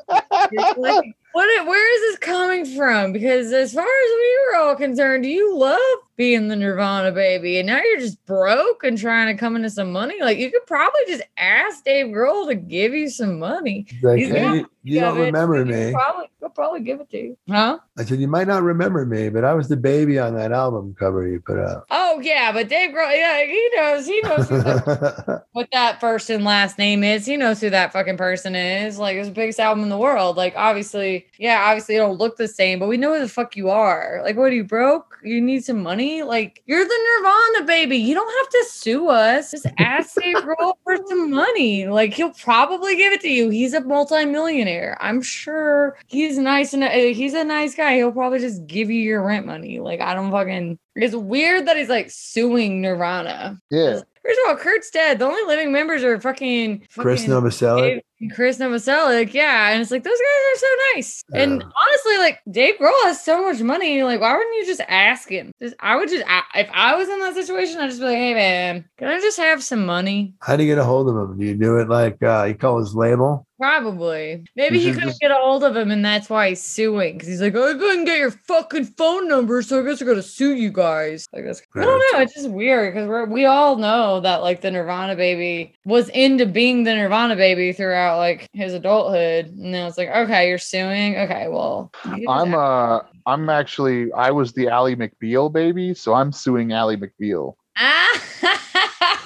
like, 0.78 1.06
what? 1.34 1.68
Where 1.68 1.96
is 1.96 2.02
this 2.14 2.20
coming 2.20 2.66
from? 2.66 3.12
Because 3.12 3.52
as 3.52 3.74
far 3.74 3.84
as 3.84 4.10
we 4.16 4.40
were 4.48 4.58
all 4.62 4.76
concerned, 4.76 5.26
you 5.26 5.58
love 5.58 5.80
being 6.16 6.48
the 6.48 6.56
Nirvana 6.56 7.12
baby, 7.12 7.58
and 7.58 7.68
now 7.68 7.82
you're 7.82 8.00
just 8.00 8.24
broke 8.26 8.84
and 8.84 8.98
trying 8.98 9.34
to 9.36 9.40
come 9.40 9.56
into 9.56 9.70
some 9.70 9.92
money. 9.92 10.22
Like, 10.22 10.38
you 10.38 10.52
could 10.52 10.66
probably 10.68 11.02
just 11.08 11.24
ask 11.38 11.84
Dave 11.84 12.08
Grohl 12.08 12.48
to 12.48 12.56
give 12.56 12.94
you 12.94 13.10
some 13.10 13.40
money. 13.40 13.88
Like, 14.02 14.20
hey, 14.20 14.32
got- 14.32 14.56
you, 14.56 14.70
you 14.84 15.00
don't 15.00 15.16
but 15.16 15.24
remember 15.24 15.66
me. 15.66 15.92
Probably, 15.92 16.30
you'll 16.42 16.50
probably 16.50 16.82
give 16.82 17.00
it 17.00 17.10
to 17.12 17.18
you. 17.18 17.38
Huh? 17.50 17.80
I 17.98 18.04
said, 18.04 18.20
you 18.20 18.28
might 18.28 18.48
not 18.48 18.64
remember 18.64 19.06
me, 19.06 19.30
but 19.30 19.44
I 19.46 19.54
was 19.54 19.70
the 19.70 19.78
baby 19.78 20.20
on 20.20 20.36
that 20.36 20.52
album 20.52 20.96
cover 21.00 21.28
you 21.28 21.40
put 21.40 21.58
out. 21.58 21.86
Oh 21.90 22.20
yeah, 22.20 22.52
but 22.52 22.68
Dave 22.70 22.92
Grohl, 22.92 23.16
yeah, 23.16 23.46
he 23.46 23.70
knows. 23.76 24.06
He 24.06 24.22
knows 24.22 24.50
that, 24.50 25.44
what 25.54 25.70
that 25.72 26.00
first 26.00 26.30
and 26.30 26.44
last 26.44 26.78
name 26.78 27.04
is. 27.04 27.26
He 27.26 27.38
knows 27.38 27.62
who 27.62 27.70
that 27.70 27.94
fucking 27.94 28.18
person 28.18 28.56
is. 28.56 29.00
Like 29.00 29.16
it's 29.16 29.30
the 29.30 29.34
biggest 29.34 29.60
album 29.60 29.84
in 29.84 29.90
the 29.90 29.98
world. 29.98 30.38
Like 30.38 30.54
obviously, 30.56 31.28
yeah, 31.40 31.64
obviously 31.66 31.96
it 31.96 32.00
don't 32.00 32.20
look 32.20 32.38
the 32.38 32.48
same, 32.48 32.78
but 32.80 32.88
we 32.88 32.98
know 32.98 33.14
who 33.14 33.20
the 33.20 33.30
fuck 33.30 33.56
you 33.56 33.70
are. 33.70 34.22
Like, 34.24 34.36
what 34.36 34.52
are 34.52 34.56
you 34.56 34.64
broke? 34.66 35.13
You 35.24 35.42
need 35.42 35.64
some 35.64 35.82
money? 35.82 36.24
Like 36.24 36.64
you're 36.66 36.84
the 36.84 37.20
Nirvana 37.20 37.66
baby. 37.66 37.98
You 37.98 38.14
don't 38.14 38.34
have 38.38 38.50
to 38.50 38.66
sue 38.70 39.10
us. 39.10 39.52
Just 39.52 39.68
ask 39.78 40.16
Dave 40.16 40.38
Grohl 40.38 40.74
for 40.84 40.98
some 41.08 41.32
money. 41.32 41.88
Like 41.88 42.14
he'll 42.14 42.32
probably 42.32 42.96
give 42.96 43.14
it 43.14 43.22
to 43.22 43.30
you. 43.30 43.50
He's 43.50 43.74
a 43.74 43.82
multimillionaire. 43.82 44.98
I'm 45.02 45.22
sure 45.22 45.98
he's 46.08 46.38
nice 46.38 46.74
and 46.74 46.84
uh, 46.84 46.90
he's 46.90 47.34
a 47.34 47.44
nice 47.44 47.76
guy. 47.76 47.96
He'll 47.96 48.12
probably 48.12 48.40
just 48.40 48.66
give 48.68 48.90
you 48.90 49.02
your 49.02 49.24
rent 49.24 49.46
money. 49.46 49.80
Like 49.80 50.02
I 50.02 50.14
don't 50.14 50.32
fucking. 50.32 50.80
It's 50.96 51.16
weird 51.16 51.68
that 51.68 51.78
he's 51.78 51.90
like 51.90 52.12
suing 52.12 52.82
Nirvana. 52.82 53.60
Yeah. 53.72 54.02
First 54.24 54.40
of 54.46 54.50
all, 54.50 54.56
Kurt's 54.56 54.90
dead. 54.90 55.20
The 55.20 55.26
only 55.26 55.44
living 55.44 55.74
members 55.74 56.02
are 56.04 56.20
fucking, 56.20 56.88
Chris 56.98 57.26
fucking 57.26 57.34
Novoselic. 57.34 58.02
Chris 58.34 58.58
Novoselic. 58.58 59.34
Yeah, 59.34 59.72
and 59.72 59.82
it's 59.82 59.92
like 59.92 60.04
those 60.04 60.12
guys 60.12 60.54
are 60.54 60.58
so 60.60 60.68
nice. 60.96 61.24
And 61.34 61.64
honestly, 61.64 62.18
like 62.18 62.42
Dave 62.50 62.76
Grohl 62.80 63.04
has 63.04 63.24
so 63.24 63.42
much 63.42 63.62
money. 63.62 64.04
Like, 64.04 64.22
why 64.22 64.36
wouldn't 64.36 64.56
you 64.56 64.66
just 64.66 64.82
ask 64.88 65.30
him? 65.30 65.52
Just, 65.62 65.76
I 65.80 65.96
would 65.96 66.10
just, 66.10 66.26
I, 66.28 66.42
if 66.56 66.70
I 66.74 66.96
was 66.96 67.10
in 67.10 67.20
that 67.20 67.34
situation, 67.36 67.80
I'd 67.80 67.88
just 67.88 68.00
be 68.00 68.06
like, 68.06 68.18
hey 68.18 68.34
man, 68.34 68.86
can 68.98 69.08
I 69.08 69.20
just 69.20 69.38
have 69.38 69.64
some 69.64 69.86
money? 69.86 70.34
How 70.42 70.56
do 70.56 70.64
you 70.64 70.72
get 70.74 70.80
a 70.80 70.84
hold 70.84 71.10
of 71.10 71.16
him? 71.16 71.38
Do 71.38 71.46
you 71.46 71.56
do 71.56 71.78
it 71.78 71.90
like 71.90 72.22
uh, 72.24 72.46
you 72.46 72.56
call 72.56 72.80
his 72.80 72.96
label? 72.96 73.48
Probably. 73.60 74.44
Maybe 74.58 74.80
he 74.80 74.92
couldn't 74.92 75.10
just- 75.10 75.22
get 75.22 75.32
a 75.32 75.36
hold 75.36 75.64
of 75.64 75.76
him, 75.76 75.90
and 75.90 76.04
that's 76.04 76.30
why 76.30 76.50
he's 76.50 76.62
suing. 76.62 77.14
Because 77.14 77.30
he's 77.30 77.42
like, 77.42 77.56
I 77.56 77.74
couldn't 77.74 78.04
get 78.04 78.18
your 78.18 78.32
fucking 78.32 78.86
phone 78.86 79.28
number, 79.30 79.62
so 79.62 79.80
I 79.80 79.86
guess 79.86 80.02
I'm 80.02 80.08
gonna 80.08 80.22
sue 80.22 80.56
you 80.56 80.70
guys. 80.70 81.26
Like 81.32 81.46
that's 81.46 81.62
I 81.76 81.82
don't 81.82 82.04
know. 82.12 82.20
It's 82.20 82.34
just 82.34 82.50
weird 82.50 82.94
because 82.94 83.08
we're 83.08 83.26
we 83.26 83.46
all 83.46 83.78
know 83.78 84.20
that 84.20 84.42
like 84.42 84.60
the 84.62 84.72
Nirvana 84.72 85.16
baby 85.16 85.76
was 85.86 86.10
into 86.10 86.46
being 86.46 86.84
the 86.84 86.94
Nirvana 86.94 87.36
baby 87.38 87.72
throughout 87.72 88.13
like 88.18 88.48
his 88.54 88.74
adulthood. 88.74 89.48
And 89.48 89.72
now 89.72 89.88
it's 89.88 89.98
like, 89.98 90.10
okay, 90.10 90.50
you're 90.50 90.58
suing. 90.58 91.18
Okay, 91.18 91.48
well, 91.50 91.92
I'm 92.28 92.52
that. 92.52 92.58
uh 92.58 93.04
I'm 93.26 93.50
actually 93.50 94.12
I 94.14 94.32
was 94.32 94.54
the 94.54 94.70
Ally 94.70 94.96
McBeal 94.96 95.52
baby, 95.52 95.94
so 95.94 96.14
I'm 96.14 96.32
suing 96.32 96.74
Ally 96.74 96.96
McBeal. 96.96 97.56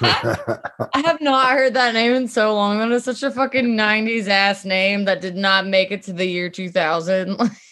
I 0.00 1.02
have 1.04 1.20
not 1.20 1.52
heard 1.52 1.74
that 1.74 1.94
name 1.94 2.12
in 2.12 2.28
so 2.28 2.54
long. 2.54 2.78
That 2.78 2.90
is 2.92 3.04
such 3.04 3.22
a 3.22 3.30
fucking 3.30 3.76
90s 3.76 4.28
ass 4.28 4.64
name 4.64 5.04
that 5.06 5.20
did 5.20 5.36
not 5.36 5.66
make 5.66 5.90
it 5.90 6.02
to 6.04 6.12
the 6.12 6.24
year 6.24 6.48
2000. 6.48 7.36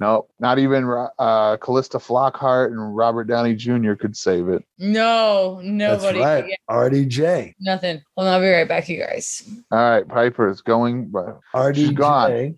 No, 0.00 0.26
not 0.38 0.58
even 0.60 0.88
uh 1.18 1.56
Calista 1.56 1.98
Flockhart 1.98 2.68
and 2.68 2.94
Robert 2.96 3.24
Downey 3.24 3.54
Jr. 3.54 3.94
could 3.94 4.16
save 4.16 4.48
it. 4.48 4.64
no, 4.78 5.60
nobody. 5.62 5.78
That's 5.78 6.02
nobody. 6.02 6.20
right. 6.20 6.44
Yeah, 6.48 6.56
RDJ. 6.70 7.54
nothing. 7.60 8.00
Well, 8.16 8.28
I'll 8.28 8.40
be 8.40 8.48
right 8.48 8.68
back, 8.68 8.88
you 8.88 8.98
guys. 9.00 9.42
All 9.72 9.78
right, 9.78 10.06
Piper 10.06 10.48
is 10.48 10.60
going 10.60 11.08
but 11.10 11.40
RDJ 11.54 11.94
gone. 11.94 12.56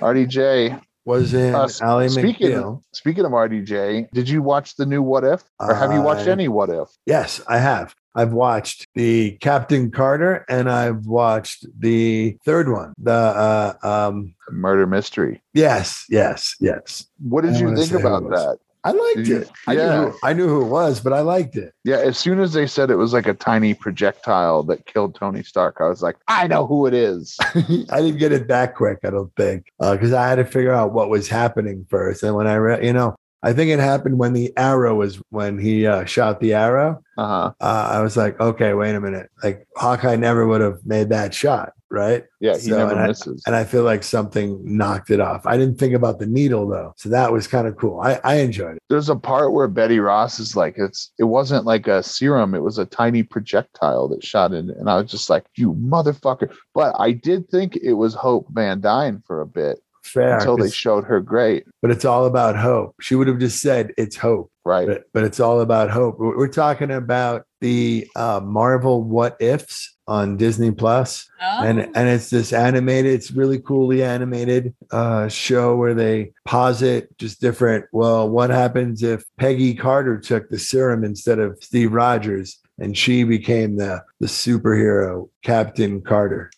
RDJ. 0.00 0.80
was 1.04 1.32
in 1.32 1.54
Uh, 1.54 1.64
s- 1.64 1.80
Ally 1.80 2.06
speaking 2.08 2.50
McBeal. 2.50 2.82
speaking 2.92 3.24
of 3.24 3.32
RDJ, 3.32 4.08
did 4.12 4.28
you 4.28 4.42
watch 4.42 4.76
the 4.76 4.84
new 4.84 5.00
What 5.02 5.24
If? 5.24 5.42
Or 5.58 5.74
have 5.74 5.92
you 5.92 6.02
watched 6.02 6.28
I- 6.28 6.32
any 6.32 6.48
What 6.48 6.68
If? 6.68 6.88
Yes, 7.06 7.40
I 7.48 7.56
have. 7.58 7.94
I've 8.14 8.32
watched 8.32 8.86
the 8.94 9.32
Captain 9.40 9.90
Carter 9.90 10.44
and 10.48 10.70
I've 10.70 11.06
watched 11.06 11.66
the 11.78 12.36
third 12.44 12.70
one. 12.70 12.94
The 12.98 13.12
uh 13.12 13.74
um 13.82 14.34
Murder 14.50 14.86
mystery. 14.86 15.42
yes, 15.54 16.04
yes, 16.08 16.54
yes. 16.60 17.06
What 17.20 17.42
did 17.44 17.56
you 17.56 17.74
think 17.76 17.92
about 17.92 18.22
that? 18.30 18.58
I 18.84 18.92
liked 18.92 19.28
you- 19.28 19.38
it. 19.38 19.50
I, 19.66 19.72
yeah. 19.74 20.00
knew 20.00 20.10
who, 20.10 20.18
I 20.22 20.32
knew 20.32 20.48
who 20.48 20.62
it 20.64 20.68
was, 20.68 21.00
but 21.00 21.12
I 21.12 21.20
liked 21.20 21.56
it. 21.56 21.74
Yeah, 21.84 21.96
as 21.96 22.16
soon 22.16 22.38
as 22.40 22.52
they 22.52 22.66
said 22.66 22.90
it 22.90 22.94
was 22.96 23.12
like 23.12 23.26
a 23.26 23.34
tiny 23.34 23.74
projectile 23.74 24.62
that 24.64 24.86
killed 24.86 25.14
Tony 25.16 25.42
Stark, 25.42 25.78
I 25.80 25.88
was 25.88 26.00
like, 26.00 26.16
I 26.28 26.46
know 26.46 26.64
who 26.66 26.86
it 26.86 26.94
is. 26.94 27.36
I 27.54 28.00
didn't 28.00 28.18
get 28.18 28.32
it 28.32 28.48
that 28.48 28.76
quick, 28.76 28.98
I 29.04 29.10
don't 29.10 29.34
think, 29.36 29.66
because 29.80 30.12
I 30.12 30.28
had 30.28 30.36
to 30.36 30.44
figure 30.44 30.72
out 30.72 30.92
what 30.92 31.10
was 31.10 31.28
happening 31.28 31.86
first. 31.90 32.22
And 32.22 32.34
when 32.36 32.46
I 32.46 32.54
read, 32.56 32.84
you 32.84 32.92
know, 32.92 33.16
I 33.42 33.52
think 33.52 33.70
it 33.70 33.78
happened 33.78 34.18
when 34.18 34.32
the 34.32 34.52
arrow 34.56 34.94
was 34.96 35.20
when 35.30 35.58
he 35.58 35.86
uh, 35.86 36.04
shot 36.04 36.40
the 36.40 36.54
arrow. 36.54 37.02
Uh-huh. 37.16 37.52
Uh, 37.60 37.88
I 37.92 38.00
was 38.00 38.16
like, 38.16 38.38
okay, 38.40 38.74
wait 38.74 38.94
a 38.94 39.00
minute. 39.00 39.30
Like 39.42 39.66
Hawkeye 39.76 40.16
never 40.16 40.46
would 40.46 40.60
have 40.60 40.78
made 40.84 41.08
that 41.10 41.32
shot, 41.34 41.72
right? 41.90 42.24
Yeah, 42.40 42.54
he 42.54 42.60
So, 42.70 42.76
never 42.76 42.92
and 42.92 43.00
I- 43.00 43.06
misses. 43.08 43.42
And 43.46 43.54
I 43.56 43.64
feel 43.64 43.82
like 43.84 44.02
something 44.02 44.60
knocked 44.64 45.10
it 45.10 45.20
off. 45.20 45.46
I 45.46 45.56
didn't 45.56 45.78
think 45.78 45.94
about 45.94 46.18
the 46.18 46.26
needle 46.26 46.66
though, 46.68 46.94
so 46.96 47.08
that 47.10 47.32
was 47.32 47.46
kind 47.46 47.66
of 47.68 47.76
cool. 47.76 48.00
I, 48.00 48.20
I 48.24 48.36
enjoyed 48.36 48.76
it. 48.76 48.82
There's 48.88 49.08
a 49.08 49.16
part 49.16 49.52
where 49.52 49.68
Betty 49.68 50.00
Ross 50.00 50.38
is 50.40 50.56
like, 50.56 50.74
it's 50.76 51.12
it 51.18 51.24
wasn't 51.24 51.64
like 51.64 51.86
a 51.86 52.02
serum, 52.02 52.54
it 52.54 52.62
was 52.62 52.78
a 52.78 52.86
tiny 52.86 53.22
projectile 53.22 54.08
that 54.08 54.24
shot 54.24 54.52
in, 54.52 54.70
and 54.70 54.88
I 54.90 54.96
was 55.00 55.10
just 55.10 55.30
like, 55.30 55.44
you 55.54 55.74
motherfucker. 55.74 56.52
But 56.74 56.94
I 56.98 57.12
did 57.12 57.48
think 57.50 57.76
it 57.76 57.94
was 57.94 58.14
Hope 58.14 58.46
Van 58.50 58.80
Dyne 58.80 59.22
for 59.26 59.40
a 59.40 59.46
bit 59.46 59.78
Fair, 60.08 60.36
until 60.38 60.56
they 60.56 60.64
'cause- 60.64 60.74
showed 60.74 61.04
her 61.04 61.20
great, 61.20 61.64
but 61.82 61.90
it's 61.90 62.04
all 62.04 62.26
about 62.26 62.56
hope. 62.56 62.94
She 63.00 63.14
would 63.14 63.28
have 63.28 63.38
just 63.38 63.60
said 63.60 63.92
it's 63.96 64.16
hope, 64.16 64.50
right? 64.64 64.86
but, 64.88 65.04
but 65.12 65.24
it's 65.24 65.40
all 65.40 65.60
about 65.60 65.90
hope. 65.90 66.18
We're, 66.18 66.36
we're 66.36 66.48
talking 66.48 66.90
about 66.90 67.44
the 67.60 68.06
uh, 68.16 68.40
Marvel 68.42 69.02
What 69.02 69.36
Ifs 69.40 69.96
on 70.06 70.36
Disney 70.36 70.70
Plus. 70.70 71.28
and 71.40 71.80
Oh. 71.80 71.92
and 71.94 72.08
it's 72.08 72.30
this 72.30 72.52
animated 72.52 73.12
it's 73.12 73.30
really 73.30 73.58
coolly 73.60 74.02
animated 74.02 74.74
uh 74.90 75.28
show 75.28 75.76
where 75.76 75.94
they 75.94 76.32
posit 76.46 77.16
just 77.18 77.40
different 77.40 77.84
well 77.92 78.28
what 78.28 78.50
happens 78.50 79.02
if 79.02 79.24
peggy 79.38 79.74
carter 79.74 80.18
took 80.18 80.48
the 80.48 80.58
serum 80.58 81.04
instead 81.04 81.38
of 81.38 81.56
steve 81.62 81.92
rogers 81.92 82.58
and 82.80 82.96
she 82.96 83.22
became 83.22 83.76
the 83.76 84.02
the 84.20 84.26
superhero 84.26 85.28
captain 85.44 86.00
carter 86.00 86.50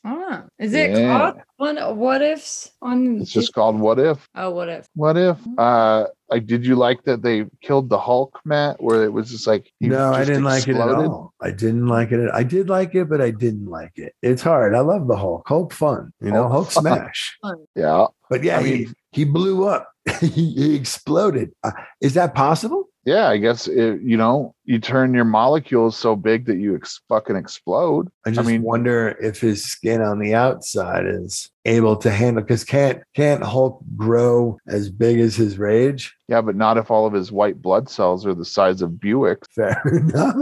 Is 0.58 0.72
it 0.74 0.90
Yeah. 0.90 1.06
called 1.18 1.36
one 1.56 1.76
what 1.98 2.22
ifs 2.22 2.70
on 2.82 3.20
It's 3.20 3.30
just 3.32 3.52
called 3.52 3.78
What 3.80 3.98
If? 3.98 4.18
oh 4.34 4.50
what 4.50 4.68
if 4.68 4.86
What 4.94 5.16
if? 5.16 5.36
Uh 5.58 6.06
like 6.30 6.46
did 6.46 6.64
you 6.64 6.76
like 6.76 7.02
that 7.04 7.22
they 7.22 7.46
killed 7.60 7.88
the 7.90 7.98
Hulk, 7.98 8.38
Matt? 8.44 8.80
Where 8.82 9.02
it 9.04 9.12
was 9.12 9.30
just 9.30 9.46
like 9.46 9.64
he 9.80 9.88
no 9.88 10.12
i 10.12 10.24
didn't 10.24 10.44
like 10.44 10.68
it 10.68 10.76
at 10.76 10.88
all 10.88 11.32
i 11.40 11.50
didn't 11.50 11.88
like 11.88 12.12
it 12.12 12.30
i 12.32 12.42
did 12.42 12.68
like 12.68 12.94
it 12.94 13.08
but 13.08 13.20
i 13.20 13.30
didn't 13.30 13.66
like 13.66 13.92
it 13.96 14.12
it's 14.22 14.42
hard 14.42 14.74
i 14.74 14.80
love 14.80 15.08
the 15.08 15.16
hulk 15.16 15.42
hulk 15.46 15.72
fun 15.72 16.12
you 16.20 16.30
know 16.30 16.42
Hulk 16.48 16.52
hulk 16.52 16.70
fun. 16.72 16.82
smash 16.84 17.38
Yeah. 17.74 18.06
but 18.30 18.44
yeah 18.44 18.58
I 18.58 18.62
he, 18.62 18.72
mean- 18.72 18.94
he 19.12 19.24
blew 19.24 19.66
up 19.66 19.88
he, 20.20 20.28
he 20.54 20.74
exploded 20.76 21.50
uh, 21.64 21.72
is 22.00 22.14
that 22.14 22.34
possible 22.34 22.84
Yeah, 23.10 23.28
I 23.28 23.38
guess 23.38 23.66
it, 23.66 24.00
you 24.02 24.16
know, 24.16 24.54
you 24.64 24.78
turn 24.78 25.14
your 25.14 25.24
molecules 25.24 25.96
so 25.96 26.14
big 26.14 26.46
that 26.46 26.58
you 26.58 26.76
ex- 26.76 27.00
fucking 27.08 27.34
explode. 27.34 28.06
I 28.24 28.30
just 28.30 28.46
mean- 28.48 28.62
wonder 28.62 29.16
if 29.20 29.40
his 29.40 29.64
skin 29.64 30.00
on 30.00 30.20
the 30.20 30.34
outside 30.36 31.06
is 31.06 31.50
able 31.64 31.96
to 31.96 32.10
handle 32.10 32.44
because 32.44 32.62
can't 32.62 33.02
can't 33.16 33.42
Hulk 33.42 33.82
grow 33.96 34.58
as 34.68 34.90
big 34.90 35.18
as 35.18 35.34
his 35.34 35.58
rage? 35.58 36.14
Yeah, 36.28 36.40
but 36.40 36.54
not 36.54 36.78
if 36.78 36.88
all 36.88 37.04
of 37.04 37.12
his 37.12 37.32
white 37.32 37.60
blood 37.60 37.88
cells 37.88 38.24
are 38.26 38.34
the 38.34 38.44
size 38.44 38.80
of 38.80 39.00
Buick 39.00 39.42
Fair 39.56 39.82
enough. 39.92 40.36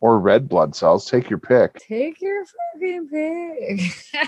or 0.00 0.20
red 0.20 0.48
blood 0.48 0.76
cells. 0.76 1.10
Take 1.10 1.28
your 1.28 1.40
pick. 1.40 1.74
take 1.76 2.20
your 2.20 2.44
fucking 2.74 3.08
pick 3.08 3.80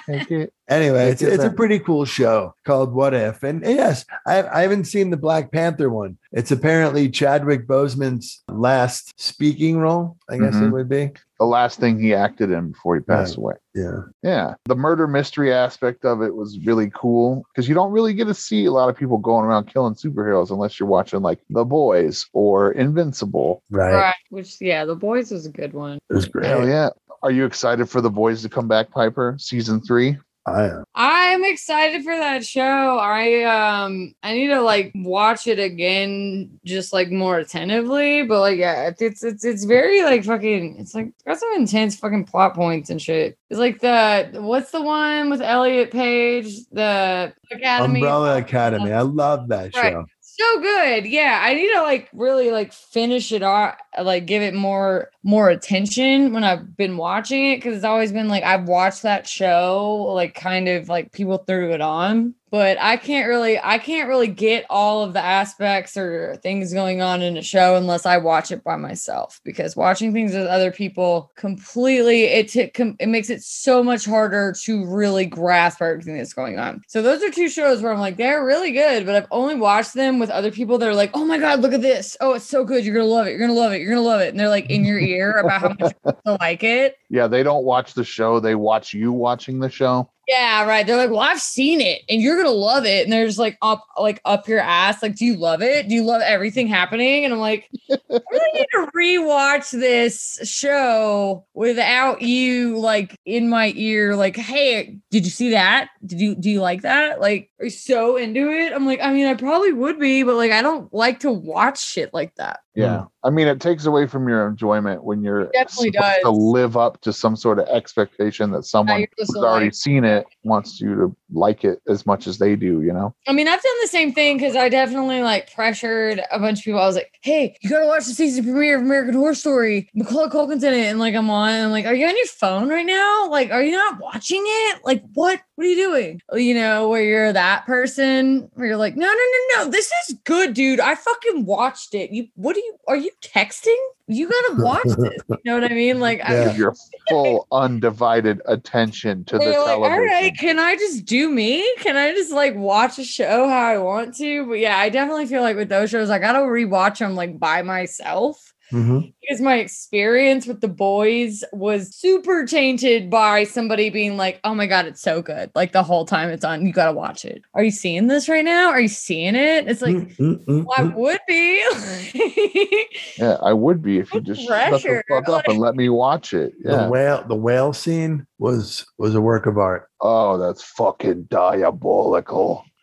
Take 0.08 0.30
it. 0.32 0.52
Anyway, 0.68 1.10
it's, 1.10 1.20
it's 1.20 1.44
a 1.44 1.50
pretty 1.50 1.78
cool 1.78 2.04
show 2.06 2.54
called 2.64 2.94
What 2.94 3.12
If. 3.12 3.42
And 3.42 3.62
yes, 3.62 4.04
I, 4.26 4.42
I 4.48 4.62
haven't 4.62 4.84
seen 4.86 5.10
the 5.10 5.16
Black 5.16 5.52
Panther 5.52 5.90
one. 5.90 6.16
It's 6.32 6.50
apparently 6.50 7.10
Chadwick 7.10 7.66
Boseman's 7.66 8.42
last 8.48 9.12
speaking 9.20 9.78
role, 9.78 10.16
I 10.30 10.38
guess 10.38 10.54
it 10.56 10.60
Mhm. 10.62 10.72
would 10.72 10.88
be. 10.88 11.12
The 11.38 11.44
last 11.44 11.80
thing 11.80 12.00
he 12.00 12.14
acted 12.14 12.50
in 12.50 12.70
before 12.70 12.94
he 12.94 13.02
passed 13.02 13.36
Right. 13.36 13.38
away. 13.38 13.54
Yeah. 13.74 14.00
Yeah. 14.22 14.54
The 14.64 14.74
murder 14.76 15.06
mystery 15.06 15.52
aspect 15.52 16.04
of 16.06 16.22
it 16.22 16.34
was 16.34 16.58
really 16.64 16.90
cool 16.94 17.44
because 17.52 17.68
you 17.68 17.74
don't 17.74 17.92
really 17.92 18.14
get 18.14 18.26
to 18.28 18.34
see 18.34 18.64
a 18.64 18.70
lot 18.72 18.88
of 18.88 18.96
people 18.96 19.18
going 19.18 19.44
around 19.44 19.66
killing 19.66 19.94
superheroes 19.94 20.50
unless 20.50 20.80
you're 20.80 20.88
watching 20.88 21.20
like 21.20 21.40
The 21.50 21.64
Boys 21.64 22.24
or 22.32 22.72
Invincible. 22.72 23.62
Right. 23.70 23.92
right 23.92 24.14
which 24.30 24.56
yeah 24.60 24.84
the 24.84 24.96
boys 24.96 25.30
was 25.30 25.44
a 25.46 25.50
good 25.50 25.72
one 25.74 25.98
It 26.08 26.14
was 26.14 26.26
great. 26.26 26.46
Hell 26.46 26.66
yeah. 26.66 26.88
Are 27.22 27.30
you 27.30 27.44
excited 27.44 27.88
for 27.88 28.00
The 28.00 28.10
Boys 28.10 28.40
to 28.42 28.48
come 28.48 28.68
back, 28.68 28.90
Piper? 28.90 29.36
Season 29.38 29.80
three? 29.80 30.16
I 30.46 30.64
am. 30.64 30.84
I'm 30.94 31.44
excited 31.44 32.04
for 32.04 32.14
that 32.14 32.44
show. 32.44 32.98
I 32.98 33.44
um 33.44 34.14
I 34.22 34.34
need 34.34 34.48
to 34.48 34.60
like 34.60 34.92
watch 34.94 35.46
it 35.46 35.58
again 35.58 36.58
just 36.64 36.92
like 36.92 37.10
more 37.10 37.38
attentively. 37.38 38.24
But 38.24 38.40
like 38.40 38.58
yeah, 38.58 38.92
it's 38.98 39.24
it's 39.24 39.44
it's, 39.44 39.64
very 39.64 40.02
like 40.02 40.24
fucking 40.24 40.76
it's 40.78 40.94
like 40.94 41.12
got 41.26 41.38
some 41.38 41.52
intense 41.54 41.96
fucking 41.96 42.26
plot 42.26 42.54
points 42.54 42.90
and 42.90 43.00
shit. 43.00 43.38
It's 43.48 43.58
like 43.58 43.80
the 43.80 44.30
what's 44.40 44.70
the 44.70 44.82
one 44.82 45.30
with 45.30 45.40
Elliot 45.40 45.90
Page, 45.90 46.66
the 46.70 47.32
Academy 47.50 48.00
Umbrella 48.00 48.38
Academy. 48.38 48.92
I 48.92 49.00
love 49.02 49.48
that 49.48 49.74
Right. 49.74 49.92
show. 49.92 50.04
so 50.20 50.60
good. 50.60 51.06
Yeah, 51.06 51.40
I 51.42 51.54
need 51.54 51.72
to 51.72 51.80
like 51.82 52.10
really 52.12 52.50
like 52.50 52.74
finish 52.74 53.32
it 53.32 53.42
off, 53.42 53.76
like 54.00 54.26
give 54.26 54.42
it 54.42 54.52
more 54.54 55.10
more 55.24 55.48
attention 55.48 56.32
when 56.32 56.44
I've 56.44 56.76
been 56.76 56.96
watching 56.96 57.52
it 57.52 57.56
because 57.56 57.74
it's 57.74 57.84
always 57.84 58.12
been 58.12 58.28
like 58.28 58.44
I've 58.44 58.68
watched 58.68 59.02
that 59.02 59.26
show, 59.26 60.12
like 60.14 60.34
kind 60.34 60.68
of 60.68 60.88
like 60.88 61.12
people 61.12 61.38
threw 61.38 61.72
it 61.72 61.80
on 61.80 62.34
but 62.54 62.78
I 62.80 62.98
can't 62.98 63.26
really 63.26 63.58
I 63.60 63.78
can't 63.78 64.08
really 64.08 64.28
get 64.28 64.64
all 64.70 65.02
of 65.02 65.12
the 65.12 65.18
aspects 65.18 65.96
or 65.96 66.36
things 66.36 66.72
going 66.72 67.02
on 67.02 67.20
in 67.20 67.36
a 67.36 67.42
show 67.42 67.74
unless 67.74 68.06
I 68.06 68.16
watch 68.18 68.52
it 68.52 68.62
by 68.62 68.76
myself 68.76 69.40
because 69.42 69.74
watching 69.74 70.12
things 70.12 70.34
with 70.34 70.46
other 70.46 70.70
people 70.70 71.32
completely 71.34 72.26
it 72.26 72.50
t- 72.50 72.68
com- 72.68 72.94
it 73.00 73.08
makes 73.08 73.28
it 73.28 73.42
so 73.42 73.82
much 73.82 74.04
harder 74.04 74.54
to 74.62 74.86
really 74.86 75.26
grasp 75.26 75.82
everything 75.82 76.16
that's 76.16 76.32
going 76.32 76.60
on. 76.60 76.82
So 76.86 77.02
those 77.02 77.24
are 77.24 77.30
two 77.32 77.48
shows 77.48 77.82
where 77.82 77.92
I'm 77.92 77.98
like 77.98 78.18
they're 78.18 78.44
really 78.44 78.70
good, 78.70 79.04
but 79.04 79.16
I've 79.16 79.26
only 79.32 79.56
watched 79.56 79.94
them 79.94 80.20
with 80.20 80.30
other 80.30 80.52
people 80.52 80.78
that 80.78 80.88
are 80.88 80.94
like, 80.94 81.10
"Oh 81.12 81.24
my 81.24 81.38
god, 81.38 81.58
look 81.58 81.72
at 81.72 81.82
this. 81.82 82.16
Oh, 82.20 82.34
it's 82.34 82.46
so 82.46 82.64
good. 82.64 82.84
You're 82.84 82.94
going 82.94 83.06
to 83.06 83.12
love 83.12 83.26
it. 83.26 83.30
You're 83.30 83.40
going 83.40 83.50
to 83.50 83.58
love 83.58 83.72
it. 83.72 83.80
You're 83.80 83.90
going 83.90 84.04
to 84.04 84.08
love 84.08 84.20
it." 84.20 84.28
And 84.28 84.38
they're 84.38 84.48
like 84.48 84.70
in 84.70 84.84
your 84.84 85.00
ear 85.00 85.13
about 85.20 85.60
how 85.60 85.68
much 85.78 85.94
you 86.26 86.36
like 86.40 86.64
it. 86.64 86.96
Yeah, 87.10 87.26
they 87.26 87.42
don't 87.42 87.64
watch 87.64 87.94
the 87.94 88.04
show; 88.04 88.40
they 88.40 88.54
watch 88.54 88.94
you 88.94 89.12
watching 89.12 89.60
the 89.60 89.70
show. 89.70 90.10
Yeah, 90.26 90.64
right. 90.66 90.86
They're 90.86 90.96
like, 90.96 91.10
well, 91.10 91.20
I've 91.20 91.40
seen 91.40 91.80
it 91.80 92.02
and 92.08 92.22
you're 92.22 92.36
gonna 92.36 92.50
love 92.50 92.86
it. 92.86 93.04
And 93.04 93.12
they're 93.12 93.26
just 93.26 93.38
like 93.38 93.58
up 93.60 93.84
like 93.98 94.20
up 94.24 94.48
your 94.48 94.60
ass. 94.60 95.02
Like, 95.02 95.16
do 95.16 95.24
you 95.24 95.36
love 95.36 95.60
it? 95.62 95.88
Do 95.88 95.94
you 95.94 96.02
love 96.02 96.22
everything 96.22 96.66
happening? 96.66 97.24
And 97.24 97.34
I'm 97.34 97.40
like, 97.40 97.68
I 97.90 97.98
really 98.30 98.50
need 98.54 98.66
to 98.72 98.90
rewatch 98.96 99.70
this 99.70 100.38
show 100.44 101.44
without 101.54 102.22
you 102.22 102.78
like 102.78 103.18
in 103.26 103.48
my 103.48 103.72
ear, 103.76 104.16
like, 104.16 104.36
hey, 104.36 104.98
did 105.10 105.24
you 105.24 105.30
see 105.30 105.50
that? 105.50 105.88
Did 106.06 106.20
you 106.20 106.34
do 106.34 106.50
you 106.50 106.60
like 106.60 106.82
that? 106.82 107.20
Like, 107.20 107.50
are 107.60 107.64
you 107.66 107.70
so 107.70 108.16
into 108.16 108.50
it? 108.50 108.72
I'm 108.72 108.86
like, 108.86 109.00
I 109.02 109.12
mean, 109.12 109.26
I 109.26 109.34
probably 109.34 109.72
would 109.72 109.98
be, 110.00 110.22
but 110.22 110.36
like 110.36 110.52
I 110.52 110.62
don't 110.62 110.92
like 110.92 111.20
to 111.20 111.30
watch 111.30 111.84
shit 111.84 112.14
like 112.14 112.34
that. 112.36 112.60
Yeah. 112.74 113.00
Hmm. 113.02 113.06
I 113.24 113.30
mean, 113.30 113.46
it 113.48 113.60
takes 113.60 113.86
away 113.86 114.06
from 114.06 114.28
your 114.28 114.46
enjoyment 114.48 115.04
when 115.04 115.22
you're 115.22 115.46
definitely 115.46 115.92
supposed 115.92 116.22
to 116.22 116.30
live 116.30 116.76
up 116.76 117.00
to 117.02 117.12
some 117.12 117.36
sort 117.36 117.58
of 117.58 117.66
expectation 117.68 118.50
that 118.50 118.64
someone 118.64 119.00
you're 119.00 119.08
who's 119.16 119.34
already 119.36 119.66
like- 119.66 119.74
seen 119.74 120.04
it 120.04 120.13
wants 120.44 120.80
you 120.80 120.94
to 120.94 121.16
like 121.32 121.64
it 121.64 121.80
as 121.88 122.06
much 122.06 122.26
as 122.26 122.38
they 122.38 122.54
do, 122.56 122.82
you 122.82 122.92
know? 122.92 123.14
I 123.26 123.32
mean, 123.32 123.48
I've 123.48 123.62
done 123.62 123.76
the 123.82 123.88
same 123.88 124.12
thing 124.12 124.36
because 124.36 124.56
I 124.56 124.68
definitely 124.68 125.22
like 125.22 125.52
pressured 125.52 126.20
a 126.30 126.38
bunch 126.38 126.60
of 126.60 126.64
people. 126.64 126.80
I 126.80 126.86
was 126.86 126.96
like, 126.96 127.12
"Hey, 127.22 127.56
you 127.62 127.70
gotta 127.70 127.86
watch 127.86 128.06
the 128.06 128.12
season 128.12 128.44
premiere 128.44 128.76
of 128.76 128.82
American 128.82 129.14
Horror 129.14 129.34
Story. 129.34 129.88
Macaulay 129.94 130.28
Culkin's 130.28 130.64
in 130.64 130.74
it." 130.74 130.86
And 130.86 130.98
like, 130.98 131.14
I'm 131.14 131.30
on. 131.30 131.50
And 131.50 131.64
I'm 131.64 131.70
like, 131.70 131.86
"Are 131.86 131.94
you 131.94 132.06
on 132.06 132.16
your 132.16 132.26
phone 132.26 132.68
right 132.68 132.86
now? 132.86 133.28
Like, 133.28 133.50
are 133.50 133.62
you 133.62 133.72
not 133.72 133.98
watching 134.00 134.42
it? 134.44 134.80
Like, 134.84 135.02
what? 135.14 135.40
What 135.56 135.66
are 135.66 135.70
you 135.70 135.76
doing? 135.76 136.20
You 136.32 136.54
know, 136.54 136.88
where 136.88 137.02
you're 137.02 137.32
that 137.32 137.64
person 137.64 138.48
where 138.54 138.66
you're 138.66 138.76
like, 138.76 138.96
no, 138.96 139.06
no, 139.06 139.12
no, 139.12 139.64
no, 139.64 139.70
this 139.70 139.90
is 140.08 140.16
good, 140.24 140.54
dude. 140.54 140.80
I 140.80 140.94
fucking 140.94 141.44
watched 141.46 141.94
it. 141.94 142.10
You, 142.10 142.26
what 142.34 142.56
are 142.56 142.60
you? 142.60 142.76
Are 142.88 142.96
you 142.96 143.10
texting? 143.22 143.76
You 144.06 144.28
gotta 144.28 144.62
watch 144.62 144.84
this. 144.84 145.18
You 145.28 145.38
know 145.44 145.60
what 145.60 145.70
I 145.70 145.74
mean? 145.74 145.98
Like, 145.98 146.18
Yeah. 146.18 146.48
Give 146.48 146.56
your 146.58 146.74
full 147.08 147.46
undivided 147.52 148.40
attention 148.46 149.24
to 149.26 149.38
the 149.38 149.44
like, 149.44 149.54
television. 149.54 149.92
all 149.92 150.00
right, 150.00 150.32
can 150.38 150.58
I 150.58 150.76
just 150.76 151.06
do 151.06 151.30
me? 151.30 151.66
Can 151.78 151.96
I 151.96 152.12
just 152.12 152.30
like 152.32 152.54
watch 152.54 152.98
a 152.98 153.04
show 153.04 153.48
how 153.48 153.62
I 153.62 153.78
want 153.78 154.14
to? 154.16 154.46
But 154.46 154.58
yeah, 154.58 154.76
I 154.78 154.88
definitely 154.90 155.26
feel 155.26 155.42
like 155.42 155.56
with 155.56 155.68
those 155.68 155.90
shows, 155.90 156.10
I 156.10 156.18
gotta 156.18 156.40
rewatch 156.40 156.98
them 156.98 157.14
like 157.14 157.38
by 157.38 157.62
myself 157.62 158.53
Mhm. 158.74 159.14
because 159.20 159.40
my 159.40 159.58
experience 159.58 160.46
with 160.46 160.60
the 160.60 160.68
boys 160.68 161.44
was 161.52 161.94
super 161.94 162.44
tainted 162.44 163.08
by 163.08 163.44
somebody 163.44 163.88
being 163.88 164.16
like, 164.16 164.40
oh 164.42 164.52
my 164.52 164.66
God, 164.66 164.86
it's 164.86 165.00
so 165.00 165.22
good. 165.22 165.52
Like 165.54 165.70
the 165.70 165.84
whole 165.84 166.04
time 166.04 166.28
it's 166.30 166.44
on, 166.44 166.66
you 166.66 166.72
gotta 166.72 166.92
watch 166.92 167.24
it. 167.24 167.42
Are 167.54 167.62
you 167.62 167.70
seeing 167.70 168.08
this 168.08 168.28
right 168.28 168.44
now? 168.44 168.70
Are 168.70 168.80
you 168.80 168.88
seeing 168.88 169.36
it? 169.36 169.68
It's 169.68 169.80
like, 169.80 169.94
Mm, 169.94 170.16
mm, 170.16 170.44
mm, 170.44 170.64
well, 170.64 170.74
I 170.76 170.82
mm. 170.82 170.94
would 170.96 171.20
be. 171.28 172.88
Yeah, 173.18 173.36
I 173.42 173.52
would 173.52 173.80
be 173.80 173.98
if 173.98 174.12
you 174.12 174.20
Put 174.20 174.26
just 174.26 174.44
shut 174.44 174.82
the 174.82 175.02
fuck 175.08 175.28
up 175.28 175.46
and 175.46 175.60
let 175.60 175.76
me 175.76 175.88
watch 175.88 176.34
it. 176.34 176.52
The 176.64 176.88
whale, 176.88 177.24
the 177.28 177.36
whale 177.36 177.72
scene 177.72 178.26
was 178.38 178.84
was 178.98 179.14
a 179.14 179.20
work 179.20 179.46
of 179.46 179.56
art. 179.56 179.88
Oh, 180.00 180.36
that's 180.36 180.62
fucking 180.62 181.24
diabolical. 181.30 182.64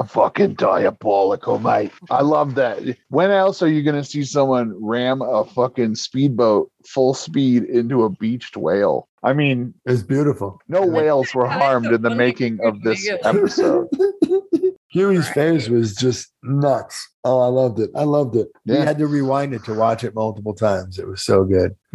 A 0.00 0.06
fucking 0.06 0.54
diabolical, 0.54 1.58
mate. 1.58 1.92
I 2.10 2.22
love 2.22 2.54
that. 2.56 2.80
When 3.08 3.30
else 3.30 3.62
are 3.62 3.68
you 3.68 3.82
going 3.82 3.96
to 3.96 4.04
see 4.04 4.24
someone 4.24 4.74
ram 4.84 5.22
a 5.22 5.44
fucking 5.44 5.94
speedboat 5.96 6.70
full 6.86 7.14
speed 7.14 7.64
into 7.64 8.04
a 8.04 8.10
beached 8.10 8.56
whale? 8.56 9.08
I 9.22 9.32
mean, 9.32 9.74
It's 9.86 10.02
beautiful. 10.02 10.60
no 10.68 10.86
whales 10.86 11.34
were 11.34 11.48
harmed 11.48 11.86
in 11.86 12.02
the 12.02 12.10
making 12.14 12.60
of 12.64 12.82
this 12.84 13.08
episode. 13.22 13.88
Hughie's 14.90 15.28
face 15.28 15.68
was 15.68 15.94
just 15.94 16.32
nuts. 16.42 17.08
Oh, 17.24 17.40
I 17.40 17.48
loved 17.48 17.78
it. 17.80 17.90
I 17.94 18.04
loved 18.04 18.36
it. 18.36 18.48
We 18.66 18.74
Yeah. 18.74 18.84
had 18.84 18.98
to 18.98 19.06
rewind 19.06 19.52
it 19.54 19.64
to 19.64 19.74
watch 19.74 20.02
it 20.04 20.14
multiple 20.14 20.54
times. 20.54 20.98
It 20.98 21.06
was 21.06 21.22
so 21.22 21.44
good. 21.44 21.76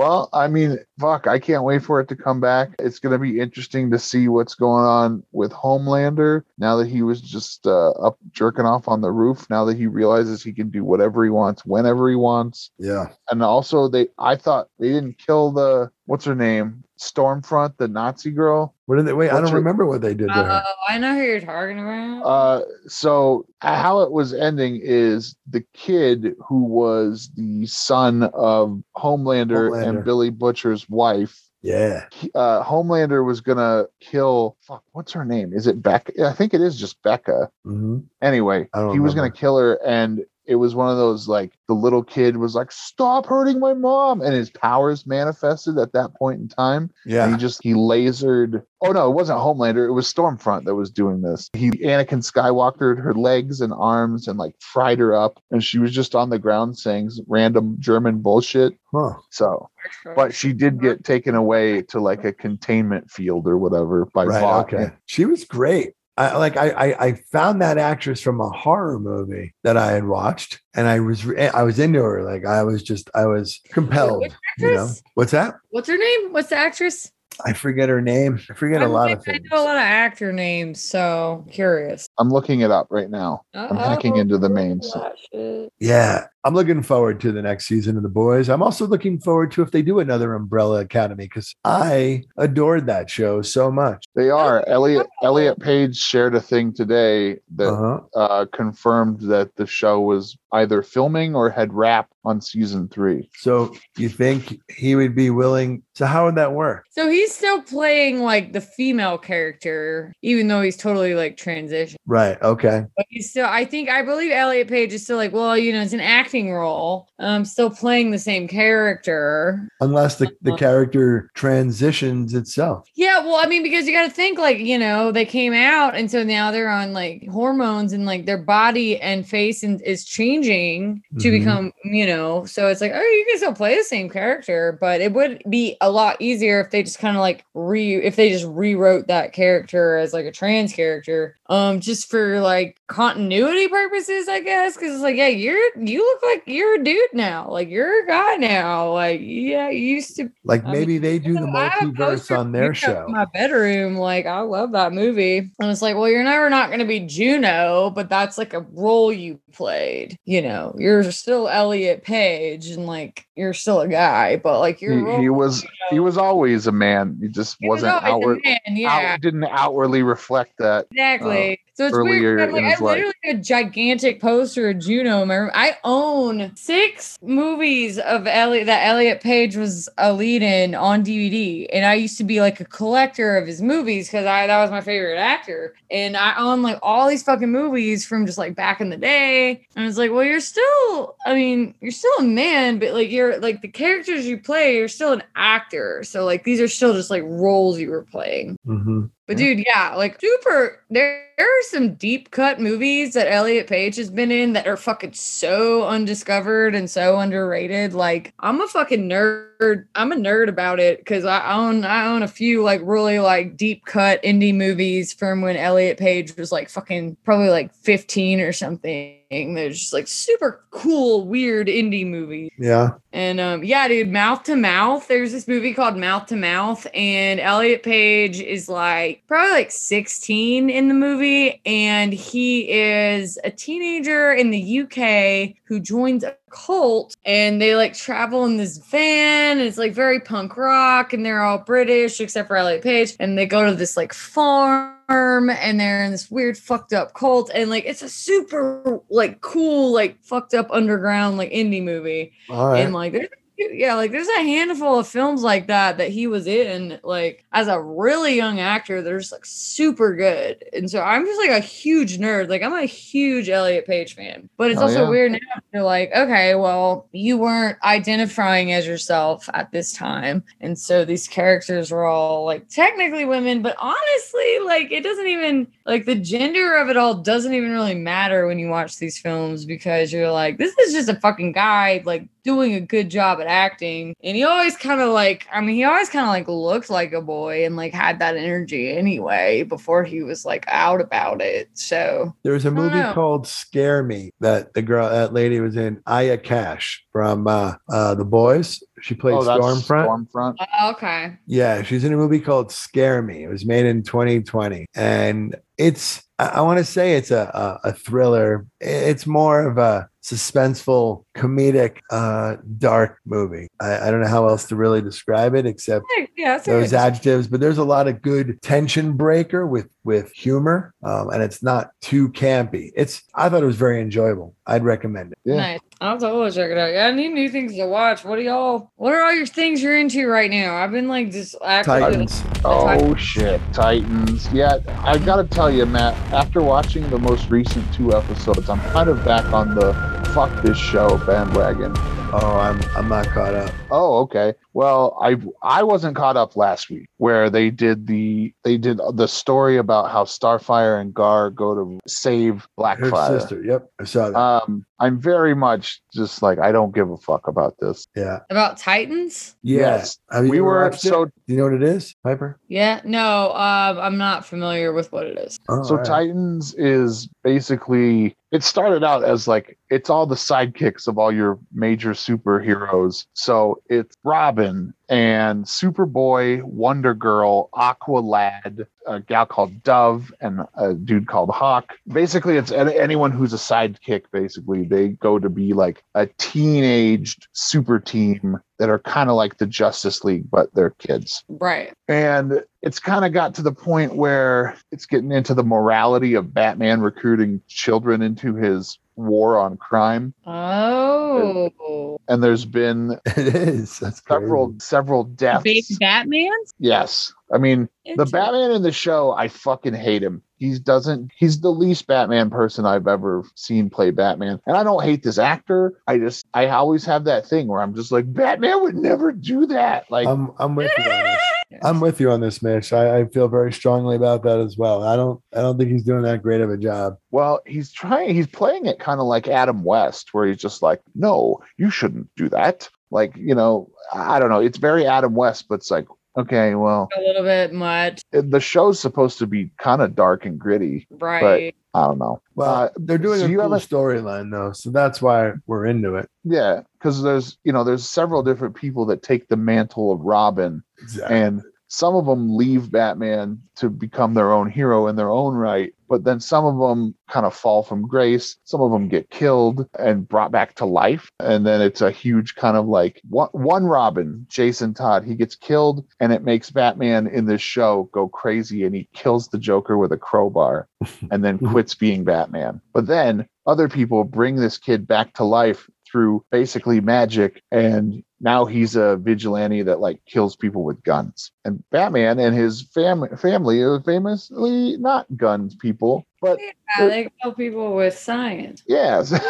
well, 0.00 0.30
I 0.32 0.48
mean, 0.48 0.78
fuck, 0.98 1.26
I 1.26 1.38
can't 1.38 1.62
wait 1.62 1.82
for 1.84 2.00
it 2.00 2.08
to 2.08 2.16
come 2.16 2.40
back. 2.40 2.70
It's 2.78 2.98
going 2.98 3.12
to 3.12 3.18
be 3.18 3.38
interesting 3.38 3.90
to 3.90 3.98
see 3.98 4.28
what's 4.28 4.54
going 4.54 4.86
on 4.86 5.22
with 5.32 5.52
Homelander 5.52 6.44
now 6.56 6.76
that 6.76 6.88
he 6.88 7.02
was 7.02 7.20
just 7.20 7.66
uh, 7.66 7.90
up 7.90 8.16
jerking 8.30 8.64
off 8.64 8.88
on 8.88 9.02
the 9.02 9.10
roof. 9.10 9.46
Now 9.50 9.66
that 9.66 9.76
he 9.76 9.86
realizes 9.86 10.42
he 10.42 10.54
can 10.54 10.70
do 10.70 10.84
whatever 10.84 11.22
he 11.22 11.28
wants, 11.28 11.66
whenever 11.66 12.08
he 12.08 12.16
wants. 12.16 12.70
Yeah. 12.78 13.08
And 13.30 13.42
also, 13.42 13.88
they, 13.88 14.08
I 14.18 14.36
thought 14.36 14.68
they 14.78 14.88
didn't 14.88 15.18
kill 15.18 15.52
the, 15.52 15.90
what's 16.10 16.24
her 16.24 16.34
name? 16.34 16.82
Stormfront, 16.98 17.76
the 17.76 17.86
Nazi 17.86 18.32
girl. 18.32 18.74
What 18.86 18.96
did 18.96 19.06
they 19.06 19.12
wait? 19.12 19.30
I 19.30 19.34
don't 19.40 19.46
your- 19.46 19.58
remember 19.58 19.86
what 19.86 20.00
they 20.00 20.12
did 20.12 20.26
to 20.26 20.62
Oh. 20.64 20.72
I 20.88 20.98
know 20.98 21.14
who 21.14 21.22
you're 21.22 21.40
talking 21.40 21.78
about. 21.78 22.22
Uh, 22.24 22.62
so 22.88 23.46
how 23.60 24.00
it 24.00 24.10
was 24.10 24.34
ending 24.34 24.80
is 24.82 25.36
the 25.48 25.64
kid 25.72 26.34
who 26.48 26.64
was 26.64 27.30
the 27.36 27.64
son 27.66 28.24
of 28.34 28.82
Homelander, 28.96 29.70
Homelander. 29.70 29.86
and 29.88 30.04
Billy 30.04 30.30
Butcher's 30.32 30.88
wife. 30.90 31.40
Yeah. 31.62 32.06
Uh, 32.34 32.64
Homelander 32.64 33.24
was 33.24 33.40
gonna 33.40 33.84
kill. 34.00 34.56
Fuck, 34.62 34.82
what's 34.92 35.12
her 35.12 35.24
name? 35.24 35.52
Is 35.52 35.68
it 35.68 35.80
Becca? 35.80 36.26
I 36.26 36.32
think 36.32 36.54
it 36.54 36.60
is 36.60 36.76
just 36.76 37.00
Becca. 37.04 37.50
hmm 37.64 37.98
Anyway, 38.20 38.68
I 38.74 38.80
don't 38.80 38.94
he 38.94 38.98
was 38.98 39.14
gonna 39.14 39.30
kill 39.30 39.58
her, 39.58 39.78
and 39.86 40.24
it 40.50 40.56
was 40.56 40.74
one 40.74 40.90
of 40.90 40.96
those 40.96 41.28
like 41.28 41.52
the 41.68 41.74
little 41.74 42.02
kid 42.02 42.36
was 42.36 42.54
like, 42.56 42.72
"Stop 42.72 43.24
hurting 43.26 43.60
my 43.60 43.72
mom," 43.72 44.20
and 44.20 44.34
his 44.34 44.50
powers 44.50 45.06
manifested 45.06 45.78
at 45.78 45.92
that 45.92 46.14
point 46.16 46.40
in 46.40 46.48
time. 46.48 46.90
And 47.04 47.12
Yeah. 47.12 47.30
he 47.30 47.36
just 47.36 47.62
he 47.62 47.72
lasered. 47.72 48.62
Oh 48.82 48.90
no, 48.92 49.08
it 49.10 49.14
wasn't 49.14 49.38
Homelander. 49.38 49.86
It 49.86 49.92
was 49.92 50.12
Stormfront 50.12 50.64
that 50.64 50.74
was 50.74 50.90
doing 50.90 51.22
this. 51.22 51.48
He 51.52 51.70
Anakin 51.70 52.22
Skywalkered 52.22 52.98
her 53.00 53.14
legs 53.14 53.60
and 53.60 53.72
arms 53.72 54.26
and 54.26 54.38
like 54.38 54.54
fried 54.60 54.98
her 54.98 55.14
up, 55.14 55.38
and 55.52 55.62
she 55.62 55.78
was 55.78 55.92
just 55.92 56.14
on 56.16 56.30
the 56.30 56.38
ground 56.38 56.76
saying 56.76 57.10
random 57.28 57.76
German 57.78 58.18
bullshit. 58.18 58.74
Huh. 58.92 59.14
So, 59.30 59.70
but 60.16 60.34
she 60.34 60.52
did 60.52 60.80
get 60.80 61.04
taken 61.04 61.36
away 61.36 61.82
to 61.82 62.00
like 62.00 62.24
a 62.24 62.32
containment 62.32 63.10
field 63.10 63.46
or 63.46 63.56
whatever 63.56 64.06
by 64.12 64.24
Right. 64.26 64.40
Vought. 64.40 64.74
Okay. 64.74 64.90
She 65.06 65.24
was 65.26 65.44
great. 65.44 65.94
I 66.20 66.36
like 66.36 66.56
I, 66.58 66.92
I 67.00 67.12
found 67.32 67.62
that 67.62 67.78
actress 67.78 68.20
from 68.20 68.42
a 68.42 68.50
horror 68.50 68.98
movie 68.98 69.54
that 69.62 69.78
I 69.78 69.92
had 69.92 70.06
watched 70.06 70.60
and 70.74 70.86
I 70.86 71.00
was 71.00 71.26
eh, 71.34 71.50
I 71.54 71.62
was 71.62 71.78
into 71.78 72.02
her. 72.02 72.22
Like 72.22 72.44
I 72.44 72.62
was 72.62 72.82
just 72.82 73.08
I 73.14 73.24
was 73.24 73.58
compelled. 73.70 74.26
You 74.58 74.74
know. 74.74 74.90
What's 75.14 75.32
that? 75.32 75.54
What's 75.70 75.88
her 75.88 75.96
name? 75.96 76.32
What's 76.32 76.50
the 76.50 76.56
actress? 76.56 77.10
I 77.44 77.52
forget 77.52 77.88
her 77.88 78.00
name. 78.00 78.40
I 78.50 78.54
forget 78.54 78.82
a 78.82 78.84
I'm 78.86 78.92
lot 78.92 79.10
of 79.12 79.24
things. 79.24 79.40
I 79.50 79.54
know 79.56 79.62
a 79.62 79.64
lot 79.64 79.76
of 79.76 79.82
actor 79.82 80.32
names, 80.32 80.82
so 80.82 81.44
curious. 81.50 82.08
I'm 82.18 82.30
looking 82.30 82.60
it 82.60 82.70
up 82.70 82.88
right 82.90 83.10
now. 83.10 83.42
I'm 83.54 83.76
hacking 83.76 84.16
into 84.16 84.38
the 84.38 84.48
mains. 84.48 84.92
That 84.92 85.12
shit. 85.32 85.72
Yeah, 85.78 86.26
I'm 86.44 86.54
looking 86.54 86.82
forward 86.82 87.20
to 87.20 87.32
the 87.32 87.42
next 87.42 87.66
season 87.66 87.96
of 87.96 88.02
The 88.02 88.08
Boys. 88.08 88.48
I'm 88.48 88.62
also 88.62 88.86
looking 88.86 89.18
forward 89.20 89.50
to 89.52 89.62
if 89.62 89.70
they 89.70 89.82
do 89.82 89.98
another 90.00 90.34
Umbrella 90.34 90.80
Academy 90.80 91.24
because 91.24 91.54
I 91.64 92.24
adored 92.36 92.86
that 92.86 93.08
show 93.10 93.42
so 93.42 93.70
much. 93.70 94.04
They 94.14 94.30
are. 94.30 94.64
Elliot 94.68 95.06
Elliot 95.22 95.58
Page 95.60 95.96
shared 95.96 96.34
a 96.34 96.40
thing 96.40 96.72
today 96.72 97.38
that 97.56 97.68
Uh-huh. 97.70 98.00
uh, 98.14 98.46
confirmed 98.52 99.20
that 99.22 99.54
the 99.56 99.66
show 99.66 100.00
was 100.00 100.36
either 100.52 100.82
filming 100.82 101.34
or 101.34 101.48
had 101.50 101.72
wrapped 101.72 102.12
on 102.24 102.40
season 102.40 102.88
three. 102.88 103.30
So 103.36 103.72
you 103.96 104.08
think 104.08 104.58
he 104.68 104.94
would 104.96 105.14
be 105.14 105.30
willing? 105.30 105.82
So 105.94 106.06
how 106.06 106.24
would 106.26 106.34
that 106.34 106.52
work? 106.52 106.84
So 106.90 107.08
he's 107.08 107.29
still 107.34 107.62
playing 107.62 108.20
like 108.20 108.52
the 108.52 108.60
female 108.60 109.18
character, 109.18 110.12
even 110.22 110.48
though 110.48 110.62
he's 110.62 110.76
totally 110.76 111.14
like 111.14 111.36
transitioned. 111.36 111.96
Right. 112.06 112.40
Okay. 112.42 112.84
But 112.96 113.06
he's 113.10 113.30
still, 113.30 113.46
I 113.46 113.64
think, 113.64 113.88
I 113.88 114.02
believe 114.02 114.32
Elliot 114.32 114.68
Page 114.68 114.92
is 114.92 115.04
still 115.04 115.16
like, 115.16 115.32
well, 115.32 115.56
you 115.56 115.72
know, 115.72 115.80
it's 115.82 115.92
an 115.92 116.00
acting 116.00 116.52
role. 116.52 117.08
I'm 117.18 117.44
still 117.44 117.70
playing 117.70 118.10
the 118.10 118.18
same 118.18 118.48
character. 118.48 119.68
Unless 119.80 120.16
the, 120.16 120.26
the 120.42 120.50
Uh-huh. 120.50 120.58
character 120.58 121.30
transitions 121.34 122.34
itself. 122.34 122.88
Yeah, 122.94 123.20
well, 123.20 123.36
I 123.36 123.46
mean, 123.46 123.62
because 123.62 123.86
you 123.86 123.92
got 123.92 124.04
to 124.04 124.10
think 124.10 124.38
like, 124.38 124.58
you 124.58 124.78
know, 124.78 125.12
they 125.12 125.24
came 125.24 125.52
out 125.52 125.94
and 125.94 126.10
so 126.10 126.22
now 126.24 126.50
they're 126.50 126.68
on 126.68 126.92
like 126.92 127.26
hormones 127.30 127.92
and 127.92 128.06
like 128.06 128.26
their 128.26 128.38
body 128.38 129.00
and 129.00 129.26
face 129.26 129.62
and 129.62 129.80
is 129.82 130.04
changing 130.04 131.02
to 131.20 131.28
Mhm. 131.28 131.38
become, 131.38 131.72
you 131.84 132.06
know, 132.06 132.44
so 132.44 132.66
it's 132.68 132.80
like, 132.80 132.92
oh, 132.94 133.00
you 133.00 133.24
can 133.28 133.38
still 133.38 133.54
play 133.54 133.76
the 133.76 133.84
same 133.84 134.08
character, 134.08 134.76
but 134.80 135.00
it 135.00 135.12
would 135.12 135.42
be 135.48 135.76
a 135.80 135.90
lot 135.90 136.16
easier 136.20 136.60
if 136.60 136.70
they 136.70 136.82
just 136.82 136.98
kind 136.98 137.09
of 137.09 137.09
like 137.16 137.44
re 137.54 137.96
if 137.96 138.16
they 138.16 138.30
just 138.30 138.46
rewrote 138.46 139.08
that 139.08 139.32
character 139.32 139.96
as 139.96 140.12
like 140.12 140.26
a 140.26 140.32
trans 140.32 140.72
character. 140.72 141.38
Um, 141.50 141.80
just 141.80 142.08
for 142.08 142.40
like 142.40 142.80
continuity 142.86 143.66
purposes, 143.66 144.28
I 144.28 144.40
guess. 144.40 144.76
Because 144.76 144.94
it's 144.94 145.02
like, 145.02 145.16
yeah, 145.16 145.26
you're 145.26 145.58
you 145.76 145.98
look 145.98 146.22
like 146.22 146.44
you're 146.46 146.80
a 146.80 146.84
dude 146.84 147.12
now, 147.12 147.50
like 147.50 147.68
you're 147.68 148.04
a 148.04 148.06
guy 148.06 148.36
now, 148.36 148.92
like 148.92 149.20
yeah, 149.20 149.68
you 149.68 149.96
used 149.96 150.14
to. 150.16 150.30
Like 150.44 150.64
I 150.64 150.72
maybe 150.72 150.94
mean, 150.94 151.02
they 151.02 151.18
do 151.18 151.34
the 151.34 151.48
I 151.48 151.68
have 151.68 151.82
a 151.82 151.92
multiverse 151.92 152.38
on 152.38 152.52
their 152.52 152.72
show. 152.72 153.04
My 153.08 153.26
bedroom, 153.34 153.96
like 153.96 154.26
I 154.26 154.40
love 154.40 154.70
that 154.72 154.92
movie. 154.92 155.38
And 155.38 155.70
it's 155.70 155.82
like, 155.82 155.96
well, 155.96 156.08
you're 156.08 156.22
never 156.22 156.48
not 156.48 156.68
going 156.68 156.78
to 156.78 156.86
be 156.86 157.00
Juno, 157.00 157.90
but 157.90 158.08
that's 158.08 158.38
like 158.38 158.54
a 158.54 158.60
role 158.72 159.12
you 159.12 159.40
played. 159.52 160.16
You 160.24 160.42
know, 160.42 160.76
you're 160.78 161.10
still 161.10 161.48
Elliot 161.48 162.04
Page, 162.04 162.68
and 162.68 162.86
like 162.86 163.26
you're 163.34 163.54
still 163.54 163.80
a 163.80 163.88
guy, 163.88 164.36
but 164.36 164.60
like 164.60 164.80
your 164.80 165.16
He, 165.16 165.22
he 165.22 165.28
was 165.28 165.66
he 165.90 165.98
was 165.98 166.16
always 166.16 166.68
a 166.68 166.72
man. 166.72 167.18
He 167.20 167.26
just 167.26 167.56
he 167.58 167.68
was 167.68 167.82
wasn't 167.82 168.04
a 168.04 168.06
outward, 168.06 168.40
man, 168.44 168.58
yeah. 168.68 169.14
out, 169.14 169.20
didn't 169.20 169.44
outwardly 169.44 170.04
reflect 170.04 170.52
that. 170.58 170.86
Exactly. 170.92 171.39
So 171.80 171.86
it's 171.86 171.96
earlier 171.96 172.36
weird. 172.36 172.52
Like, 172.52 172.62
I 172.62 172.68
life. 172.68 172.80
literally 172.80 173.14
a 173.24 173.34
gigantic 173.36 174.20
poster 174.20 174.68
of 174.68 174.80
Juno. 174.80 175.22
in 175.22 175.28
my 175.28 175.34
room. 175.34 175.50
I 175.54 175.78
own 175.82 176.54
six 176.54 177.18
movies 177.22 177.98
of 177.98 178.26
Elliot 178.26 178.66
that 178.66 178.86
Elliot 178.86 179.22
Page 179.22 179.56
was 179.56 179.88
a 179.96 180.12
lead 180.12 180.42
in 180.42 180.74
on 180.74 181.02
DVD, 181.02 181.66
and 181.72 181.86
I 181.86 181.94
used 181.94 182.18
to 182.18 182.24
be 182.24 182.42
like 182.42 182.60
a 182.60 182.66
collector 182.66 183.38
of 183.38 183.46
his 183.46 183.62
movies 183.62 184.08
because 184.08 184.26
I 184.26 184.46
that 184.46 184.60
was 184.60 184.70
my 184.70 184.82
favorite 184.82 185.16
actor, 185.16 185.74
and 185.90 186.18
I 186.18 186.36
own 186.36 186.60
like 186.60 186.78
all 186.82 187.08
these 187.08 187.22
fucking 187.22 187.50
movies 187.50 188.04
from 188.04 188.26
just 188.26 188.36
like 188.36 188.54
back 188.54 188.82
in 188.82 188.90
the 188.90 188.98
day. 188.98 189.66
And 189.74 189.86
it's 189.86 189.96
like, 189.96 190.10
well, 190.10 190.24
you're 190.24 190.40
still, 190.40 191.16
I 191.24 191.34
mean, 191.34 191.74
you're 191.80 191.92
still 191.92 192.12
a 192.18 192.24
man, 192.24 192.78
but 192.78 192.92
like 192.92 193.10
you're 193.10 193.38
like 193.38 193.62
the 193.62 193.68
characters 193.68 194.26
you 194.26 194.36
play, 194.36 194.76
you're 194.76 194.86
still 194.88 195.14
an 195.14 195.22
actor. 195.34 196.02
So 196.04 196.26
like 196.26 196.44
these 196.44 196.60
are 196.60 196.68
still 196.68 196.92
just 196.92 197.08
like 197.08 197.22
roles 197.24 197.80
you 197.80 197.88
were 197.88 198.02
playing. 198.02 198.58
hmm 198.66 199.06
But 199.30 199.36
dude, 199.36 199.62
yeah, 199.64 199.94
like 199.94 200.20
super. 200.20 200.82
There, 200.90 201.24
there 201.38 201.46
are 201.46 201.62
some 201.68 201.94
deep 201.94 202.32
cut 202.32 202.58
movies 202.58 203.14
that 203.14 203.30
Elliot 203.30 203.68
Page 203.68 203.94
has 203.94 204.10
been 204.10 204.32
in 204.32 204.54
that 204.54 204.66
are 204.66 204.76
fucking 204.76 205.12
so 205.12 205.86
undiscovered 205.86 206.74
and 206.74 206.90
so 206.90 207.16
underrated. 207.20 207.94
Like, 207.94 208.34
I'm 208.40 208.60
a 208.60 208.66
fucking 208.66 209.08
nerd. 209.08 209.84
I'm 209.94 210.10
a 210.10 210.16
nerd 210.16 210.48
about 210.48 210.80
it 210.80 210.98
because 210.98 211.24
I 211.24 211.52
own 211.52 211.84
I 211.84 212.08
own 212.08 212.24
a 212.24 212.28
few 212.28 212.64
like 212.64 212.80
really 212.82 213.20
like 213.20 213.56
deep 213.56 213.84
cut 213.84 214.20
indie 214.24 214.52
movies 214.52 215.12
from 215.12 215.42
when 215.42 215.54
Elliot 215.54 215.96
Page 215.96 216.36
was 216.36 216.50
like 216.50 216.68
fucking 216.68 217.16
probably 217.22 217.50
like 217.50 217.72
15 217.72 218.40
or 218.40 218.52
something. 218.52 219.19
They're 219.30 219.70
just 219.70 219.92
like 219.92 220.08
super 220.08 220.64
cool, 220.70 221.24
weird 221.24 221.68
indie 221.68 222.06
movies. 222.06 222.50
Yeah. 222.58 222.94
And 223.12 223.38
um, 223.38 223.62
yeah, 223.62 223.86
dude, 223.86 224.10
mouth 224.10 224.42
to 224.44 224.56
mouth. 224.56 225.06
There's 225.06 225.30
this 225.30 225.46
movie 225.46 225.72
called 225.72 225.96
Mouth 225.96 226.26
to 226.26 226.36
Mouth, 226.36 226.84
and 226.94 227.38
Elliot 227.38 227.84
Page 227.84 228.40
is 228.40 228.68
like 228.68 229.22
probably 229.28 229.52
like 229.52 229.70
16 229.70 230.68
in 230.68 230.88
the 230.88 230.94
movie, 230.94 231.60
and 231.64 232.12
he 232.12 232.70
is 232.70 233.38
a 233.44 233.50
teenager 233.50 234.32
in 234.32 234.50
the 234.50 234.80
UK 234.80 235.56
who 235.64 235.78
joins 235.78 236.24
a 236.24 236.36
cult, 236.50 237.14
and 237.24 237.60
they 237.60 237.76
like 237.76 237.94
travel 237.94 238.44
in 238.44 238.56
this 238.56 238.78
van, 238.78 239.58
and 239.58 239.66
it's 239.66 239.78
like 239.78 239.92
very 239.92 240.20
punk 240.20 240.56
rock, 240.56 241.12
and 241.12 241.24
they're 241.24 241.42
all 241.42 241.58
British 241.58 242.20
except 242.20 242.48
for 242.48 242.56
Elliot 242.56 242.82
Page, 242.82 243.14
and 243.18 243.38
they 243.38 243.46
go 243.46 243.64
to 243.64 243.74
this 243.74 243.96
like 243.96 244.12
farm 244.12 244.90
and 245.10 245.80
they're 245.80 246.04
in 246.04 246.12
this 246.12 246.30
weird 246.30 246.56
fucked 246.56 246.92
up 246.92 247.14
cult 247.14 247.50
and 247.52 247.68
like 247.68 247.84
it's 247.84 248.02
a 248.02 248.08
super 248.08 249.00
like 249.10 249.40
cool 249.40 249.92
like 249.92 250.22
fucked 250.22 250.54
up 250.54 250.68
underground 250.70 251.36
like 251.36 251.50
indie 251.50 251.82
movie 251.82 252.32
right. 252.48 252.78
and 252.78 252.94
like 252.94 253.12
there's 253.12 253.28
yeah, 253.72 253.94
like 253.94 254.10
there's 254.10 254.28
a 254.28 254.42
handful 254.42 254.98
of 254.98 255.06
films 255.06 255.42
like 255.42 255.66
that 255.66 255.98
that 255.98 256.08
he 256.10 256.26
was 256.26 256.46
in, 256.46 256.98
like 257.02 257.44
as 257.52 257.68
a 257.68 257.80
really 257.80 258.34
young 258.34 258.58
actor. 258.60 259.02
They're 259.02 259.18
just 259.18 259.32
like 259.32 259.44
super 259.44 260.14
good, 260.16 260.64
and 260.72 260.90
so 260.90 261.02
I'm 261.02 261.26
just 261.26 261.38
like 261.38 261.50
a 261.50 261.60
huge 261.60 262.18
nerd. 262.18 262.48
Like 262.48 262.62
I'm 262.62 262.72
a 262.72 262.86
huge 262.86 263.48
Elliot 263.48 263.86
Page 263.86 264.14
fan, 264.14 264.48
but 264.56 264.70
it's 264.70 264.80
Oh, 264.80 264.84
also 264.84 265.02
yeah. 265.04 265.08
weird 265.10 265.32
now. 265.32 265.38
You're 265.74 265.82
like, 265.82 266.10
okay, 266.16 266.54
well, 266.54 267.08
you 267.12 267.36
weren't 267.36 267.76
identifying 267.84 268.72
as 268.72 268.86
yourself 268.86 269.48
at 269.54 269.70
this 269.72 269.92
time, 269.92 270.42
and 270.60 270.78
so 270.78 271.04
these 271.04 271.28
characters 271.28 271.90
were 271.90 272.06
all 272.06 272.44
like 272.44 272.68
technically 272.68 273.24
women, 273.24 273.62
but 273.62 273.76
honestly, 273.78 274.58
like 274.64 274.90
it 274.90 275.02
doesn't 275.02 275.28
even 275.28 275.66
like 275.90 276.06
the 276.06 276.14
gender 276.14 276.76
of 276.76 276.88
it 276.88 276.96
all 276.96 277.14
doesn't 277.16 277.52
even 277.52 277.72
really 277.72 277.94
matter 277.96 278.46
when 278.46 278.58
you 278.58 278.68
watch 278.68 278.96
these 278.98 279.18
films 279.18 279.64
because 279.66 280.12
you're 280.12 280.30
like, 280.30 280.56
this 280.56 280.72
is 280.78 280.92
just 280.94 281.08
a 281.08 281.16
fucking 281.20 281.52
guy 281.52 282.00
like 282.06 282.28
doing 282.42 282.74
a 282.74 282.80
good 282.80 283.10
job 283.10 283.38
at 283.40 283.46
acting. 283.46 284.14
And 284.22 284.34
he 284.36 284.44
always 284.44 284.74
kind 284.76 285.00
of 285.02 285.10
like, 285.12 285.46
I 285.52 285.60
mean, 285.60 285.74
he 285.76 285.84
always 285.84 286.08
kind 286.08 286.24
of 286.24 286.28
like 286.30 286.48
looked 286.48 286.88
like 286.88 287.12
a 287.12 287.20
boy 287.20 287.66
and 287.66 287.76
like 287.76 287.92
had 287.92 288.18
that 288.20 288.36
energy 288.36 288.96
anyway 288.96 289.62
before 289.64 290.04
he 290.04 290.22
was 290.22 290.44
like 290.46 290.64
out 290.68 291.00
about 291.02 291.42
it. 291.42 291.68
So 291.74 292.34
There 292.44 292.54
was 292.54 292.64
a 292.64 292.68
I 292.68 292.74
don't 292.74 292.84
movie 292.84 292.94
know. 293.00 293.12
called 293.12 293.46
Scare 293.46 294.02
Me 294.04 294.30
that 294.40 294.72
the 294.72 294.80
girl, 294.82 295.10
that 295.10 295.34
lady 295.34 295.60
was 295.60 295.76
in, 295.76 296.00
Aya 296.06 296.38
Cash 296.38 297.04
from 297.12 297.46
uh, 297.46 297.74
uh, 297.92 298.14
The 298.14 298.24
Boys. 298.24 298.80
She 299.02 299.14
played 299.14 299.34
Oh, 299.34 299.42
that's 299.44 299.60
Stormfront. 299.60 300.28
Stormfront. 300.30 300.54
uh, 300.60 300.90
okay. 300.92 301.36
Yeah, 301.46 301.82
she's 301.82 302.04
in 302.04 302.12
a 302.12 302.16
movie 302.16 302.40
called 302.40 302.70
Scare 302.70 303.22
Me. 303.22 303.42
It 303.44 303.48
was 303.48 303.64
made 303.66 303.86
in 303.86 304.02
2020, 304.02 304.86
and 304.94 305.56
it's 305.80 306.22
I, 306.38 306.46
I 306.46 306.60
want 306.60 306.78
to 306.78 306.84
say 306.84 307.14
it's 307.14 307.30
a, 307.30 307.78
a 307.84 307.88
a 307.88 307.92
thriller. 307.92 308.66
It's 308.80 309.26
more 309.26 309.66
of 309.66 309.78
a 309.78 310.08
suspenseful, 310.22 311.24
comedic, 311.34 311.98
uh, 312.10 312.56
dark 312.78 313.18
movie. 313.24 313.68
I, 313.80 314.08
I 314.08 314.10
don't 314.10 314.20
know 314.20 314.28
how 314.28 314.46
else 314.46 314.66
to 314.68 314.76
really 314.76 315.00
describe 315.00 315.54
it 315.54 315.64
except 315.64 316.04
Yeah, 316.36 316.58
those 316.58 316.92
adjectives, 316.92 317.48
but 317.48 317.60
there's 317.60 317.78
a 317.78 317.84
lot 317.84 318.06
of 318.06 318.20
good 318.20 318.60
tension 318.62 319.14
breaker 319.14 319.66
with 319.66 319.88
with 320.04 320.30
humor, 320.32 320.92
um, 321.02 321.30
and 321.30 321.42
it's 321.42 321.62
not 321.62 321.90
too 322.02 322.28
campy. 322.28 322.90
It's 322.94 323.22
I 323.34 323.48
thought 323.48 323.62
it 323.62 323.66
was 323.66 323.76
very 323.76 324.00
enjoyable. 324.00 324.54
I'd 324.66 324.84
recommend 324.84 325.32
it. 325.32 325.38
Yeah. 325.44 325.56
Nice. 325.56 325.80
I'll 326.02 326.18
totally 326.18 326.50
check 326.50 326.70
it 326.70 326.78
out. 326.78 326.92
Yeah, 326.92 327.08
I 327.08 327.10
need 327.10 327.28
new 327.34 327.50
things 327.50 327.74
to 327.74 327.86
watch. 327.86 328.24
What 328.24 328.38
are 328.38 328.42
y'all? 328.42 328.90
What 328.96 329.12
are 329.12 329.22
all 329.22 329.34
your 329.34 329.46
things 329.46 329.82
you're 329.82 329.98
into 329.98 330.26
right 330.28 330.50
now? 330.50 330.76
I've 330.76 330.92
been 330.92 331.08
like 331.08 331.30
just 331.30 331.56
actively. 331.62 332.00
Titans. 332.00 332.42
Oh 332.64 333.14
shit, 333.16 333.60
Titans. 333.74 334.50
Yeah, 334.50 334.78
I 335.00 335.18
gotta 335.18 335.44
tell 335.44 335.70
you, 335.70 335.84
Matt. 335.84 336.14
After 336.32 336.62
watching 336.62 337.08
the 337.10 337.18
most 337.18 337.50
recent 337.50 337.92
two 337.92 338.16
episodes, 338.16 338.70
I'm 338.70 338.80
kind 338.92 339.10
of 339.10 339.22
back 339.26 339.52
on 339.52 339.74
the 339.74 339.92
fuck 340.34 340.62
this 340.62 340.78
show 340.78 341.18
bandwagon. 341.26 341.92
Oh, 342.32 342.58
I'm 342.58 342.80
I'm 342.96 343.08
not 343.08 343.26
caught 343.26 343.54
up. 343.54 343.70
Oh, 343.90 344.20
okay. 344.20 344.54
Well, 344.72 345.18
I 345.20 345.36
I 345.62 345.82
wasn't 345.82 346.16
caught 346.16 346.36
up 346.36 346.56
last 346.56 346.90
week 346.90 347.08
where 347.16 347.50
they 347.50 347.70
did 347.70 348.06
the 348.06 348.52
they 348.62 348.76
did 348.78 349.00
the 349.14 349.26
story 349.26 349.76
about 349.78 350.10
how 350.10 350.24
Starfire 350.24 351.00
and 351.00 351.12
Gar 351.12 351.50
go 351.50 351.74
to 351.74 351.98
save 352.06 352.66
Blackfire. 352.78 353.28
Her 353.28 353.40
sister. 353.40 353.62
Yep, 353.64 353.90
I 354.00 354.04
saw 354.04 354.30
that. 354.30 354.38
Um, 354.38 354.84
I'm 355.00 355.20
very 355.20 355.54
much 355.54 356.00
just 356.14 356.42
like 356.42 356.58
I 356.58 356.70
don't 356.72 356.94
give 356.94 357.10
a 357.10 357.16
fuck 357.16 357.48
about 357.48 357.74
this. 357.80 358.06
yeah, 358.14 358.40
About 358.50 358.76
Titans? 358.76 359.56
yeah. 359.62 359.78
Yes. 359.80 360.18
We 360.42 360.60
were 360.60 360.84
watched 360.84 361.04
it? 361.04 361.08
so 361.08 361.24
Do 361.24 361.32
you 361.46 361.56
know 361.56 361.64
what 361.64 361.72
it 361.74 361.82
is, 361.82 362.14
Piper? 362.22 362.58
Yeah. 362.68 363.00
No, 363.04 363.50
um, 363.52 363.98
I'm 363.98 364.18
not 364.18 364.44
familiar 364.44 364.92
with 364.92 365.10
what 365.10 365.26
it 365.26 365.38
is. 365.38 365.58
Oh, 365.68 365.82
So 365.82 365.90
all 365.92 365.96
right. 365.98 366.06
Titans 366.06 366.74
is 366.74 367.28
basically 367.42 368.36
it 368.52 368.64
started 368.64 369.04
out 369.04 369.24
as 369.24 369.46
like 369.46 369.78
it's 369.90 370.10
all 370.10 370.26
the 370.26 370.34
sidekicks 370.34 371.06
of 371.06 371.18
all 371.18 371.32
your 371.32 371.58
major 371.72 372.10
superheroes. 372.10 373.26
So 373.32 373.82
it's 373.86 374.16
Robin 374.24 374.94
and 375.10 375.64
Superboy, 375.64 376.62
Wonder 376.62 377.14
Girl, 377.14 377.68
Aqua 377.74 378.20
Lad, 378.20 378.86
a 379.06 379.18
gal 379.20 379.44
called 379.44 379.82
Dove, 379.82 380.32
and 380.40 380.60
a 380.76 380.94
dude 380.94 381.26
called 381.26 381.50
Hawk. 381.50 381.94
Basically, 382.06 382.56
it's 382.56 382.70
anyone 382.70 383.32
who's 383.32 383.52
a 383.52 383.56
sidekick. 383.56 384.24
Basically, 384.32 384.84
they 384.84 385.08
go 385.08 385.38
to 385.40 385.50
be 385.50 385.72
like 385.72 386.04
a 386.14 386.26
teenaged 386.38 387.48
super 387.52 387.98
team 387.98 388.58
that 388.78 388.88
are 388.88 389.00
kind 389.00 389.28
of 389.28 389.36
like 389.36 389.58
the 389.58 389.66
Justice 389.66 390.22
League, 390.24 390.48
but 390.50 390.72
they're 390.74 390.90
kids 390.90 391.44
Right. 391.48 391.92
and 392.08 392.62
it's 392.80 392.98
kind 392.98 393.26
of 393.26 393.32
got 393.34 393.54
to 393.56 393.62
the 393.62 393.72
point 393.72 394.14
where 394.16 394.74
it's 394.90 395.04
getting 395.04 395.32
into 395.32 395.52
the 395.52 395.62
morality 395.64 396.32
of 396.32 396.54
Batman 396.54 397.00
recruiting 397.02 397.60
children 397.68 398.22
into 398.22 398.54
his 398.54 398.98
war 399.20 399.58
on 399.58 399.76
crime 399.76 400.34
Oh. 400.46 402.18
and 402.28 402.42
there's 402.42 402.64
been 402.64 403.18
it 403.26 403.54
is. 403.54 403.98
That's 403.98 404.20
crazy. 404.20 404.42
several 404.42 404.74
several 404.78 405.24
deaths 405.24 405.62
Baby 405.64 405.82
Batman's? 405.98 406.72
yes 406.78 407.32
i 407.52 407.58
mean 407.58 407.88
the 408.16 408.24
batman 408.26 408.70
in 408.72 408.82
the 408.82 408.92
show 408.92 409.32
i 409.32 409.48
fucking 409.48 409.94
hate 409.94 410.22
him 410.22 410.42
he 410.56 410.78
doesn't 410.78 411.30
he's 411.36 411.60
the 411.60 411.70
least 411.70 412.06
batman 412.06 412.48
person 412.50 412.84
i've 412.86 413.08
ever 413.08 413.42
seen 413.56 413.90
play 413.90 414.10
batman 414.10 414.60
and 414.66 414.76
i 414.76 414.82
don't 414.84 415.02
hate 415.02 415.22
this 415.22 415.38
actor 415.38 415.94
i 416.06 416.16
just 416.18 416.46
i 416.54 416.66
always 416.68 417.04
have 417.04 417.24
that 417.24 417.46
thing 417.46 417.66
where 417.66 417.80
i'm 417.80 417.94
just 417.94 418.12
like 418.12 418.32
batman 418.32 418.80
would 418.82 418.94
never 418.96 419.32
do 419.32 419.66
that 419.66 420.08
like 420.10 420.26
I'm 420.28 420.52
I'm 420.58 420.74
with 420.76 420.90
you 420.98 421.04
on 421.04 421.24
this. 421.24 421.39
I'm 421.82 422.00
with 422.00 422.20
you 422.20 422.30
on 422.30 422.40
this, 422.40 422.62
Mitch. 422.62 422.92
I, 422.92 423.20
I 423.20 423.24
feel 423.26 423.48
very 423.48 423.72
strongly 423.72 424.16
about 424.16 424.42
that 424.42 424.58
as 424.60 424.76
well. 424.76 425.04
I 425.04 425.16
don't 425.16 425.40
I 425.54 425.60
don't 425.60 425.78
think 425.78 425.90
he's 425.90 426.02
doing 426.04 426.22
that 426.22 426.42
great 426.42 426.60
of 426.60 426.70
a 426.70 426.76
job. 426.76 427.16
Well, 427.30 427.60
he's 427.66 427.92
trying, 427.92 428.34
he's 428.34 428.46
playing 428.46 428.86
it 428.86 428.98
kind 428.98 429.20
of 429.20 429.26
like 429.26 429.48
Adam 429.48 429.84
West, 429.84 430.30
where 430.32 430.46
he's 430.46 430.58
just 430.58 430.82
like, 430.82 431.00
no, 431.14 431.60
you 431.76 431.90
shouldn't 431.90 432.28
do 432.36 432.48
that. 432.50 432.88
Like, 433.10 433.36
you 433.36 433.54
know, 433.54 433.90
I 434.12 434.36
I 434.36 434.38
don't 434.38 434.50
know. 434.50 434.60
It's 434.60 434.78
very 434.78 435.06
Adam 435.06 435.34
West, 435.34 435.66
but 435.68 435.76
it's 435.76 435.90
like, 435.90 436.06
Okay, 436.36 436.76
well, 436.76 437.08
A 437.18 437.20
little 437.20 437.42
bit 437.42 437.72
much, 437.72 438.22
it- 438.32 438.52
the 438.52 438.60
show's 438.60 439.00
supposed 439.00 439.38
to 439.38 439.48
be 439.48 439.72
kind 439.78 440.00
of 440.00 440.14
dark 440.14 440.46
and 440.46 440.58
gritty. 440.60 441.08
right? 441.18 441.74
I 441.92 442.06
don't 442.06 442.18
know. 442.18 442.40
Well, 442.54 442.70
Uh, 442.72 442.88
they're 442.96 443.18
doing 443.18 443.40
so 443.40 443.46
a 443.46 443.48
you 443.48 443.56
cool 443.58 443.72
haven't- 443.72 443.88
storyline 443.88 444.50
though, 444.52 444.70
so 444.70 444.90
that's 444.90 445.20
why 445.20 445.54
we're 445.66 445.86
into 445.86 446.14
it. 446.14 446.28
Yeah, 446.44 446.82
because 447.00 447.22
there's 447.22 447.58
you 447.64 447.72
know 447.72 447.82
there's 447.84 448.08
several 448.08 448.42
different 448.42 448.74
people 448.76 449.06
that 449.06 449.22
take 449.22 449.48
the 449.48 449.56
mantle 449.56 450.12
of 450.12 450.20
Robin, 450.20 450.82
Exactly. 451.02 451.36
and 451.36 451.62
some 451.92 452.14
of 452.14 452.24
them 452.24 452.56
leave 452.56 452.92
Batman 452.92 453.60
to 453.74 453.90
become 453.90 454.34
their 454.34 454.52
own 454.52 454.70
hero 454.70 455.08
in 455.08 455.16
their 455.16 455.28
own 455.30 455.54
right, 455.54 455.92
but 456.08 456.22
then 456.22 456.38
some 456.38 456.64
of 456.64 456.78
them 456.78 457.16
kind 457.28 457.44
of 457.44 457.52
fall 457.52 457.82
from 457.82 458.06
grace. 458.06 458.56
Some 458.62 458.80
of 458.80 458.92
them 458.92 459.08
get 459.08 459.28
killed 459.30 459.88
and 459.98 460.28
brought 460.28 460.52
back 460.52 460.76
to 460.76 460.84
life, 460.84 461.28
and 461.40 461.66
then 461.66 461.80
it's 461.80 462.00
a 462.00 462.12
huge 462.12 462.54
kind 462.54 462.76
of 462.76 462.86
like 462.86 463.20
one, 463.28 463.48
one 463.50 463.86
Robin, 463.86 464.46
Jason 464.48 464.94
Todd, 464.94 465.24
he 465.24 465.34
gets 465.34 465.56
killed, 465.56 466.06
and 466.20 466.32
it 466.32 466.44
makes 466.44 466.70
Batman 466.70 467.26
in 467.26 467.46
this 467.46 467.62
show 467.62 468.08
go 468.12 468.28
crazy, 468.28 468.84
and 468.84 468.94
he 468.94 469.08
kills 469.12 469.48
the 469.48 469.58
Joker 469.58 469.98
with 469.98 470.12
a 470.12 470.16
crowbar, 470.16 470.86
and 471.32 471.42
then 471.42 471.58
quits 471.58 471.96
being 471.96 472.22
Batman. 472.22 472.80
But 472.92 473.08
then 473.08 473.48
other 473.66 473.88
people 473.88 474.22
bring 474.22 474.56
this 474.56 474.78
kid 474.78 475.08
back 475.08 475.34
to 475.34 475.44
life 475.44 475.90
through 476.10 476.44
basically 476.50 477.00
magic 477.00 477.62
and 477.70 478.22
now 478.42 478.64
he's 478.64 478.96
a 478.96 479.16
vigilante 479.16 479.82
that 479.82 480.00
like 480.00 480.24
kills 480.24 480.56
people 480.56 480.82
with 480.82 481.02
guns. 481.04 481.50
And 481.64 481.82
batman 481.90 482.38
and 482.38 482.56
his 482.56 482.82
fam- 482.94 483.36
family 483.36 483.80
are 483.82 484.00
famously 484.00 484.96
not 484.96 485.26
guns 485.36 485.74
people 485.74 486.26
but 486.42 486.58
Yeah, 486.98 487.06
they 487.06 487.28
kill 487.42 487.52
people 487.52 487.94
with 487.94 488.16
science. 488.18 488.82
yes. 488.86 489.30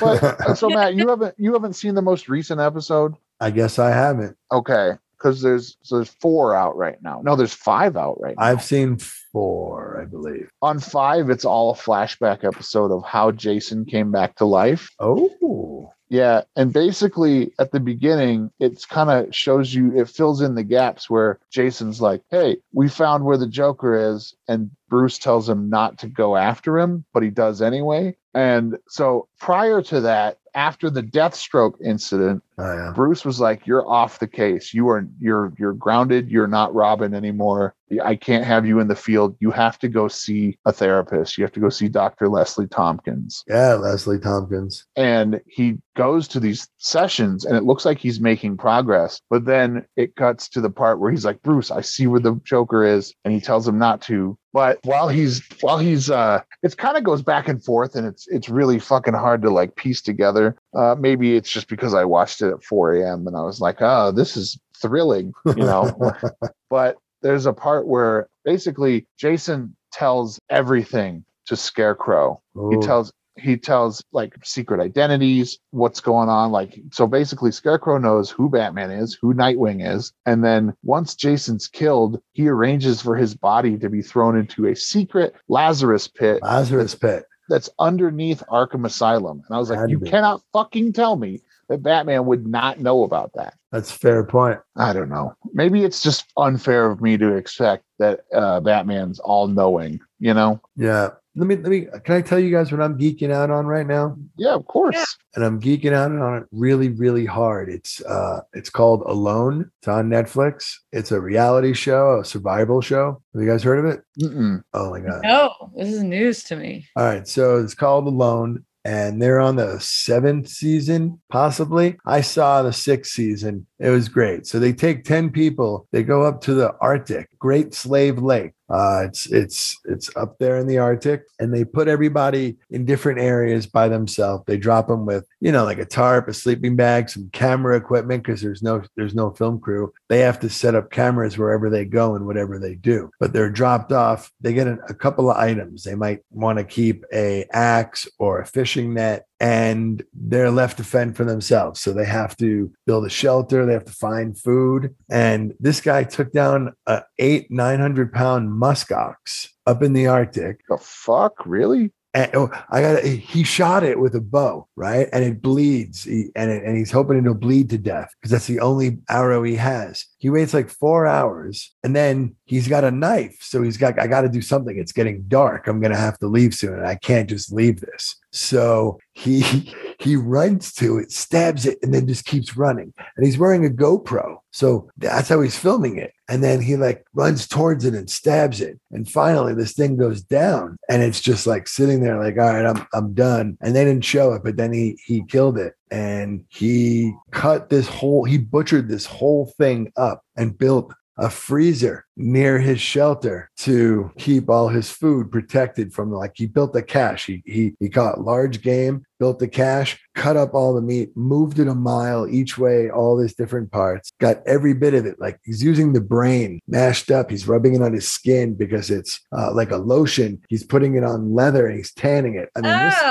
But 0.00 0.22
uh, 0.22 0.54
so 0.54 0.68
matt 0.68 0.94
you 0.94 1.08
haven't 1.08 1.34
you 1.38 1.52
haven't 1.52 1.74
seen 1.74 1.94
the 1.94 2.02
most 2.02 2.28
recent 2.28 2.60
episode? 2.60 3.14
I 3.40 3.50
guess 3.50 3.78
I 3.78 3.90
haven't. 3.90 4.36
okay 4.52 4.92
because 5.16 5.40
there's 5.40 5.76
so 5.82 5.96
there's 5.96 6.10
four 6.20 6.54
out 6.54 6.76
right 6.76 7.00
now. 7.02 7.20
No 7.24 7.36
there's 7.36 7.54
five 7.54 7.96
out 7.96 8.20
right 8.20 8.34
now. 8.36 8.44
I've 8.44 8.62
seen 8.62 8.98
four, 9.34 10.00
I 10.00 10.04
believe. 10.06 10.48
on 10.62 10.78
five 10.78 11.28
it's 11.28 11.44
all 11.44 11.72
a 11.72 11.76
flashback 11.76 12.44
episode 12.44 12.90
of 12.92 13.04
how 13.04 13.30
jason 13.32 13.84
came 13.84 14.10
back 14.10 14.36
to 14.36 14.44
life 14.46 14.88
Oh, 15.00 15.92
Yeah, 16.08 16.42
and 16.54 16.72
basically 16.72 17.52
at 17.58 17.72
the 17.72 17.80
beginning, 17.80 18.50
it's 18.60 18.84
kind 18.86 19.10
of 19.10 19.34
shows 19.34 19.74
you 19.74 19.98
it 19.98 20.08
fills 20.08 20.40
in 20.40 20.54
the 20.54 20.62
gaps 20.62 21.10
where 21.10 21.40
Jason's 21.50 22.00
like, 22.00 22.22
"Hey, 22.30 22.58
we 22.72 22.88
found 22.88 23.24
where 23.24 23.38
the 23.38 23.48
Joker 23.48 23.94
is," 24.12 24.34
and 24.46 24.70
Bruce 24.88 25.18
tells 25.18 25.48
him 25.48 25.68
not 25.70 25.98
to 26.00 26.06
go 26.08 26.36
after 26.36 26.78
him, 26.78 27.04
but 27.12 27.22
he 27.24 27.30
does 27.30 27.60
anyway. 27.62 28.16
And 28.34 28.78
so 28.88 29.26
prior 29.40 29.82
to 29.82 30.02
that, 30.02 30.38
after 30.54 30.90
the 30.90 31.02
Deathstroke 31.02 31.74
incident, 31.82 32.42
oh 32.58 32.74
yeah. 32.76 32.92
Bruce 32.94 33.24
was 33.24 33.40
like, 33.40 33.66
"You're 33.66 33.88
off 33.88 34.18
the 34.18 34.28
case. 34.28 34.72
You 34.74 34.88
are 34.88 35.06
you're 35.20 35.52
you're 35.58 35.72
grounded. 35.72 36.30
You're 36.30 36.46
not 36.46 36.74
Robin 36.74 37.14
anymore. 37.14 37.74
I 38.02 38.16
can't 38.16 38.44
have 38.44 38.66
you 38.66 38.80
in 38.80 38.88
the 38.88 38.96
field. 38.96 39.36
You 39.40 39.50
have 39.52 39.78
to 39.80 39.88
go 39.88 40.08
see 40.08 40.58
a 40.64 40.72
therapist. 40.72 41.38
You 41.38 41.44
have 41.44 41.52
to 41.52 41.60
go 41.60 41.68
see 41.68 41.88
Dr. 41.88 42.28
Leslie 42.28 42.66
Tompkins." 42.66 43.44
Yeah, 43.48 43.74
Leslie 43.74 44.18
Tompkins. 44.18 44.84
and 44.96 45.40
he 45.46 45.78
goes 45.96 46.26
to 46.28 46.40
these 46.40 46.68
sessions 46.78 47.44
and 47.44 47.56
it 47.56 47.62
looks 47.62 47.84
like 47.84 47.98
he's 47.98 48.18
making 48.20 48.56
progress 48.56 49.20
but 49.30 49.44
then 49.44 49.86
it 49.96 50.16
cuts 50.16 50.48
to 50.48 50.60
the 50.60 50.68
part 50.68 50.98
where 50.98 51.08
he's 51.12 51.24
like 51.24 51.40
bruce 51.42 51.70
i 51.70 51.80
see 51.80 52.08
where 52.08 52.18
the 52.18 52.34
joker 52.42 52.82
is 52.82 53.14
and 53.24 53.32
he 53.32 53.40
tells 53.40 53.66
him 53.68 53.78
not 53.78 54.02
to 54.02 54.36
but 54.52 54.80
while 54.82 55.06
he's 55.08 55.40
while 55.60 55.78
he's 55.78 56.10
uh 56.10 56.40
it 56.64 56.76
kind 56.76 56.96
of 56.96 57.04
goes 57.04 57.22
back 57.22 57.46
and 57.46 57.64
forth 57.64 57.94
and 57.94 58.08
it's 58.08 58.26
it's 58.26 58.48
really 58.48 58.80
fucking 58.80 59.14
hard 59.14 59.40
to 59.40 59.50
like 59.50 59.76
piece 59.76 60.02
together 60.02 60.43
uh 60.76 60.94
maybe 60.98 61.36
it's 61.36 61.50
just 61.50 61.68
because 61.68 61.94
i 61.94 62.04
watched 62.04 62.42
it 62.42 62.52
at 62.52 62.62
4 62.62 62.94
a.m 62.94 63.26
and 63.26 63.36
i 63.36 63.42
was 63.42 63.60
like 63.60 63.78
oh 63.80 64.10
this 64.10 64.36
is 64.36 64.58
thrilling 64.80 65.32
you 65.46 65.64
know? 65.64 66.12
But 66.70 66.96
there's 67.22 67.46
a 67.46 67.52
part 67.52 67.86
where 67.86 68.28
basically 68.44 69.06
jason 69.16 69.76
tells 69.92 70.40
everything 70.50 71.24
to 71.46 71.56
scarecrow. 71.56 72.42
He 72.70 72.78
tells 72.78 73.12
he 73.36 73.56
tells 73.56 74.02
like 74.12 74.34
secret 74.44 74.80
identities 74.80 75.58
what's 75.70 76.00
going 76.00 76.28
on 76.28 76.52
like 76.52 76.80
so 76.92 77.06
basically 77.06 77.50
scarecrow 77.50 77.98
knows 77.98 78.30
who 78.30 78.48
batman 78.48 78.92
is 78.92 79.18
who 79.20 79.34
nightwing 79.34 79.84
is 79.84 80.12
and 80.24 80.44
then 80.44 80.72
once 80.84 81.16
jason's 81.16 81.66
killed 81.66 82.20
he 82.32 82.48
arranges 82.48 83.02
for 83.02 83.16
his 83.16 83.34
body 83.34 83.76
to 83.76 83.90
be 83.90 84.02
thrown 84.02 84.36
into 84.36 84.66
a 84.66 84.76
secret 84.76 85.34
lazarus 85.48 86.06
pit. 86.06 86.40
Lazarus 86.42 86.94
Pit. 86.94 87.24
That's 87.48 87.68
underneath 87.78 88.42
arkham 88.50 88.84
asylum 88.86 89.42
and 89.46 89.56
i 89.56 89.58
was 89.58 89.70
like 89.70 89.88
you 89.90 89.98
be. 89.98 90.08
cannot 90.10 90.40
fucking 90.52 90.92
tell 90.92 91.16
me 91.16 91.40
that 91.68 91.82
batman 91.82 92.26
would 92.26 92.46
not 92.46 92.78
know 92.80 93.04
about 93.04 93.30
that 93.34 93.54
That's 93.72 93.94
a 93.94 93.98
fair 93.98 94.24
point. 94.24 94.58
i 94.76 94.92
don't 94.92 95.08
know 95.08 95.34
maybe 95.52 95.84
it's 95.84 96.02
just 96.02 96.26
unfair 96.36 96.90
of 96.90 97.00
me 97.00 97.16
to 97.18 97.34
expect 97.34 97.84
that 97.98 98.20
uh 98.34 98.60
batman's 98.60 99.18
all 99.20 99.46
knowing 99.48 100.00
you 100.18 100.34
know 100.34 100.60
Yeah. 100.76 101.10
Let 101.36 101.46
me 101.48 101.56
let 101.56 101.68
me 101.70 101.86
can 102.04 102.14
I 102.16 102.20
tell 102.20 102.38
you 102.38 102.50
guys 102.50 102.70
what 102.70 102.80
I'm 102.80 102.98
geeking 102.98 103.32
out 103.32 103.50
on 103.50 103.66
right 103.66 103.86
now? 103.86 104.16
yeah 104.36 104.54
of 104.54 104.66
course 104.66 104.94
Yeah. 104.96 105.04
And 105.34 105.44
I'm 105.44 105.60
geeking 105.60 105.92
out 105.92 106.12
on 106.12 106.42
it 106.42 106.44
really, 106.52 106.90
really 106.90 107.26
hard. 107.26 107.68
It's 107.68 108.00
uh 108.04 108.40
it's 108.52 108.70
called 108.70 109.02
Alone. 109.06 109.70
It's 109.80 109.88
on 109.88 110.08
Netflix. 110.08 110.76
It's 110.92 111.10
a 111.10 111.20
reality 111.20 111.72
show, 111.74 112.20
a 112.20 112.24
survival 112.24 112.80
show. 112.80 113.20
Have 113.34 113.42
you 113.42 113.48
guys 113.48 113.64
heard 113.64 113.80
of 113.84 113.86
it? 113.86 114.00
Mm-mm. 114.22 114.62
Oh 114.72 114.90
my 114.90 115.00
god. 115.00 115.22
No, 115.24 115.52
this 115.76 115.88
is 115.88 116.02
news 116.04 116.44
to 116.44 116.56
me. 116.56 116.86
All 116.96 117.04
right, 117.04 117.26
so 117.26 117.56
it's 117.58 117.74
called 117.74 118.06
Alone, 118.06 118.64
and 118.84 119.20
they're 119.20 119.40
on 119.40 119.56
the 119.56 119.80
seventh 119.80 120.46
season, 120.48 121.20
possibly. 121.30 121.96
I 122.06 122.20
saw 122.20 122.62
the 122.62 122.72
sixth 122.72 123.12
season. 123.12 123.66
It 123.80 123.90
was 123.90 124.08
great. 124.08 124.46
So 124.46 124.58
they 124.60 124.72
take 124.72 125.02
10 125.04 125.30
people, 125.30 125.88
they 125.90 126.02
go 126.04 126.22
up 126.22 126.40
to 126.42 126.54
the 126.54 126.74
Arctic, 126.80 127.28
Great 127.38 127.74
Slave 127.74 128.18
Lake. 128.18 128.52
Uh, 128.74 129.04
it's 129.04 129.26
it's 129.26 129.78
it's 129.84 130.10
up 130.16 130.36
there 130.40 130.58
in 130.58 130.66
the 130.66 130.78
Arctic, 130.78 131.22
and 131.38 131.54
they 131.54 131.64
put 131.64 131.86
everybody 131.86 132.56
in 132.70 132.84
different 132.84 133.20
areas 133.20 133.68
by 133.68 133.86
themselves. 133.86 134.42
They 134.48 134.56
drop 134.56 134.88
them 134.88 135.06
with, 135.06 135.24
you 135.40 135.52
know, 135.52 135.62
like 135.62 135.78
a 135.78 135.84
tarp, 135.84 136.26
a 136.26 136.34
sleeping 136.34 136.74
bag, 136.74 137.08
some 137.08 137.30
camera 137.32 137.76
equipment, 137.76 138.24
because 138.24 138.42
there's 138.42 138.64
no 138.64 138.82
there's 138.96 139.14
no 139.14 139.30
film 139.30 139.60
crew. 139.60 139.92
They 140.08 140.18
have 140.20 140.40
to 140.40 140.50
set 140.50 140.74
up 140.74 140.90
cameras 140.90 141.38
wherever 141.38 141.70
they 141.70 141.84
go 141.84 142.16
and 142.16 142.26
whatever 142.26 142.58
they 142.58 142.74
do. 142.74 143.10
But 143.20 143.32
they're 143.32 143.48
dropped 143.48 143.92
off. 143.92 144.32
They 144.40 144.52
get 144.52 144.66
a, 144.66 144.76
a 144.88 144.94
couple 144.94 145.30
of 145.30 145.36
items. 145.36 145.84
They 145.84 145.94
might 145.94 146.22
want 146.30 146.58
to 146.58 146.64
keep 146.64 147.04
a 147.12 147.46
axe 147.52 148.08
or 148.18 148.40
a 148.40 148.46
fishing 148.46 148.92
net, 148.94 149.26
and 149.44 150.02
they're 150.14 150.50
left 150.50 150.78
to 150.78 150.84
fend 150.84 151.14
for 151.18 151.24
themselves. 151.24 151.78
So 151.78 151.92
they 151.92 152.06
have 152.06 152.34
to 152.38 152.72
build 152.86 153.04
a 153.04 153.10
shelter. 153.10 153.66
They 153.66 153.74
have 153.74 153.84
to 153.84 153.92
find 153.92 154.38
food. 154.38 154.94
And 155.10 155.52
this 155.60 155.82
guy 155.82 156.04
took 156.04 156.32
down 156.32 156.72
a 156.86 157.02
eight 157.18 157.50
nine 157.50 157.78
hundred 157.78 158.10
pound 158.10 158.48
muskox 158.48 159.48
up 159.66 159.82
in 159.82 159.92
the 159.92 160.06
Arctic. 160.06 160.62
the 160.70 160.78
fuck 160.78 161.34
really 161.44 161.92
And 162.14 162.30
oh, 162.34 162.50
I 162.70 162.80
got 162.80 163.04
he 163.04 163.44
shot 163.44 163.82
it 163.82 163.98
with 163.98 164.14
a 164.14 164.20
bow, 164.22 164.66
right? 164.76 165.08
And 165.12 165.22
it 165.22 165.42
bleeds, 165.42 166.04
he, 166.04 166.30
and 166.34 166.50
it, 166.50 166.64
and 166.64 166.74
he's 166.78 166.92
hoping 166.92 167.18
it'll 167.18 167.34
bleed 167.34 167.68
to 167.70 167.78
death 167.78 168.14
because 168.14 168.30
that's 168.30 168.46
the 168.46 168.60
only 168.60 168.98
arrow 169.10 169.42
he 169.42 169.56
has. 169.56 170.06
He 170.16 170.30
waits 170.30 170.54
like 170.54 170.70
four 170.70 171.06
hours, 171.06 171.74
and 171.82 171.94
then 171.94 172.34
he's 172.46 172.66
got 172.66 172.84
a 172.84 172.90
knife. 172.90 173.36
So 173.40 173.62
he's 173.62 173.76
got 173.76 174.00
I 174.00 174.06
got 174.06 174.22
to 174.22 174.30
do 174.30 174.40
something. 174.40 174.78
It's 174.78 174.92
getting 174.92 175.24
dark. 175.28 175.66
I'm 175.66 175.82
gonna 175.82 175.98
have 175.98 176.18
to 176.20 176.28
leave 176.28 176.54
soon, 176.54 176.78
and 176.78 176.86
I 176.86 176.94
can't 176.94 177.28
just 177.28 177.52
leave 177.52 177.80
this. 177.80 178.16
So 178.34 178.98
he 179.12 179.42
he 180.00 180.16
runs 180.16 180.72
to 180.74 180.98
it, 180.98 181.12
stabs 181.12 181.66
it, 181.66 181.78
and 181.82 181.94
then 181.94 182.06
just 182.06 182.24
keeps 182.24 182.56
running. 182.56 182.92
And 183.16 183.24
he's 183.24 183.38
wearing 183.38 183.64
a 183.64 183.70
GoPro, 183.70 184.38
so 184.50 184.90
that's 184.98 185.28
how 185.28 185.40
he's 185.40 185.56
filming 185.56 185.98
it. 185.98 186.12
And 186.28 186.42
then 186.42 186.60
he 186.60 186.76
like 186.76 187.06
runs 187.14 187.46
towards 187.46 187.84
it 187.84 187.94
and 187.94 188.10
stabs 188.10 188.60
it. 188.60 188.78
And 188.90 189.08
finally, 189.08 189.54
this 189.54 189.72
thing 189.72 189.96
goes 189.96 190.20
down, 190.20 190.76
and 190.88 191.02
it's 191.02 191.20
just 191.20 191.46
like 191.46 191.68
sitting 191.68 192.02
there, 192.02 192.18
like, 192.18 192.36
all 192.36 192.52
right, 192.52 192.66
I'm 192.66 192.86
I'm 192.92 193.14
done. 193.14 193.56
And 193.60 193.74
they 193.74 193.84
didn't 193.84 194.04
show 194.04 194.32
it, 194.32 194.42
but 194.42 194.56
then 194.56 194.72
he 194.72 194.98
he 195.04 195.22
killed 195.24 195.56
it, 195.56 195.74
and 195.90 196.44
he 196.48 197.14
cut 197.30 197.68
this 197.68 197.86
whole, 197.86 198.24
he 198.24 198.38
butchered 198.38 198.88
this 198.88 199.06
whole 199.06 199.46
thing 199.56 199.92
up 199.96 200.24
and 200.36 200.58
built 200.58 200.92
a 201.16 201.30
freezer 201.30 202.04
near 202.16 202.58
his 202.58 202.80
shelter 202.80 203.50
to 203.56 204.10
keep 204.18 204.48
all 204.48 204.68
his 204.68 204.90
food 204.90 205.30
protected 205.30 205.92
from 205.92 206.12
like 206.12 206.32
he 206.34 206.46
built 206.46 206.74
a 206.76 206.82
cache. 206.82 207.26
He 207.26 207.42
he, 207.46 207.74
he 207.78 207.88
caught 207.88 208.20
large 208.20 208.62
game 208.62 209.04
built 209.18 209.38
the 209.38 209.48
cache 209.48 209.98
cut 210.14 210.36
up 210.36 210.54
all 210.54 210.74
the 210.74 210.82
meat 210.82 211.16
moved 211.16 211.58
it 211.58 211.68
a 211.68 211.74
mile 211.74 212.26
each 212.28 212.58
way 212.58 212.90
all 212.90 213.16
these 213.16 213.34
different 213.34 213.70
parts 213.70 214.12
got 214.20 214.38
every 214.46 214.74
bit 214.74 214.94
of 214.94 215.06
it. 215.06 215.18
Like 215.18 215.40
he's 215.44 215.62
using 215.62 215.92
the 215.92 216.00
brain 216.00 216.60
mashed 216.68 217.10
up. 217.10 217.30
He's 217.30 217.48
rubbing 217.48 217.74
it 217.74 217.82
on 217.82 217.92
his 217.92 218.06
skin 218.06 218.54
because 218.54 218.90
it's 218.90 219.20
uh, 219.36 219.52
like 219.52 219.70
a 219.70 219.76
lotion. 219.76 220.40
He's 220.48 220.64
putting 220.64 220.94
it 220.94 221.04
on 221.04 221.34
leather 221.34 221.66
and 221.66 221.76
he's 221.76 221.92
tanning 221.92 222.34
it. 222.36 222.48
I 222.56 222.60
mean 222.60 222.88
this 222.88 223.02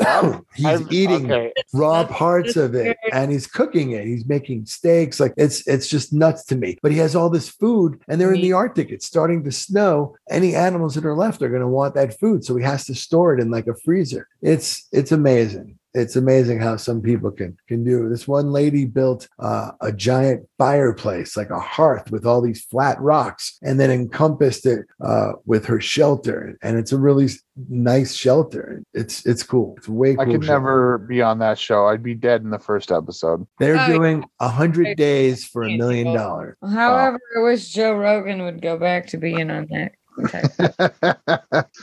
Oh, 0.00 0.42
he's 0.54 0.66
I've- 0.66 0.96
eating 0.96 1.30
okay. 1.30 1.52
raw 1.72 2.04
parts 2.06 2.56
of 2.56 2.74
it 2.74 2.96
and 3.12 3.30
he's 3.30 3.46
cooking 3.46 3.92
it. 3.92 4.06
He's 4.06 4.26
making 4.26 4.66
steaks. 4.66 5.20
Like 5.20 5.34
it's 5.36 5.66
it's 5.66 5.88
just 5.88 6.12
nuts 6.12 6.44
to 6.46 6.56
me. 6.56 6.78
But 6.82 6.92
he 6.92 6.98
has 6.98 7.14
all 7.14 7.30
this 7.30 7.48
food 7.48 8.00
and 8.08 8.20
they're 8.20 8.32
in 8.32 8.40
the 8.40 8.52
arctic. 8.52 8.90
It's 8.90 9.06
starting 9.06 9.44
to 9.44 9.52
snow. 9.52 10.16
Any 10.30 10.54
animals 10.54 10.94
that 10.94 11.04
are 11.04 11.16
left 11.16 11.42
are 11.42 11.48
going 11.48 11.60
to 11.60 11.68
want 11.68 11.94
that 11.94 12.18
food 12.18 12.44
so 12.44 12.56
he 12.56 12.64
has 12.64 12.86
to 12.86 12.94
store 12.94 13.34
it 13.34 13.40
in 13.40 13.50
like 13.50 13.66
a 13.66 13.74
freezer. 13.74 14.28
It's 14.42 14.88
it's 14.92 15.12
amazing 15.12 15.78
it's 15.98 16.16
amazing 16.16 16.60
how 16.60 16.76
some 16.76 17.00
people 17.02 17.30
can 17.30 17.56
can 17.68 17.84
do. 17.84 18.08
This 18.08 18.26
one 18.28 18.52
lady 18.52 18.84
built 18.84 19.28
uh, 19.38 19.72
a 19.80 19.92
giant 19.92 20.46
fireplace, 20.58 21.36
like 21.36 21.50
a 21.50 21.60
hearth 21.60 22.10
with 22.10 22.24
all 22.26 22.40
these 22.40 22.64
flat 22.64 23.00
rocks, 23.00 23.58
and 23.62 23.78
then 23.78 23.90
encompassed 23.90 24.66
it 24.66 24.86
uh, 25.04 25.32
with 25.46 25.66
her 25.66 25.80
shelter. 25.80 26.56
And 26.62 26.78
it's 26.78 26.92
a 26.92 26.98
really 26.98 27.28
nice 27.68 28.14
shelter. 28.14 28.82
It's 28.94 29.26
it's 29.26 29.42
cool. 29.42 29.74
It's 29.78 29.88
way 29.88 30.14
cool. 30.14 30.22
I 30.28 30.32
could 30.32 30.44
show. 30.44 30.52
never 30.52 30.98
be 30.98 31.20
on 31.22 31.38
that 31.40 31.58
show. 31.58 31.86
I'd 31.86 32.02
be 32.02 32.14
dead 32.14 32.42
in 32.42 32.50
the 32.50 32.58
first 32.58 32.90
episode. 32.92 33.46
They're 33.58 33.78
Oh, 33.78 33.86
doing 33.86 34.24
a 34.40 34.48
hundred 34.48 34.96
days 34.96 35.44
for 35.44 35.64
a 35.64 35.76
million 35.76 36.14
dollars. 36.14 36.56
However, 36.62 37.18
I 37.36 37.40
wish 37.42 37.70
Joe 37.70 37.94
Rogan 37.94 38.42
would 38.42 38.62
go 38.62 38.78
back 38.78 39.06
to 39.08 39.16
being 39.18 39.50
on 39.50 39.66
that. 39.70 39.92
Okay. 40.24 40.42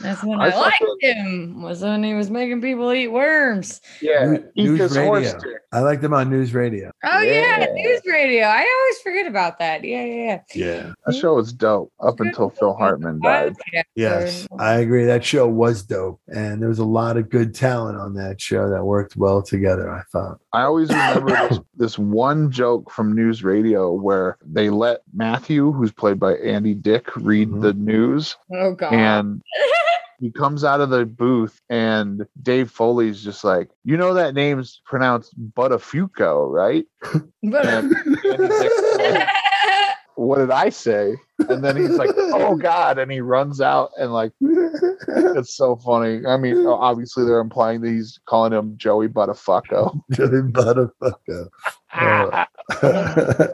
That's 0.02 0.22
when 0.24 0.40
I 0.40 0.50
I, 0.50 0.56
liked 0.56 0.76
that- 0.80 0.98
him. 1.16 1.62
Was 1.62 1.82
when 1.82 2.02
he 2.02 2.14
was 2.14 2.30
making 2.30 2.60
people 2.60 2.92
eat 2.92 3.08
worms. 3.08 3.80
yeah, 4.00 4.26
New- 4.26 4.44
eat 4.54 4.64
news 4.64 4.78
this 4.78 4.96
horse 4.96 5.34
radio. 5.34 5.58
I 5.72 5.80
like 5.80 6.00
them 6.00 6.14
on 6.14 6.30
news 6.30 6.54
radio. 6.54 6.90
Oh 7.04 7.20
yeah, 7.20 7.60
Yeah. 7.60 7.66
news 7.72 8.00
radio. 8.06 8.44
I 8.44 8.58
always 8.80 8.98
forget 9.02 9.26
about 9.26 9.58
that. 9.58 9.84
Yeah, 9.84 10.04
yeah, 10.04 10.40
Yeah. 10.54 10.92
That 11.06 11.14
show 11.14 11.34
was 11.34 11.52
dope 11.52 11.92
up 12.00 12.20
until 12.20 12.50
Phil. 12.50 12.74
Hartman 12.74 13.20
died. 13.20 13.54
Yes, 13.94 14.46
I 14.58 14.74
agree. 14.76 15.04
That 15.04 15.24
show 15.24 15.46
was 15.48 15.82
dope, 15.82 16.20
and 16.28 16.60
there 16.60 16.68
was 16.68 16.78
a 16.78 16.84
lot 16.84 17.16
of 17.16 17.30
good 17.30 17.54
talent 17.54 17.98
on 17.98 18.14
that 18.14 18.40
show 18.40 18.68
that 18.70 18.84
worked 18.84 19.16
well 19.16 19.42
together. 19.42 19.90
I 19.90 20.02
thought. 20.12 20.38
I 20.52 20.62
always 20.62 20.88
remember 20.88 21.48
this, 21.48 21.60
this 21.76 21.98
one 21.98 22.50
joke 22.50 22.90
from 22.90 23.14
news 23.14 23.44
radio 23.44 23.92
where 23.92 24.38
they 24.44 24.70
let 24.70 25.00
Matthew, 25.14 25.72
who's 25.72 25.92
played 25.92 26.18
by 26.18 26.34
Andy 26.36 26.74
Dick, 26.74 27.14
read 27.16 27.50
Mhm. 27.50 27.60
the 27.62 27.72
news, 27.74 28.25
Oh 28.52 28.74
god. 28.74 28.92
and 28.92 29.42
he 30.20 30.30
comes 30.30 30.64
out 30.64 30.80
of 30.80 30.90
the 30.90 31.04
booth, 31.04 31.60
and 31.68 32.26
Dave 32.42 32.70
Foley's 32.70 33.22
just 33.22 33.44
like, 33.44 33.70
"You 33.84 33.96
know 33.96 34.14
that 34.14 34.34
name's 34.34 34.80
pronounced 34.84 35.34
Buttafuoco, 35.52 36.50
right?" 36.50 36.86
but 37.42 37.66
And 37.66 37.90
Dick's 38.22 38.98
like, 38.98 39.28
what 40.14 40.38
did 40.38 40.50
I 40.50 40.70
say? 40.70 41.16
And 41.48 41.62
then 41.62 41.76
he's 41.76 41.90
like, 41.90 42.10
"Oh 42.16 42.56
God!" 42.56 42.98
and 42.98 43.12
he 43.12 43.20
runs 43.20 43.60
out, 43.60 43.90
and 43.98 44.12
like, 44.12 44.32
it's 44.40 45.54
so 45.54 45.76
funny. 45.76 46.24
I 46.26 46.36
mean, 46.38 46.66
obviously 46.66 47.24
they're 47.26 47.40
implying 47.40 47.82
that 47.82 47.90
he's 47.90 48.18
calling 48.26 48.52
him 48.54 48.74
Joey 48.78 49.08
Buttafucko. 49.08 50.00
Joey 50.12 50.50
Buttafuoco. 50.50 51.48
Uh, 51.92 52.44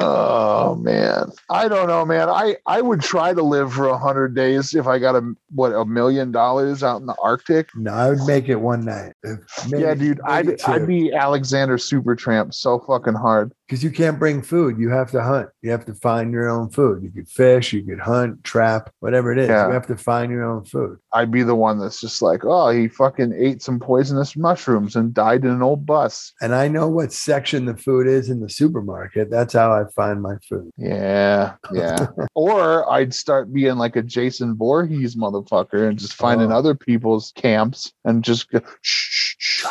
Oh 0.00 0.74
man, 0.76 1.30
I 1.50 1.68
don't 1.68 1.88
know, 1.88 2.04
man. 2.04 2.28
I 2.28 2.56
I 2.66 2.80
would 2.80 3.00
try 3.00 3.32
to 3.34 3.42
live 3.42 3.72
for 3.72 3.86
a 3.88 3.98
hundred 3.98 4.34
days 4.34 4.74
if 4.74 4.86
I 4.86 4.98
got 4.98 5.14
a 5.16 5.32
what 5.54 5.70
a 5.72 5.84
million 5.84 6.30
dollars 6.32 6.82
out 6.82 7.00
in 7.00 7.06
the 7.06 7.14
Arctic. 7.22 7.68
no, 7.74 7.92
I 7.92 8.10
would 8.10 8.22
make 8.26 8.48
it 8.48 8.56
one 8.56 8.84
night. 8.84 9.14
Maybe- 9.24 9.82
yeah, 9.82 9.94
dude, 9.94 10.20
I'd 10.24 10.60
I'd 10.62 10.86
be 10.86 11.12
Alexander 11.12 11.76
Supertramp 11.76 12.54
so 12.54 12.78
fucking 12.86 13.14
hard. 13.14 13.52
because 13.66 13.82
you 13.82 13.90
can't 13.90 14.18
bring 14.18 14.42
food. 14.42 14.78
You 14.78 14.90
have 14.90 15.10
to 15.12 15.22
hunt. 15.22 15.48
You 15.62 15.70
have 15.70 15.84
to 15.86 15.94
find 15.94 16.32
your 16.32 16.48
own 16.48 16.70
food. 16.70 17.05
You 17.06 17.12
could 17.12 17.28
fish, 17.28 17.72
you 17.72 17.84
could 17.84 18.00
hunt, 18.00 18.42
trap, 18.42 18.90
whatever 18.98 19.30
it 19.30 19.38
is. 19.38 19.48
Yeah. 19.48 19.68
You 19.68 19.72
have 19.74 19.86
to 19.86 19.96
find 19.96 20.32
your 20.32 20.42
own 20.42 20.64
food. 20.64 20.98
I'd 21.12 21.30
be 21.30 21.44
the 21.44 21.54
one 21.54 21.78
that's 21.78 22.00
just 22.00 22.20
like, 22.20 22.44
oh, 22.44 22.70
he 22.70 22.88
fucking 22.88 23.32
ate 23.38 23.62
some 23.62 23.78
poisonous 23.78 24.36
mushrooms 24.36 24.96
and 24.96 25.14
died 25.14 25.44
in 25.44 25.50
an 25.52 25.62
old 25.62 25.86
bus. 25.86 26.32
And 26.40 26.52
I 26.52 26.66
know 26.66 26.88
what 26.88 27.12
section 27.12 27.64
the 27.66 27.76
food 27.76 28.08
is 28.08 28.28
in 28.28 28.40
the 28.40 28.48
supermarket. 28.50 29.30
That's 29.30 29.54
how 29.54 29.70
I 29.72 29.84
find 29.94 30.20
my 30.20 30.34
food. 30.48 30.70
Yeah, 30.76 31.54
yeah. 31.72 32.08
or 32.34 32.90
I'd 32.90 33.14
start 33.14 33.52
being 33.52 33.76
like 33.76 33.94
a 33.94 34.02
Jason 34.02 34.56
Voorhees 34.56 35.14
motherfucker 35.14 35.88
and 35.88 35.96
just 35.98 36.14
finding 36.14 36.50
Oh. 36.50 36.56
other 36.56 36.74
people's 36.74 37.32
camps 37.36 37.92
and 38.04 38.24
just 38.24 38.50
go, 38.50 38.60
shh, 38.82 39.34
shh, 39.38 39.64
shh. 39.64 39.66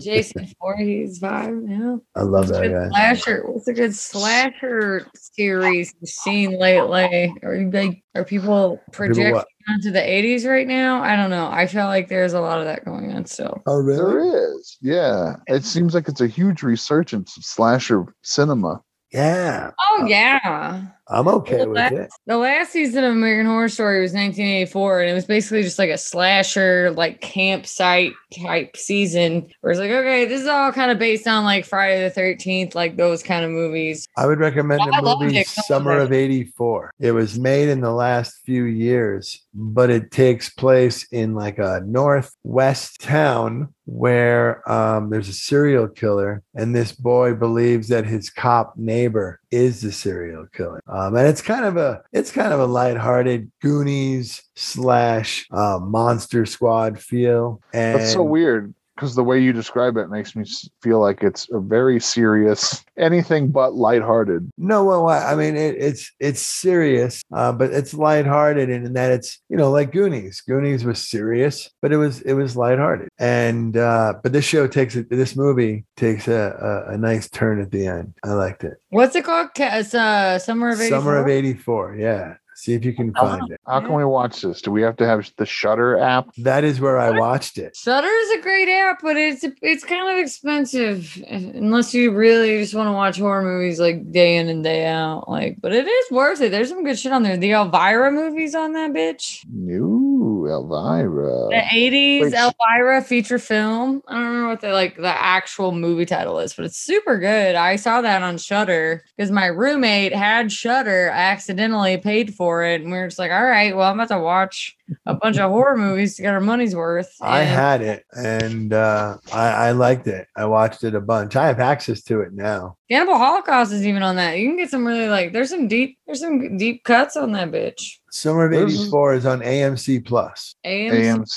Jason 0.00 0.46
Voorhees 0.60 1.18
vibe. 1.20 1.68
Yeah. 1.68 1.96
I 2.14 2.22
love 2.24 2.48
that 2.48 2.62
Good 2.62 2.72
guy. 2.72 2.88
slasher. 2.88 3.42
What's 3.46 3.68
a 3.68 3.72
good 3.72 3.94
slasher 3.94 5.06
series 5.14 5.94
you've 6.00 6.10
seen 6.10 6.58
lately? 6.58 7.34
Are 7.42 7.54
you 7.54 7.70
like 7.70 8.02
are 8.14 8.24
people 8.24 8.80
projecting 8.92 9.32
what? 9.34 9.46
onto 9.68 9.90
the 9.90 10.00
80s 10.00 10.46
right 10.46 10.66
now? 10.66 11.02
I 11.02 11.16
don't 11.16 11.30
know. 11.30 11.48
I 11.50 11.66
feel 11.66 11.86
like 11.86 12.08
there's 12.08 12.34
a 12.34 12.40
lot 12.40 12.58
of 12.58 12.66
that 12.66 12.84
going 12.84 13.12
on 13.12 13.24
still. 13.24 13.62
Oh, 13.66 13.82
There 13.82 14.06
really? 14.06 14.28
is. 14.58 14.76
Yeah. 14.82 15.36
It 15.46 15.64
seems 15.64 15.94
like 15.94 16.08
it's 16.08 16.20
a 16.20 16.26
huge 16.26 16.62
resurgence 16.62 17.36
of 17.36 17.44
slasher 17.44 18.04
cinema. 18.22 18.82
Yeah. 19.12 19.70
Oh 19.80 20.02
uh, 20.02 20.06
yeah. 20.06 20.82
I'm 21.10 21.26
okay 21.28 21.64
with 21.64 21.76
that- 21.76 21.92
it. 21.92 22.10
The 22.26 22.36
last 22.36 22.72
season 22.72 23.04
of 23.04 23.12
American 23.12 23.46
Horror 23.46 23.68
Story 23.68 24.02
was 24.02 24.12
1984, 24.12 25.00
and 25.00 25.10
it 25.10 25.14
was 25.14 25.24
basically 25.24 25.62
just 25.62 25.78
like 25.78 25.90
a 25.90 25.98
slasher, 25.98 26.90
like 26.90 27.20
campsite 27.20 28.12
type 28.42 28.76
season. 28.76 29.48
Where 29.60 29.70
it's 29.70 29.80
like, 29.80 29.90
okay, 29.90 30.26
this 30.26 30.42
is 30.42 30.46
all 30.46 30.70
kind 30.72 30.90
of 30.90 30.98
based 30.98 31.26
on 31.26 31.44
like 31.44 31.64
Friday 31.64 32.06
the 32.06 32.14
13th, 32.20 32.74
like 32.74 32.96
those 32.96 33.22
kind 33.22 33.44
of 33.44 33.50
movies. 33.50 34.06
I 34.16 34.26
would 34.26 34.38
recommend 34.38 34.82
I 34.82 35.00
the 35.00 35.16
movie. 35.20 35.44
Summer 35.44 35.98
of 35.98 36.12
84. 36.12 36.92
It 37.00 37.12
was 37.12 37.38
made 37.38 37.68
in 37.68 37.80
the 37.80 37.92
last 37.92 38.40
few 38.44 38.64
years, 38.64 39.46
but 39.54 39.90
it 39.90 40.10
takes 40.10 40.50
place 40.50 41.06
in 41.10 41.34
like 41.34 41.58
a 41.58 41.82
northwest 41.86 43.00
town 43.00 43.72
where 43.88 44.70
um, 44.70 45.08
there's 45.08 45.28
a 45.28 45.32
serial 45.32 45.88
killer, 45.88 46.42
and 46.54 46.74
this 46.74 46.92
boy 46.92 47.34
believes 47.34 47.88
that 47.88 48.04
his 48.04 48.28
cop 48.28 48.76
neighbor 48.76 49.40
is 49.50 49.80
the 49.80 49.92
serial 49.92 50.46
killer. 50.52 50.82
Um, 50.86 51.16
and 51.16 51.26
it's 51.26 51.42
kind 51.42 51.64
of 51.64 51.76
a 51.76 52.02
it's 52.12 52.30
kind 52.30 52.52
of 52.52 52.60
a 52.60 52.66
lighthearted 52.66 53.50
Goonies 53.60 54.42
slash 54.54 55.46
uh, 55.50 55.78
Monster 55.80 56.46
Squad 56.46 56.98
feel. 56.98 57.60
And 57.72 58.00
That's 58.00 58.12
so 58.12 58.22
weird 58.22 58.74
because 58.98 59.14
the 59.14 59.22
way 59.22 59.40
you 59.40 59.52
describe 59.52 59.96
it 59.96 60.10
makes 60.10 60.34
me 60.34 60.44
feel 60.82 61.00
like 61.00 61.22
it's 61.22 61.48
a 61.52 61.60
very 61.60 62.00
serious, 62.00 62.84
anything 62.98 63.48
but 63.52 63.74
lighthearted. 63.74 64.50
No, 64.58 64.84
well, 64.84 65.08
I 65.08 65.32
I 65.32 65.34
mean 65.36 65.56
it, 65.56 65.76
it's 65.78 66.10
it's 66.18 66.40
serious, 66.40 67.22
uh, 67.32 67.52
but 67.52 67.72
it's 67.72 67.94
lighthearted, 67.94 68.68
and 68.68 68.86
in 68.86 68.92
that 68.94 69.12
it's 69.12 69.40
you 69.48 69.56
know 69.56 69.70
like 69.70 69.92
Goonies. 69.92 70.40
Goonies 70.40 70.84
was 70.84 70.98
serious, 70.98 71.70
but 71.80 71.92
it 71.92 71.96
was 71.96 72.22
it 72.22 72.32
was 72.32 72.56
lighthearted, 72.56 73.08
and 73.20 73.76
uh, 73.76 74.14
but 74.20 74.32
this 74.32 74.44
show 74.44 74.66
takes 74.66 74.96
it. 74.96 75.08
This 75.10 75.36
movie 75.36 75.84
takes 75.96 76.26
a, 76.26 76.84
a 76.88 76.94
a 76.94 76.98
nice 76.98 77.30
turn 77.30 77.60
at 77.60 77.70
the 77.70 77.86
end. 77.86 78.14
I 78.24 78.32
liked 78.32 78.64
it. 78.64 78.78
What's 78.88 79.14
it 79.14 79.24
called? 79.24 79.50
It's 79.56 79.94
uh, 79.94 80.40
Summer 80.40 80.70
of 80.70 80.80
84. 80.80 80.98
Summer 80.98 81.16
of 81.18 81.28
'84. 81.28 81.96
Yeah, 81.96 82.34
see 82.58 82.74
if 82.74 82.84
you 82.84 82.92
can 82.92 83.14
find 83.14 83.50
it. 83.52 83.60
How 83.66 83.80
can 83.80 83.94
we 83.94 84.04
watch 84.04 84.42
this? 84.42 84.60
Do 84.60 84.72
we 84.72 84.82
have 84.82 84.96
to 84.96 85.06
have 85.06 85.30
the 85.36 85.46
Shudder 85.46 85.98
app? 85.98 86.34
That 86.38 86.64
is 86.64 86.80
where 86.80 86.98
I 86.98 87.10
watched 87.10 87.56
it. 87.56 87.76
Shudder 87.76 88.08
is 88.08 88.30
a 88.32 88.42
great 88.42 88.68
app, 88.68 89.00
but 89.00 89.16
it's 89.16 89.44
it's 89.62 89.84
kind 89.84 90.10
of 90.10 90.18
expensive 90.18 91.22
unless 91.28 91.94
you 91.94 92.10
really 92.10 92.58
just 92.60 92.74
want 92.74 92.88
to 92.88 92.92
watch 92.92 93.18
horror 93.18 93.42
movies 93.42 93.78
like 93.78 94.10
day 94.10 94.36
in 94.36 94.48
and 94.48 94.64
day 94.64 94.86
out. 94.86 95.28
Like, 95.28 95.60
but 95.60 95.72
it 95.72 95.86
is 95.86 96.10
worth 96.10 96.40
it. 96.40 96.50
There's 96.50 96.68
some 96.68 96.84
good 96.84 96.98
shit 96.98 97.12
on 97.12 97.22
there. 97.22 97.36
The 97.36 97.52
Elvira 97.52 98.10
movies 98.10 98.54
on 98.54 98.72
that 98.72 98.90
bitch. 98.90 99.46
New 99.48 100.48
Elvira. 100.50 101.48
The 101.50 101.62
80s 101.72 102.20
Wait, 102.22 102.34
Elvira 102.34 103.02
feature 103.02 103.38
film. 103.38 104.02
I 104.08 104.14
don't 104.14 104.24
remember 104.24 104.48
what 104.48 104.60
the 104.60 104.72
like 104.72 104.96
the 104.96 105.06
actual 105.06 105.70
movie 105.70 106.06
title 106.06 106.40
is, 106.40 106.54
but 106.54 106.64
it's 106.64 106.78
super 106.78 107.18
good. 107.18 107.54
I 107.54 107.76
saw 107.76 108.00
that 108.00 108.22
on 108.22 108.36
Shudder 108.36 109.04
because 109.16 109.30
my 109.30 109.46
roommate 109.46 110.12
had 110.12 110.50
Shudder, 110.50 111.10
accidentally 111.12 111.96
paid 111.98 112.34
for 112.34 112.47
it, 112.64 112.80
and 112.82 112.90
we 112.90 112.98
were 112.98 113.06
just 113.06 113.18
like, 113.18 113.30
all 113.30 113.44
right, 113.44 113.76
well, 113.76 113.90
I'm 113.90 113.98
about 114.00 114.14
to 114.16 114.20
watch 114.22 114.74
a 115.06 115.14
bunch 115.14 115.36
of 115.38 115.50
horror 115.50 115.76
movies 115.76 116.16
to 116.16 116.22
get 116.22 116.32
our 116.34 116.40
money's 116.40 116.74
worth. 116.74 117.14
I 117.20 117.40
had 117.40 117.80
it, 117.82 118.04
and 118.12 118.72
uh, 118.72 119.18
I, 119.32 119.48
I 119.68 119.70
liked 119.72 120.06
it. 120.06 120.26
I 120.36 120.46
watched 120.46 120.82
it 120.84 120.94
a 120.94 121.00
bunch. 121.00 121.36
I 121.36 121.46
have 121.46 121.60
access 121.60 122.02
to 122.04 122.20
it 122.22 122.32
now. 122.32 122.76
Cannibal 122.90 123.18
Holocaust 123.18 123.72
is 123.72 123.86
even 123.86 124.02
on 124.02 124.16
that. 124.16 124.38
You 124.38 124.48
can 124.48 124.56
get 124.56 124.70
some 124.70 124.86
really 124.86 125.08
like 125.08 125.32
there's 125.32 125.50
some 125.50 125.68
deep 125.68 125.98
there's 126.06 126.20
some 126.20 126.56
deep 126.56 126.84
cuts 126.84 127.16
on 127.16 127.32
that 127.32 127.50
bitch. 127.50 127.98
Summer 128.10 128.46
of 128.46 128.52
There's- 128.52 128.74
'84 128.80 129.14
is 129.14 129.26
on 129.26 129.40
AMC 129.40 130.04
Plus. 130.06 130.54
AMC, 130.64 130.92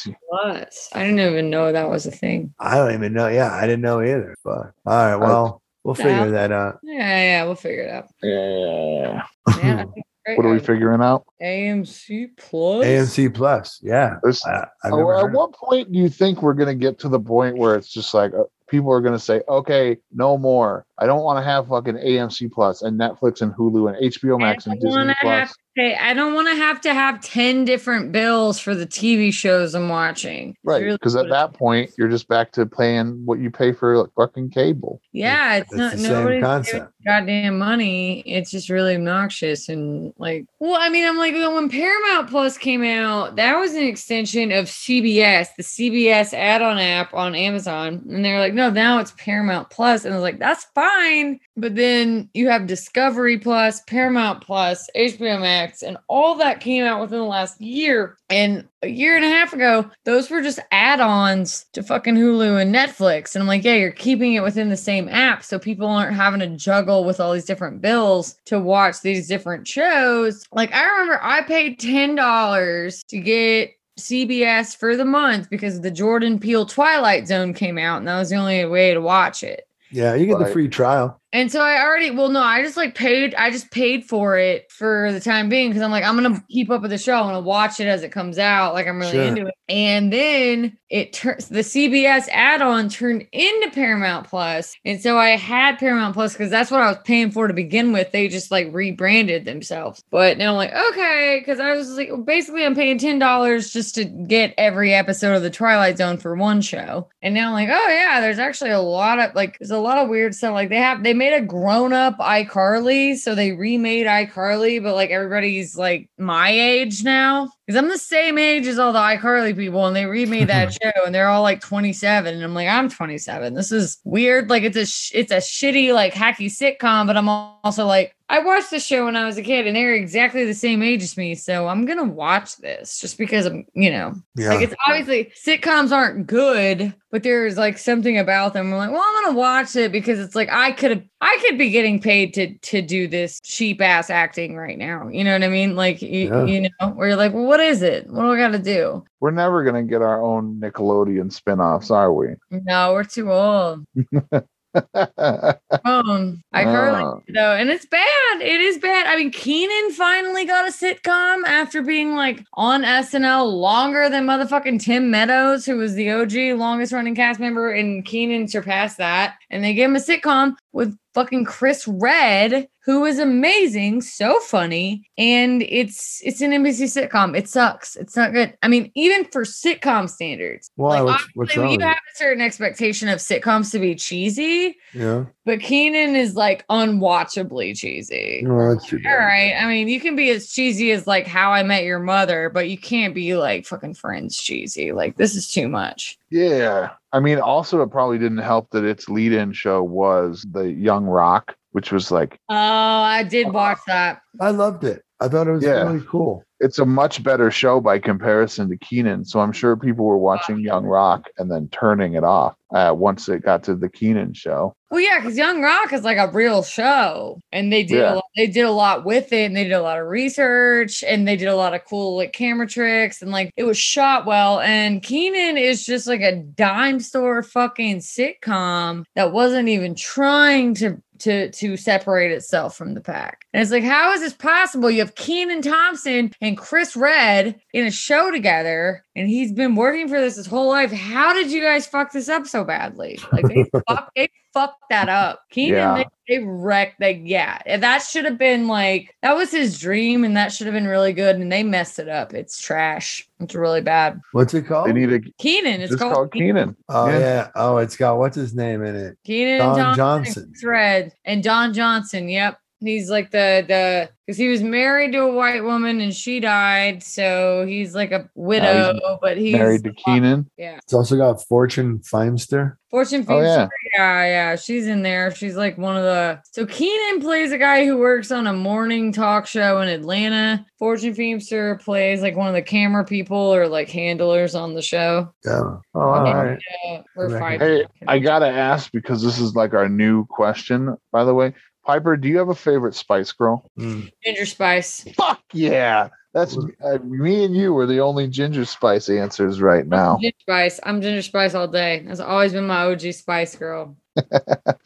AMC. 0.08 0.16
Plus. 0.30 0.90
I 0.94 1.04
didn't 1.04 1.20
even 1.20 1.50
know 1.50 1.72
that 1.72 1.90
was 1.90 2.06
a 2.06 2.12
thing. 2.12 2.54
I 2.60 2.76
don't 2.76 2.94
even 2.94 3.12
know. 3.14 3.28
Yeah, 3.28 3.54
I 3.54 3.62
didn't 3.68 3.82
know 3.82 4.02
either. 4.02 4.36
But 4.46 4.72
all 4.86 5.06
right, 5.06 5.16
well, 5.18 5.62
we'll 5.84 5.98
Yeah. 6.00 6.04
figure 6.06 6.32
that 6.32 6.52
out. 6.54 6.80
Yeah, 6.84 7.24
yeah, 7.24 7.44
we'll 7.44 7.56
figure 7.56 7.84
it 7.84 7.90
out. 7.92 8.08
Yeah. 8.24 9.24
Yeah, 9.48 9.74
I 9.74 9.84
think 9.84 9.92
it's 9.98 10.08
great. 10.26 10.38
What 10.38 10.46
are 10.46 10.52
we 10.52 10.60
figuring 10.60 11.02
out? 11.02 11.26
AMC 11.42 12.38
Plus. 12.38 12.86
AMC 12.86 13.34
Plus. 13.34 13.80
Yeah. 13.82 14.18
There's- 14.24 14.46
I, 14.46 14.68
I've 14.84 14.92
never 14.94 15.14
at 15.16 15.22
heard 15.22 15.28
of 15.30 15.34
what 15.34 15.54
point 15.54 15.92
do 15.92 16.00
you 16.00 16.10
think 16.10 16.42
we're 16.42 16.54
going 16.54 16.68
to 16.70 16.76
get 16.76 17.00
to 17.00 17.10
the 17.10 17.20
point 17.20 17.58
where 17.58 17.76
it's 17.76 17.90
just 17.90 18.14
like 18.14 18.34
uh, 18.34 18.44
people 18.68 18.92
are 18.92 19.02
going 19.02 19.14
to 19.14 19.20
say, 19.20 19.42
okay, 19.50 19.98
no 20.14 20.38
more. 20.38 20.86
I 20.98 21.06
don't 21.06 21.24
want 21.24 21.38
to 21.40 21.44
have 21.44 21.68
fucking 21.68 21.96
AMC 21.96 22.52
Plus 22.52 22.82
and 22.82 23.00
Netflix 23.00 23.42
and 23.42 23.54
Hulu 23.54 23.94
and 23.96 24.12
HBO 24.12 24.40
Max 24.40 24.66
and, 24.66 24.74
I 24.74 24.76
Disney 24.76 24.90
wanna 24.92 25.16
Plus. 25.22 25.54
Have 25.78 25.86
Hey, 25.86 25.96
I 25.96 26.14
don't 26.14 26.34
want 26.34 26.48
to 26.50 26.56
have 26.56 26.82
to 26.82 26.94
have 26.94 27.22
10 27.22 27.66
different 27.66 28.12
bills 28.12 28.60
for 28.60 28.76
the 28.76 28.86
TV 28.86 29.32
shows 29.34 29.74
I'm 29.74 29.90
watching. 29.90 30.56
Right. 30.64 30.84
Really 30.84 30.98
Because 30.98 31.16
at 31.16 31.24
what 31.24 31.30
that 31.30 31.54
point, 31.54 31.92
you're 31.98 32.10
just 32.10 32.28
back 32.28 32.52
to 32.54 32.66
paying 32.66 33.26
what 33.26 33.40
you 33.40 33.50
pay 33.50 33.72
for 33.72 33.98
like, 33.98 34.10
fucking 34.18 34.50
cable. 34.50 35.02
yeah, 35.14 35.58
it's 35.58 35.72
It's 35.72 35.78
not 35.78 35.92
the 35.94 35.98
same 35.98 36.12
nobody's 36.12 36.42
giving 36.42 36.42
concept. 36.44 36.94
goddamn 37.06 37.58
money. 37.58 38.20
It's 38.22 38.52
just 38.52 38.70
really 38.70 38.96
obnoxious 38.96 39.70
and 39.70 40.14
like, 40.18 40.46
well, 40.60 40.76
I 40.80 40.90
mean, 40.90 41.06
I'm 41.08 41.18
like, 41.18 41.34
when 41.34 41.70
Paramount 41.70 42.30
Plus 42.30 42.58
came 42.58 42.84
out, 42.84 43.36
that 43.38 43.58
was 43.58 43.74
an 43.74 43.84
extension 43.84 44.52
of 44.52 44.66
CBS, 44.66 45.48
the 45.58 45.64
CBS 45.64 46.34
add-on 46.34 46.78
app 46.80 47.14
on 47.14 47.34
Amazon, 47.36 48.04
and 48.10 48.24
they're 48.26 48.40
like, 48.40 48.54
no, 48.54 48.70
now 48.70 49.00
it's 49.00 49.14
Paramount 49.18 49.70
Plus, 49.70 50.04
and 50.06 50.14
I 50.14 50.18
was 50.18 50.24
like, 50.24 50.40
that's 50.40 50.66
fine, 50.76 51.40
but 51.56 51.76
then 51.76 52.30
you 52.34 52.50
have 52.50 52.68
Discovery 52.68 53.38
Plus, 53.38 53.82
Paramount 53.88 54.42
Plus, 54.44 54.90
HBO 54.96 55.40
Max, 55.40 55.71
and 55.82 55.98
all 56.08 56.36
that 56.36 56.60
came 56.60 56.84
out 56.84 57.02
within 57.02 57.20
the 57.20 57.26
last 57.26 57.60
year. 57.62 58.18
And 58.30 58.68
a 58.82 58.88
year 58.88 59.16
and 59.16 59.26
a 59.26 59.30
half 59.30 59.54
ago, 59.54 59.90
those 60.06 60.30
were 60.30 60.42
just 60.42 60.60
add-ons 60.72 61.66
to 61.74 61.84
fucking 61.84 62.16
Hulu 62.16 62.62
and 62.62 62.74
Netflix. 62.74 63.36
And 63.36 63.42
I'm 63.42 63.48
like, 63.48 63.64
yeah, 63.64 63.76
you're 63.76 63.92
keeping 63.92 64.34
it 64.34 64.44
within 64.44 64.70
the 64.70 64.78
same 64.78 65.08
app. 65.10 65.44
So 65.44 65.58
people 65.58 65.88
aren't 65.88 66.16
having 66.16 66.40
to 66.42 66.48
juggle 66.48 67.06
with 67.06 67.20
all 67.20 67.34
these 67.34 67.46
different 67.46 67.82
bills 67.82 68.36
to 68.46 68.60
watch 68.60 69.02
these 69.02 69.28
different 69.28 69.68
shows. 69.68 70.46
Like 70.52 70.74
I 70.74 70.84
remember 70.84 71.20
I 71.24 71.42
paid 71.44 71.80
$10 71.80 73.06
to 73.08 73.20
get 73.20 73.72
CBS 74.00 74.76
for 74.76 74.96
the 74.96 75.06
month 75.06 75.50
because 75.50 75.82
the 75.82 75.92
Jordan 75.92 76.40
Peele 76.40 76.66
Twilight 76.66 77.28
Zone 77.28 77.54
came 77.54 77.78
out, 77.78 77.98
and 77.98 78.08
that 78.08 78.18
was 78.18 78.30
the 78.30 78.36
only 78.36 78.66
way 78.66 78.94
to 78.94 79.02
watch 79.02 79.44
it. 79.44 79.68
Yeah, 79.92 80.16
you 80.16 80.26
get 80.26 80.40
the 80.40 80.48
free 80.48 80.70
trial. 80.70 81.21
And 81.34 81.52
so 81.52 81.62
I 81.62 81.82
already, 81.82 82.12
well, 82.12 82.30
no, 82.30 82.42
I 82.42 82.62
just 82.62 82.76
like 82.76 82.94
paid, 82.94 83.34
I 83.36 83.52
just 83.52 83.72
paid 83.72 84.04
for 84.06 84.38
it 84.38 84.70
for 84.72 85.12
the 85.14 85.20
time 85.20 85.48
being 85.50 85.70
because 85.70 85.82
I'm 85.82 85.92
like, 85.92 86.04
I'm 86.04 86.16
gonna 86.16 86.44
keep 86.50 86.70
up 86.70 86.82
with 86.82 86.92
the 86.92 86.98
show. 86.98 87.16
I'm 87.16 87.26
gonna 87.28 87.40
watch 87.40 87.80
it 87.80 87.88
as 87.88 88.04
it 88.04 88.12
comes 88.12 88.38
out. 88.38 88.74
Like 88.74 88.88
I'm 88.88 89.00
really 89.00 89.12
Sure. 89.14 89.22
into 89.24 89.46
it. 89.48 89.54
And 89.70 90.12
then 90.12 90.78
it 90.90 91.14
turns 91.14 91.48
the 91.48 91.60
CBS 91.64 92.28
add-on 92.30 92.90
turned 92.90 93.26
into 93.32 93.70
Paramount 93.72 94.28
Plus. 94.28 94.76
And 94.84 95.02
so 95.02 95.18
I 95.18 95.30
had 95.38 95.80
Paramount 95.80 96.14
Plus 96.14 96.34
because 96.34 96.50
that's 96.50 96.70
what 96.70 96.82
I 96.82 96.90
was 96.90 96.98
paying 97.06 97.32
for 97.32 97.48
to 97.48 97.54
begin 97.54 97.94
with. 97.94 98.12
They 98.12 98.28
just 98.28 98.52
like 98.52 98.68
rebranded 98.74 99.46
themselves. 99.46 100.04
But 100.12 100.38
now 100.38 100.50
I'm 100.52 100.58
like, 100.58 100.74
okay, 100.74 101.38
because 101.40 101.62
I 101.62 101.74
was 101.76 101.92
like, 101.92 102.10
basically 102.26 102.66
I'm 102.66 102.76
paying 102.76 102.98
ten 102.98 103.20
dollars 103.20 103.72
just 103.72 103.96
to 103.96 104.04
get 104.04 104.54
every 104.58 104.94
episode 104.94 105.34
of 105.36 105.44
the 105.44 105.50
Twilight 105.50 105.98
Zone 105.98 106.18
for 106.18 106.36
one 106.36 106.60
show. 106.62 107.08
And 107.22 107.34
now 107.34 107.48
I'm 107.48 107.54
like, 107.54 107.70
oh 107.72 107.88
yeah, 107.90 108.20
there's 108.20 108.40
actually 108.40 108.72
a 108.72 108.82
lot 108.82 109.18
of 109.20 109.34
like 109.34 109.58
there's 109.60 109.72
a 109.72 109.78
lot 109.80 109.98
of 109.98 110.10
weird 110.10 110.36
stuff. 110.36 110.52
Like 110.54 110.68
they 110.68 110.76
have 110.78 111.04
they 111.04 111.14
made 111.22 111.34
a 111.36 111.46
grown-up 111.46 112.18
iCarly, 112.18 113.16
so 113.16 113.36
they 113.36 113.52
remade 113.52 114.08
iCarly, 114.08 114.82
but 114.82 114.96
like 114.96 115.12
everybody's 115.12 115.78
like 115.78 116.10
my 116.18 116.50
age 116.50 117.04
now. 117.04 117.48
Because 117.68 117.78
I'm 117.78 117.90
the 117.90 117.98
same 118.00 118.40
age 118.40 118.66
as 118.66 118.80
all 118.80 118.92
the 118.92 118.98
iCarly 118.98 119.56
people, 119.56 119.86
and 119.86 119.96
they 119.96 120.08
remade 120.08 120.48
that 120.48 120.74
show, 120.82 120.90
and 121.06 121.14
they're 121.14 121.30
all 121.30 121.44
like 121.44 121.62
27, 121.62 122.34
and 122.34 122.44
I'm 122.44 122.56
like, 122.56 122.68
I'm 122.68 122.90
27. 122.90 123.54
This 123.54 123.72
is 123.72 124.00
weird. 124.04 124.50
Like 124.50 124.64
it's 124.64 124.78
a 124.78 124.88
sh- 124.88 125.12
it's 125.14 125.32
a 125.32 125.38
shitty 125.38 125.94
like 125.94 126.16
hacky 126.16 126.48
sitcom, 126.48 127.06
but 127.06 127.16
I'm 127.16 127.30
also 127.30 127.86
like, 127.86 128.16
I 128.32 128.40
watched 128.40 128.70
the 128.72 128.80
show 128.80 129.06
when 129.06 129.18
I 129.18 129.26
was 129.26 129.38
a 129.38 129.44
kid, 129.44 129.68
and 129.68 129.76
they're 129.76 129.94
exactly 129.94 130.46
the 130.46 130.54
same 130.54 130.82
age 130.82 131.04
as 131.04 131.18
me, 131.18 131.36
so 131.36 131.68
I'm 131.68 131.86
gonna 131.86 132.06
watch 132.06 132.56
this 132.58 132.98
just 133.00 133.18
because 133.18 133.46
I'm, 133.46 133.66
you 133.74 133.92
know, 133.92 134.14
Yeah. 134.36 134.50
like 134.54 134.62
it's 134.62 134.74
obviously 134.88 135.32
sitcoms 135.46 135.92
aren't 135.92 136.28
good, 136.28 136.94
but 137.12 137.24
there's 137.24 137.58
like 137.58 137.78
something 137.78 138.18
about 138.18 138.54
them. 138.54 138.68
I'm 138.72 138.78
like, 138.78 138.92
well, 138.92 139.04
I'm 139.06 139.26
gonna 139.26 139.38
watch 139.38 139.76
it 139.76 139.92
because 139.92 140.18
it's 140.18 140.34
like 140.34 140.50
I 140.50 140.72
could 140.72 140.92
have 140.92 141.04
I 141.20 141.38
could 141.46 141.58
be 141.58 141.70
getting 141.72 142.00
paid 142.02 142.34
to 142.36 142.56
to 142.58 142.82
do 142.82 143.08
this 143.08 143.40
cheap 143.42 143.82
ass 143.82 144.10
acting 144.10 144.56
right 144.56 144.78
now. 144.78 145.10
You 145.10 145.24
know 145.26 145.34
what 145.34 145.44
I 145.44 145.50
mean? 145.50 145.76
Like 145.76 146.02
you, 146.02 146.30
Yeah. 146.30 146.46
you 146.46 146.62
know, 146.80 146.88
where 146.96 147.10
you're 147.10 147.18
like, 147.18 147.34
well, 147.34 147.44
what 147.46 147.60
is 147.60 147.82
it? 147.82 148.08
What 148.10 148.22
do 148.22 148.32
I 148.32 148.38
gotta 148.38 148.60
do? 148.60 149.04
We're 149.20 149.32
never 149.32 149.64
going 149.64 149.76
to 149.76 149.88
get 149.88 150.02
our 150.02 150.20
own 150.20 150.60
Nickelodeon 150.60 151.32
spin-offs, 151.32 151.92
are 151.92 152.12
we? 152.12 152.30
No, 152.50 152.94
we're 152.94 153.04
too 153.04 153.32
old. 153.32 153.86
Um, 155.86 156.44
I 156.54 156.64
currently 156.64 157.04
Oh. 157.04 157.24
though, 157.34 157.56
and 157.56 157.70
it's 157.70 157.86
bad. 157.86 158.42
It 158.42 158.62
is 158.62 158.78
bad. 158.78 159.08
I 159.08 159.16
mean, 159.18 159.32
Kenan 159.32 159.92
finally 159.92 160.46
got 160.46 160.68
a 160.68 160.72
sitcom 160.72 161.44
after 161.46 161.82
being 161.82 162.16
like 162.16 162.44
on 162.54 162.84
SNL 162.84 163.52
longer 163.52 164.10
than 164.10 164.26
motherfucking 164.26 164.82
Tim 164.84 165.10
Meadows, 165.10 165.66
who 165.66 165.78
was 165.78 165.94
the 165.96 166.12
OG 166.12 166.58
longest 166.60 166.92
running 166.94 167.16
cast 167.16 167.40
member, 167.40 167.72
and 167.72 168.06
Kenan 168.06 168.48
surpassed 168.48 168.98
that. 168.98 169.36
And 169.50 169.64
they 169.64 169.74
gave 169.74 169.90
him 169.90 169.96
a 169.96 170.00
sitcom 170.00 170.56
with 170.74 170.96
fucking 171.14 171.46
Chris 171.46 171.88
Redd, 171.88 172.68
who 172.84 173.06
is 173.06 173.20
amazing, 173.20 174.02
so 174.02 174.40
funny, 174.40 175.08
and 175.18 175.62
it's 175.64 176.20
it's 176.24 176.42
an 176.42 176.52
NBC 176.52 176.86
sitcom. 176.86 177.38
It 177.38 177.48
sucks. 177.48 177.96
It's 177.96 178.16
not 178.16 178.34
good. 178.34 178.56
I 178.64 178.68
mean, 178.68 178.92
even 178.96 179.26
for 179.26 179.44
sitcom 179.44 180.10
standards, 180.10 180.72
well, 180.78 181.06
like 181.06 181.14
What's- 181.14 181.28
what's 181.36 181.58
wrong 181.58 181.72
you 181.74 181.80
have 181.80 181.96
a 181.96 182.18
certain 182.18 182.42
expectation 182.42 183.08
of 183.08 183.20
sitcoms 183.20 183.72
to 183.72 183.80
be 183.80 183.94
cheesy. 183.96 184.78
Yeah. 184.94 185.26
But 185.46 185.60
Kenan 185.60 186.16
is 186.16 186.36
like 186.36 186.66
unwatchably 186.68 187.78
cheesy. 187.78 188.42
No, 188.44 188.74
that's 188.74 188.88
too 188.88 189.02
All 189.06 189.12
I 189.18 189.66
mean, 189.68 189.88
you 189.88 190.00
can 190.00 190.16
be 190.16 190.30
as 190.30 190.52
cheesy 190.52 190.92
as 190.92 191.08
like 191.08 191.28
How 191.28 191.52
I 191.52 191.64
Met 191.64 191.84
Your 191.84 192.00
Mother, 192.00 192.50
but 192.50 192.70
you 192.70 192.78
can't 192.78 193.14
be 193.14 193.36
like 193.36 193.66
fucking 193.66 193.94
Friends 193.96 194.40
cheesy. 194.40 194.92
Like 194.92 195.18
this 195.18 195.36
is 195.36 195.48
too 195.48 195.68
much. 195.68 196.18
Yeah. 196.30 196.92
I 197.14 197.20
mean, 197.20 197.40
also, 197.40 197.82
it 197.82 197.92
probably 197.92 198.18
didn't 198.18 198.38
help 198.40 198.70
that 198.72 198.84
its 198.86 199.10
lead 199.10 199.34
in 199.34 199.52
show 199.54 199.84
was 199.84 200.46
the 200.52 200.72
Young 200.72 201.06
Rock, 201.06 201.56
which 201.72 201.92
was 201.92 202.12
like, 202.12 202.40
Oh, 202.50 202.56
I 202.56 203.24
did 203.24 203.48
oh, 203.48 203.52
watch 203.52 203.80
that. 203.88 204.22
I 204.40 204.52
loved 204.52 204.84
it. 204.84 205.04
I 205.20 205.28
thought 205.28 205.48
it 205.48 205.52
was 205.52 205.64
Yeah. 205.64 205.84
really 205.84 206.06
cool. 206.08 206.44
it's 206.60 206.80
a 206.80 206.86
much 206.86 207.22
better 207.24 207.50
show 207.52 207.80
by 207.82 207.98
comparison 208.00 208.70
to 208.70 208.78
Kenan. 208.78 209.26
So 209.26 209.40
I'm 209.40 209.52
sure 209.52 209.76
people 209.76 210.06
were 210.06 210.18
watching 210.18 210.60
Young 210.60 210.86
Rock 210.86 211.28
and 211.38 211.50
then 211.52 211.68
turning 211.72 212.14
it 212.14 212.24
off 212.24 212.56
uh, 212.74 212.94
once 212.96 213.28
it 213.30 213.44
got 213.44 213.64
to 213.64 213.76
the 213.76 213.90
Kenan 213.90 214.34
show. 214.34 214.74
Well, 214.90 215.00
yeah, 215.00 215.20
because 215.20 215.38
Young 215.38 215.62
Rock 215.62 215.94
is 215.94 216.04
like 216.04 216.18
a 216.18 216.30
real 216.32 216.64
show, 216.64 217.40
and 217.54 217.72
they 217.72 217.84
did 217.84 218.00
Yeah. 218.00 218.14
a 218.14 218.16
lot, 218.16 218.26
they 218.36 218.48
did 218.48 218.64
a 218.66 218.72
lot 218.72 219.06
with 219.06 219.32
it, 219.32 219.46
and 219.46 219.56
they 219.56 219.64
did 219.64 219.72
a 219.72 219.82
lot 219.82 219.98
of 220.00 220.08
research, 220.08 221.02
and 221.04 221.26
they 221.26 221.38
did 221.38 221.48
a 221.48 221.56
lot 221.56 221.74
of 221.74 221.86
cool 221.86 222.18
like 222.18 222.34
camera 222.34 222.68
tricks, 222.68 223.22
and 223.22 223.32
like 223.32 223.52
it 223.56 223.64
was 223.64 223.78
shot 223.78 224.26
well. 224.26 224.60
And 224.60 225.02
Kenan 225.02 225.58
is 225.58 225.86
just 225.86 226.08
like 226.08 226.22
a 226.22 226.36
dime 226.36 227.00
store 227.00 227.42
fucking 227.42 228.00
sitcom 228.00 229.04
that 229.16 229.32
wasn't 229.32 229.70
even 229.70 229.96
trying 229.96 230.74
to 230.76 231.02
to 231.20 231.52
to 231.52 231.78
separate 231.78 232.32
itself 232.32 232.76
from 232.76 232.96
the 232.96 233.02
pack. 233.02 233.46
And 233.54 233.62
it's 233.62 233.72
like, 233.72 233.84
how 233.84 234.12
is 234.14 234.22
this 234.22 234.34
possible? 234.34 234.90
You 234.90 235.00
have 235.00 235.14
Kenan 235.16 235.62
Thompson 235.62 236.32
and 236.42 236.58
Chris 236.58 236.96
Redd 236.96 237.56
in 237.74 237.86
a 237.86 237.92
show 237.92 238.32
together, 238.32 239.04
and 239.16 239.30
he's 239.30 239.52
been 239.54 239.76
working 239.76 240.08
for 240.10 240.20
this 240.20 240.36
his 240.36 240.48
whole 240.48 240.68
life. 240.70 240.92
How 240.92 241.32
did 241.32 241.52
you 241.52 241.62
guys 241.62 241.86
fuck 241.86 242.12
this 242.12 242.28
up 242.28 242.48
so 242.48 242.61
badly? 242.64 243.20
Like 243.32 243.46
they 243.48 243.66
fuck, 243.88 244.12
they 244.16 244.30
fucked 244.54 244.84
that 244.90 245.10
up. 245.10 245.42
Kenan, 245.50 245.74
Yeah. 245.78 246.04
they, 246.28 246.38
they 246.38 246.44
wrecked. 246.44 247.00
Like, 247.02 247.22
yeah, 247.24 247.78
that 247.78 248.00
should 248.00 248.26
have 248.26 248.38
been 248.38 248.68
like 248.68 249.16
that 249.22 249.36
was 249.36 249.52
his 249.52 249.80
dream, 249.80 250.24
and 250.24 250.36
that 250.38 250.52
should 250.52 250.68
have 250.68 250.74
been 250.74 250.88
really 250.88 251.14
good, 251.14 251.36
and 251.38 251.52
they 251.52 251.64
messed 251.64 252.00
it 252.00 252.10
up. 252.10 252.34
It's 252.34 252.60
trash. 252.62 253.28
It's 253.40 253.56
really 253.56 253.82
bad. 253.82 254.20
What's 254.34 254.54
it 254.54 254.64
called? 254.68 254.88
They 254.88 254.94
need 254.94 255.12
a 255.12 255.20
Kenan, 255.40 255.82
it's 255.82 255.90
just 255.92 256.00
called, 256.00 256.14
called 256.14 256.34
Kenan. 256.34 256.76
oh 256.90 257.08
Yeah. 257.10 257.20
yeah. 257.20 257.50
Oh, 257.56 257.78
it's 257.78 257.98
got 257.98 258.18
what's 258.18 258.36
his 258.36 258.54
name 258.54 258.84
in 258.84 258.96
it? 258.96 259.18
Kenan 259.26 259.60
Don 259.60 259.76
Johnson, 259.96 259.96
Johnson. 260.34 260.54
Thread 260.60 261.14
and 261.26 261.44
Don 261.44 261.74
Johnson. 261.74 262.30
Yep. 262.30 262.58
He's 262.82 263.10
like 263.10 263.32
the 263.32 263.64
the 263.68 264.10
because 264.26 264.38
he 264.38 264.48
was 264.48 264.64
married 264.64 265.12
to 265.12 265.20
a 265.20 265.34
white 265.34 265.62
woman 265.62 266.00
and 266.00 266.14
she 266.14 266.40
died, 266.40 267.04
so 267.04 267.66
he's 267.68 267.94
like 267.94 268.12
a 268.12 268.30
widow, 268.34 269.20
but 269.22 269.38
he's 269.38 269.54
Married 269.54 269.84
to 269.84 269.94
Kenan. 269.94 270.50
Yeah, 270.58 270.78
It's 270.78 270.94
also 270.94 271.18
got 271.18 271.46
Fortune 271.48 272.00
Feimster. 272.00 272.78
Fortune 272.90 273.26
Feimster. 273.26 273.34
Oh, 273.34 273.42
yeah. 273.42 273.68
yeah, 273.94 274.26
yeah, 274.26 274.56
she's 274.56 274.88
in 274.88 275.02
there. 275.02 275.36
She's 275.36 275.58
like 275.58 275.78
one 275.78 275.98
of 275.98 276.04
the. 276.04 276.42
So 276.52 276.66
Kenan 276.66 277.22
plays 277.22 277.52
a 277.52 277.58
guy 277.58 277.86
who 277.86 277.98
works 277.98 278.32
on 278.32 278.48
a 278.48 278.54
morning 278.54 279.12
talk 279.12 279.48
show 279.48 279.82
in 279.82 279.90
Atlanta. 279.90 280.66
Fortune 280.80 281.14
Feimster 281.14 281.82
plays 281.82 282.22
like 282.22 282.36
one 282.36 282.48
of 282.48 282.54
the 282.54 282.62
camera 282.62 283.04
people 283.04 283.38
or 283.38 283.68
like 283.68 283.90
handlers 283.90 284.56
on 284.56 284.76
the 284.76 284.82
show. 284.82 285.34
Yeah. 285.46 285.62
Oh, 285.94 286.00
all 286.00 286.28
Okay. 286.28 286.58
Uh, 286.90 287.02
we're 287.16 287.42
I. 287.42 287.58
Hey, 287.58 287.86
I 288.08 288.20
gotta 288.20 288.48
ask 288.48 288.92
because 288.94 289.22
this 289.22 289.40
is 289.40 289.56
like 289.56 289.74
our 289.74 289.90
new 289.90 290.26
question, 290.26 290.96
by 291.12 291.24
the 291.24 291.34
way. 291.34 291.54
Piper, 291.86 292.18
do 292.18 292.28
you 292.28 292.38
have 292.38 292.50
a 292.50 292.56
favorite 292.56 292.96
Spice 292.96 293.32
Girl? 293.32 293.70
Mm. 293.78 294.12
Ginger 294.24 294.46
Spice. 294.46 295.06
Fuck 295.16 295.42
yeah! 295.54 296.10
That's 296.34 296.58
uh, 296.58 296.98
me 297.04 297.44
and 297.44 297.56
you 297.56 297.76
are 297.78 297.86
the 297.86 298.00
only 298.00 298.28
Ginger 298.28 298.66
Spice 298.66 299.10
answers 299.10 299.62
right 299.62 299.86
now. 299.86 300.18
Ginger 300.22 300.38
Spice. 300.40 300.80
I'm 300.84 301.02
Ginger 301.02 301.22
Spice 301.22 301.56
all 301.56 301.68
day. 301.68 302.04
That's 302.08 302.20
always 302.20 302.54
been 302.54 302.68
my 302.68 302.86
OG 302.86 303.14
Spice 303.14 303.56
girl. 303.56 303.98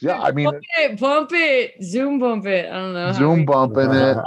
Yeah, 0.02 0.22
I 0.22 0.32
mean, 0.32 0.46
Bump 0.46 0.64
it, 0.78 1.00
bump 1.00 1.30
it, 1.34 1.84
zoom 1.84 2.20
bump 2.20 2.46
it. 2.46 2.66
I 2.70 2.74
don't 2.74 2.94
know. 2.94 3.12
Zoom 3.14 3.46
bumping 3.46 3.92
it. 3.92 4.18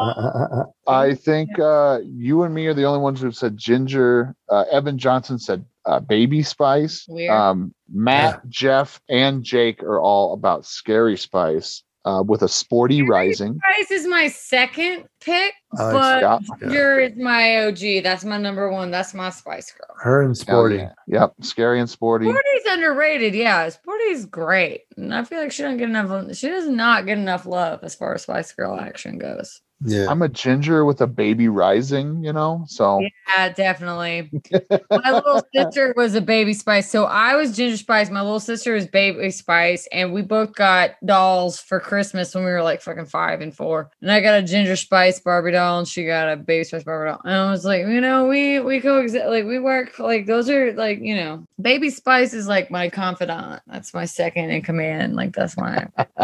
I 0.89 1.15
think 1.15 1.57
uh, 1.59 2.01
you 2.05 2.43
and 2.43 2.55
me 2.55 2.67
are 2.67 2.75
the 2.75 2.85
only 2.85 3.01
ones 3.01 3.21
who've 3.21 3.37
said 3.37 3.57
Ginger. 3.57 4.35
Uh, 4.49 4.65
Evan 4.73 4.99
Johnson 4.99 5.39
said 5.39 5.65
uh, 5.85 6.01
Baby 6.01 6.43
Spice. 6.43 7.07
Um, 7.31 7.75
Matt, 7.93 8.49
Jeff, 8.49 9.01
and 9.09 9.45
Jake 9.45 9.83
are 9.83 10.01
all 10.01 10.33
about 10.33 10.65
Scary 10.67 11.17
Spice. 11.17 11.83
Uh, 12.05 12.23
with 12.27 12.43
a 12.43 12.49
sporty 12.49 13.03
rising. 13.03 13.59
Spice 13.75 13.91
is 13.91 14.07
my 14.07 14.29
second 14.29 15.05
pick, 15.21 15.53
I 15.77 15.83
like 15.85 15.93
but 15.93 16.21
Yeah. 16.23 16.39
Ginger 16.61 16.99
is 17.01 17.17
my 17.17 17.67
OG. 17.67 18.03
That's 18.03 18.25
my 18.25 18.39
number 18.39 18.71
one. 18.71 18.91
That's 18.91 19.13
my 19.15 19.31
Spice 19.31 19.73
Girl. 19.73 19.97
her 20.01 20.23
and 20.23 20.37
Sporty. 20.37 20.77
yeah. 20.77 20.93
Yep, 21.07 21.35
scary 21.43 21.81
and 21.81 21.91
sporty. 21.91 22.27
Sporty's 22.27 22.67
underrated. 22.69 23.35
Yeah, 23.35 23.69
Sporty's 23.69 24.27
great, 24.27 24.83
and 24.97 25.15
I 25.15 25.25
feel 25.25 25.41
like 25.41 25.53
she 25.53 25.63
don't 25.63 25.77
get 25.77 25.89
enough. 25.91 26.35
She 26.37 26.49
does 26.49 26.69
not 26.69 27.07
get 27.07 27.19
enough 27.19 27.47
love 27.47 27.81
as 27.83 27.95
far 27.95 28.15
as 28.15 28.23
Spice 28.23 28.53
Girl 28.53 28.79
action 28.79 29.19
goes. 29.19 29.61
Yeah. 29.81 30.07
I'm 30.09 30.23
a 30.23 30.29
ginger 30.29 30.85
with 30.85 31.01
a 31.01 31.07
baby 31.07 31.49
rising, 31.49 32.25
you 32.25 32.33
know. 32.33 32.65
So 32.67 33.01
Yeah, 33.29 33.51
definitely. 33.51 34.31
my 34.91 35.13
little 35.13 35.43
sister 35.55 35.95
was 35.97 36.15
a 36.15 36.21
baby 36.21 36.53
spice. 36.53 36.91
So 36.91 37.05
I 37.05 37.37
was 37.37 37.57
ginger 37.57 37.77
spice. 37.77 38.11
My 38.11 38.23
little 38.23 38.41
sister 38.41 38.75
was 38.75 38.87
baby 38.87 39.31
spice. 39.31 39.87
And 39.93 40.13
we 40.13 40.23
both 40.23 40.55
got 40.55 40.97
dolls 41.05 41.61
for 41.61 41.79
Christmas 41.79 42.35
when 42.35 42.45
we 42.45 42.51
were 42.51 42.63
like 42.63 42.83
fucking 42.83 43.07
five 43.07 43.41
and 43.41 43.55
four. 43.55 43.91
And 44.03 44.11
I 44.11 44.21
got 44.21 44.43
a 44.43 44.43
ginger 44.43 44.77
spice 44.77 45.21
Barbie 45.21 45.53
doll 45.53 45.79
and 45.79 45.89
she 45.89 46.05
got 46.05 46.29
a 46.29 46.37
baby 46.37 46.65
spice 46.65 46.83
Barbie 46.83 47.11
doll. 47.11 47.21
And 47.25 47.35
I 47.35 47.51
was 47.51 47.65
like, 47.65 47.83
you 47.83 48.01
know, 48.01 48.27
we 48.27 48.59
we 48.61 48.81
coexist 48.81 49.27
like 49.27 49.45
we 49.45 49.61
work 49.61 49.99
like 50.01 50.27
those 50.27 50.51
are 50.51 50.73
like, 50.73 50.99
you 51.01 51.15
know, 51.15 51.47
baby 51.61 51.91
spice 51.91 52.35
is 52.35 52.49
like 52.49 52.71
my 52.71 52.89
confidant. 52.89 53.63
That's 53.69 53.95
my 53.95 54.07
second 54.07 54.51
in 54.51 54.63
command. 54.63 55.15
Like 55.15 55.35
that's 55.35 55.57
my 55.57 55.87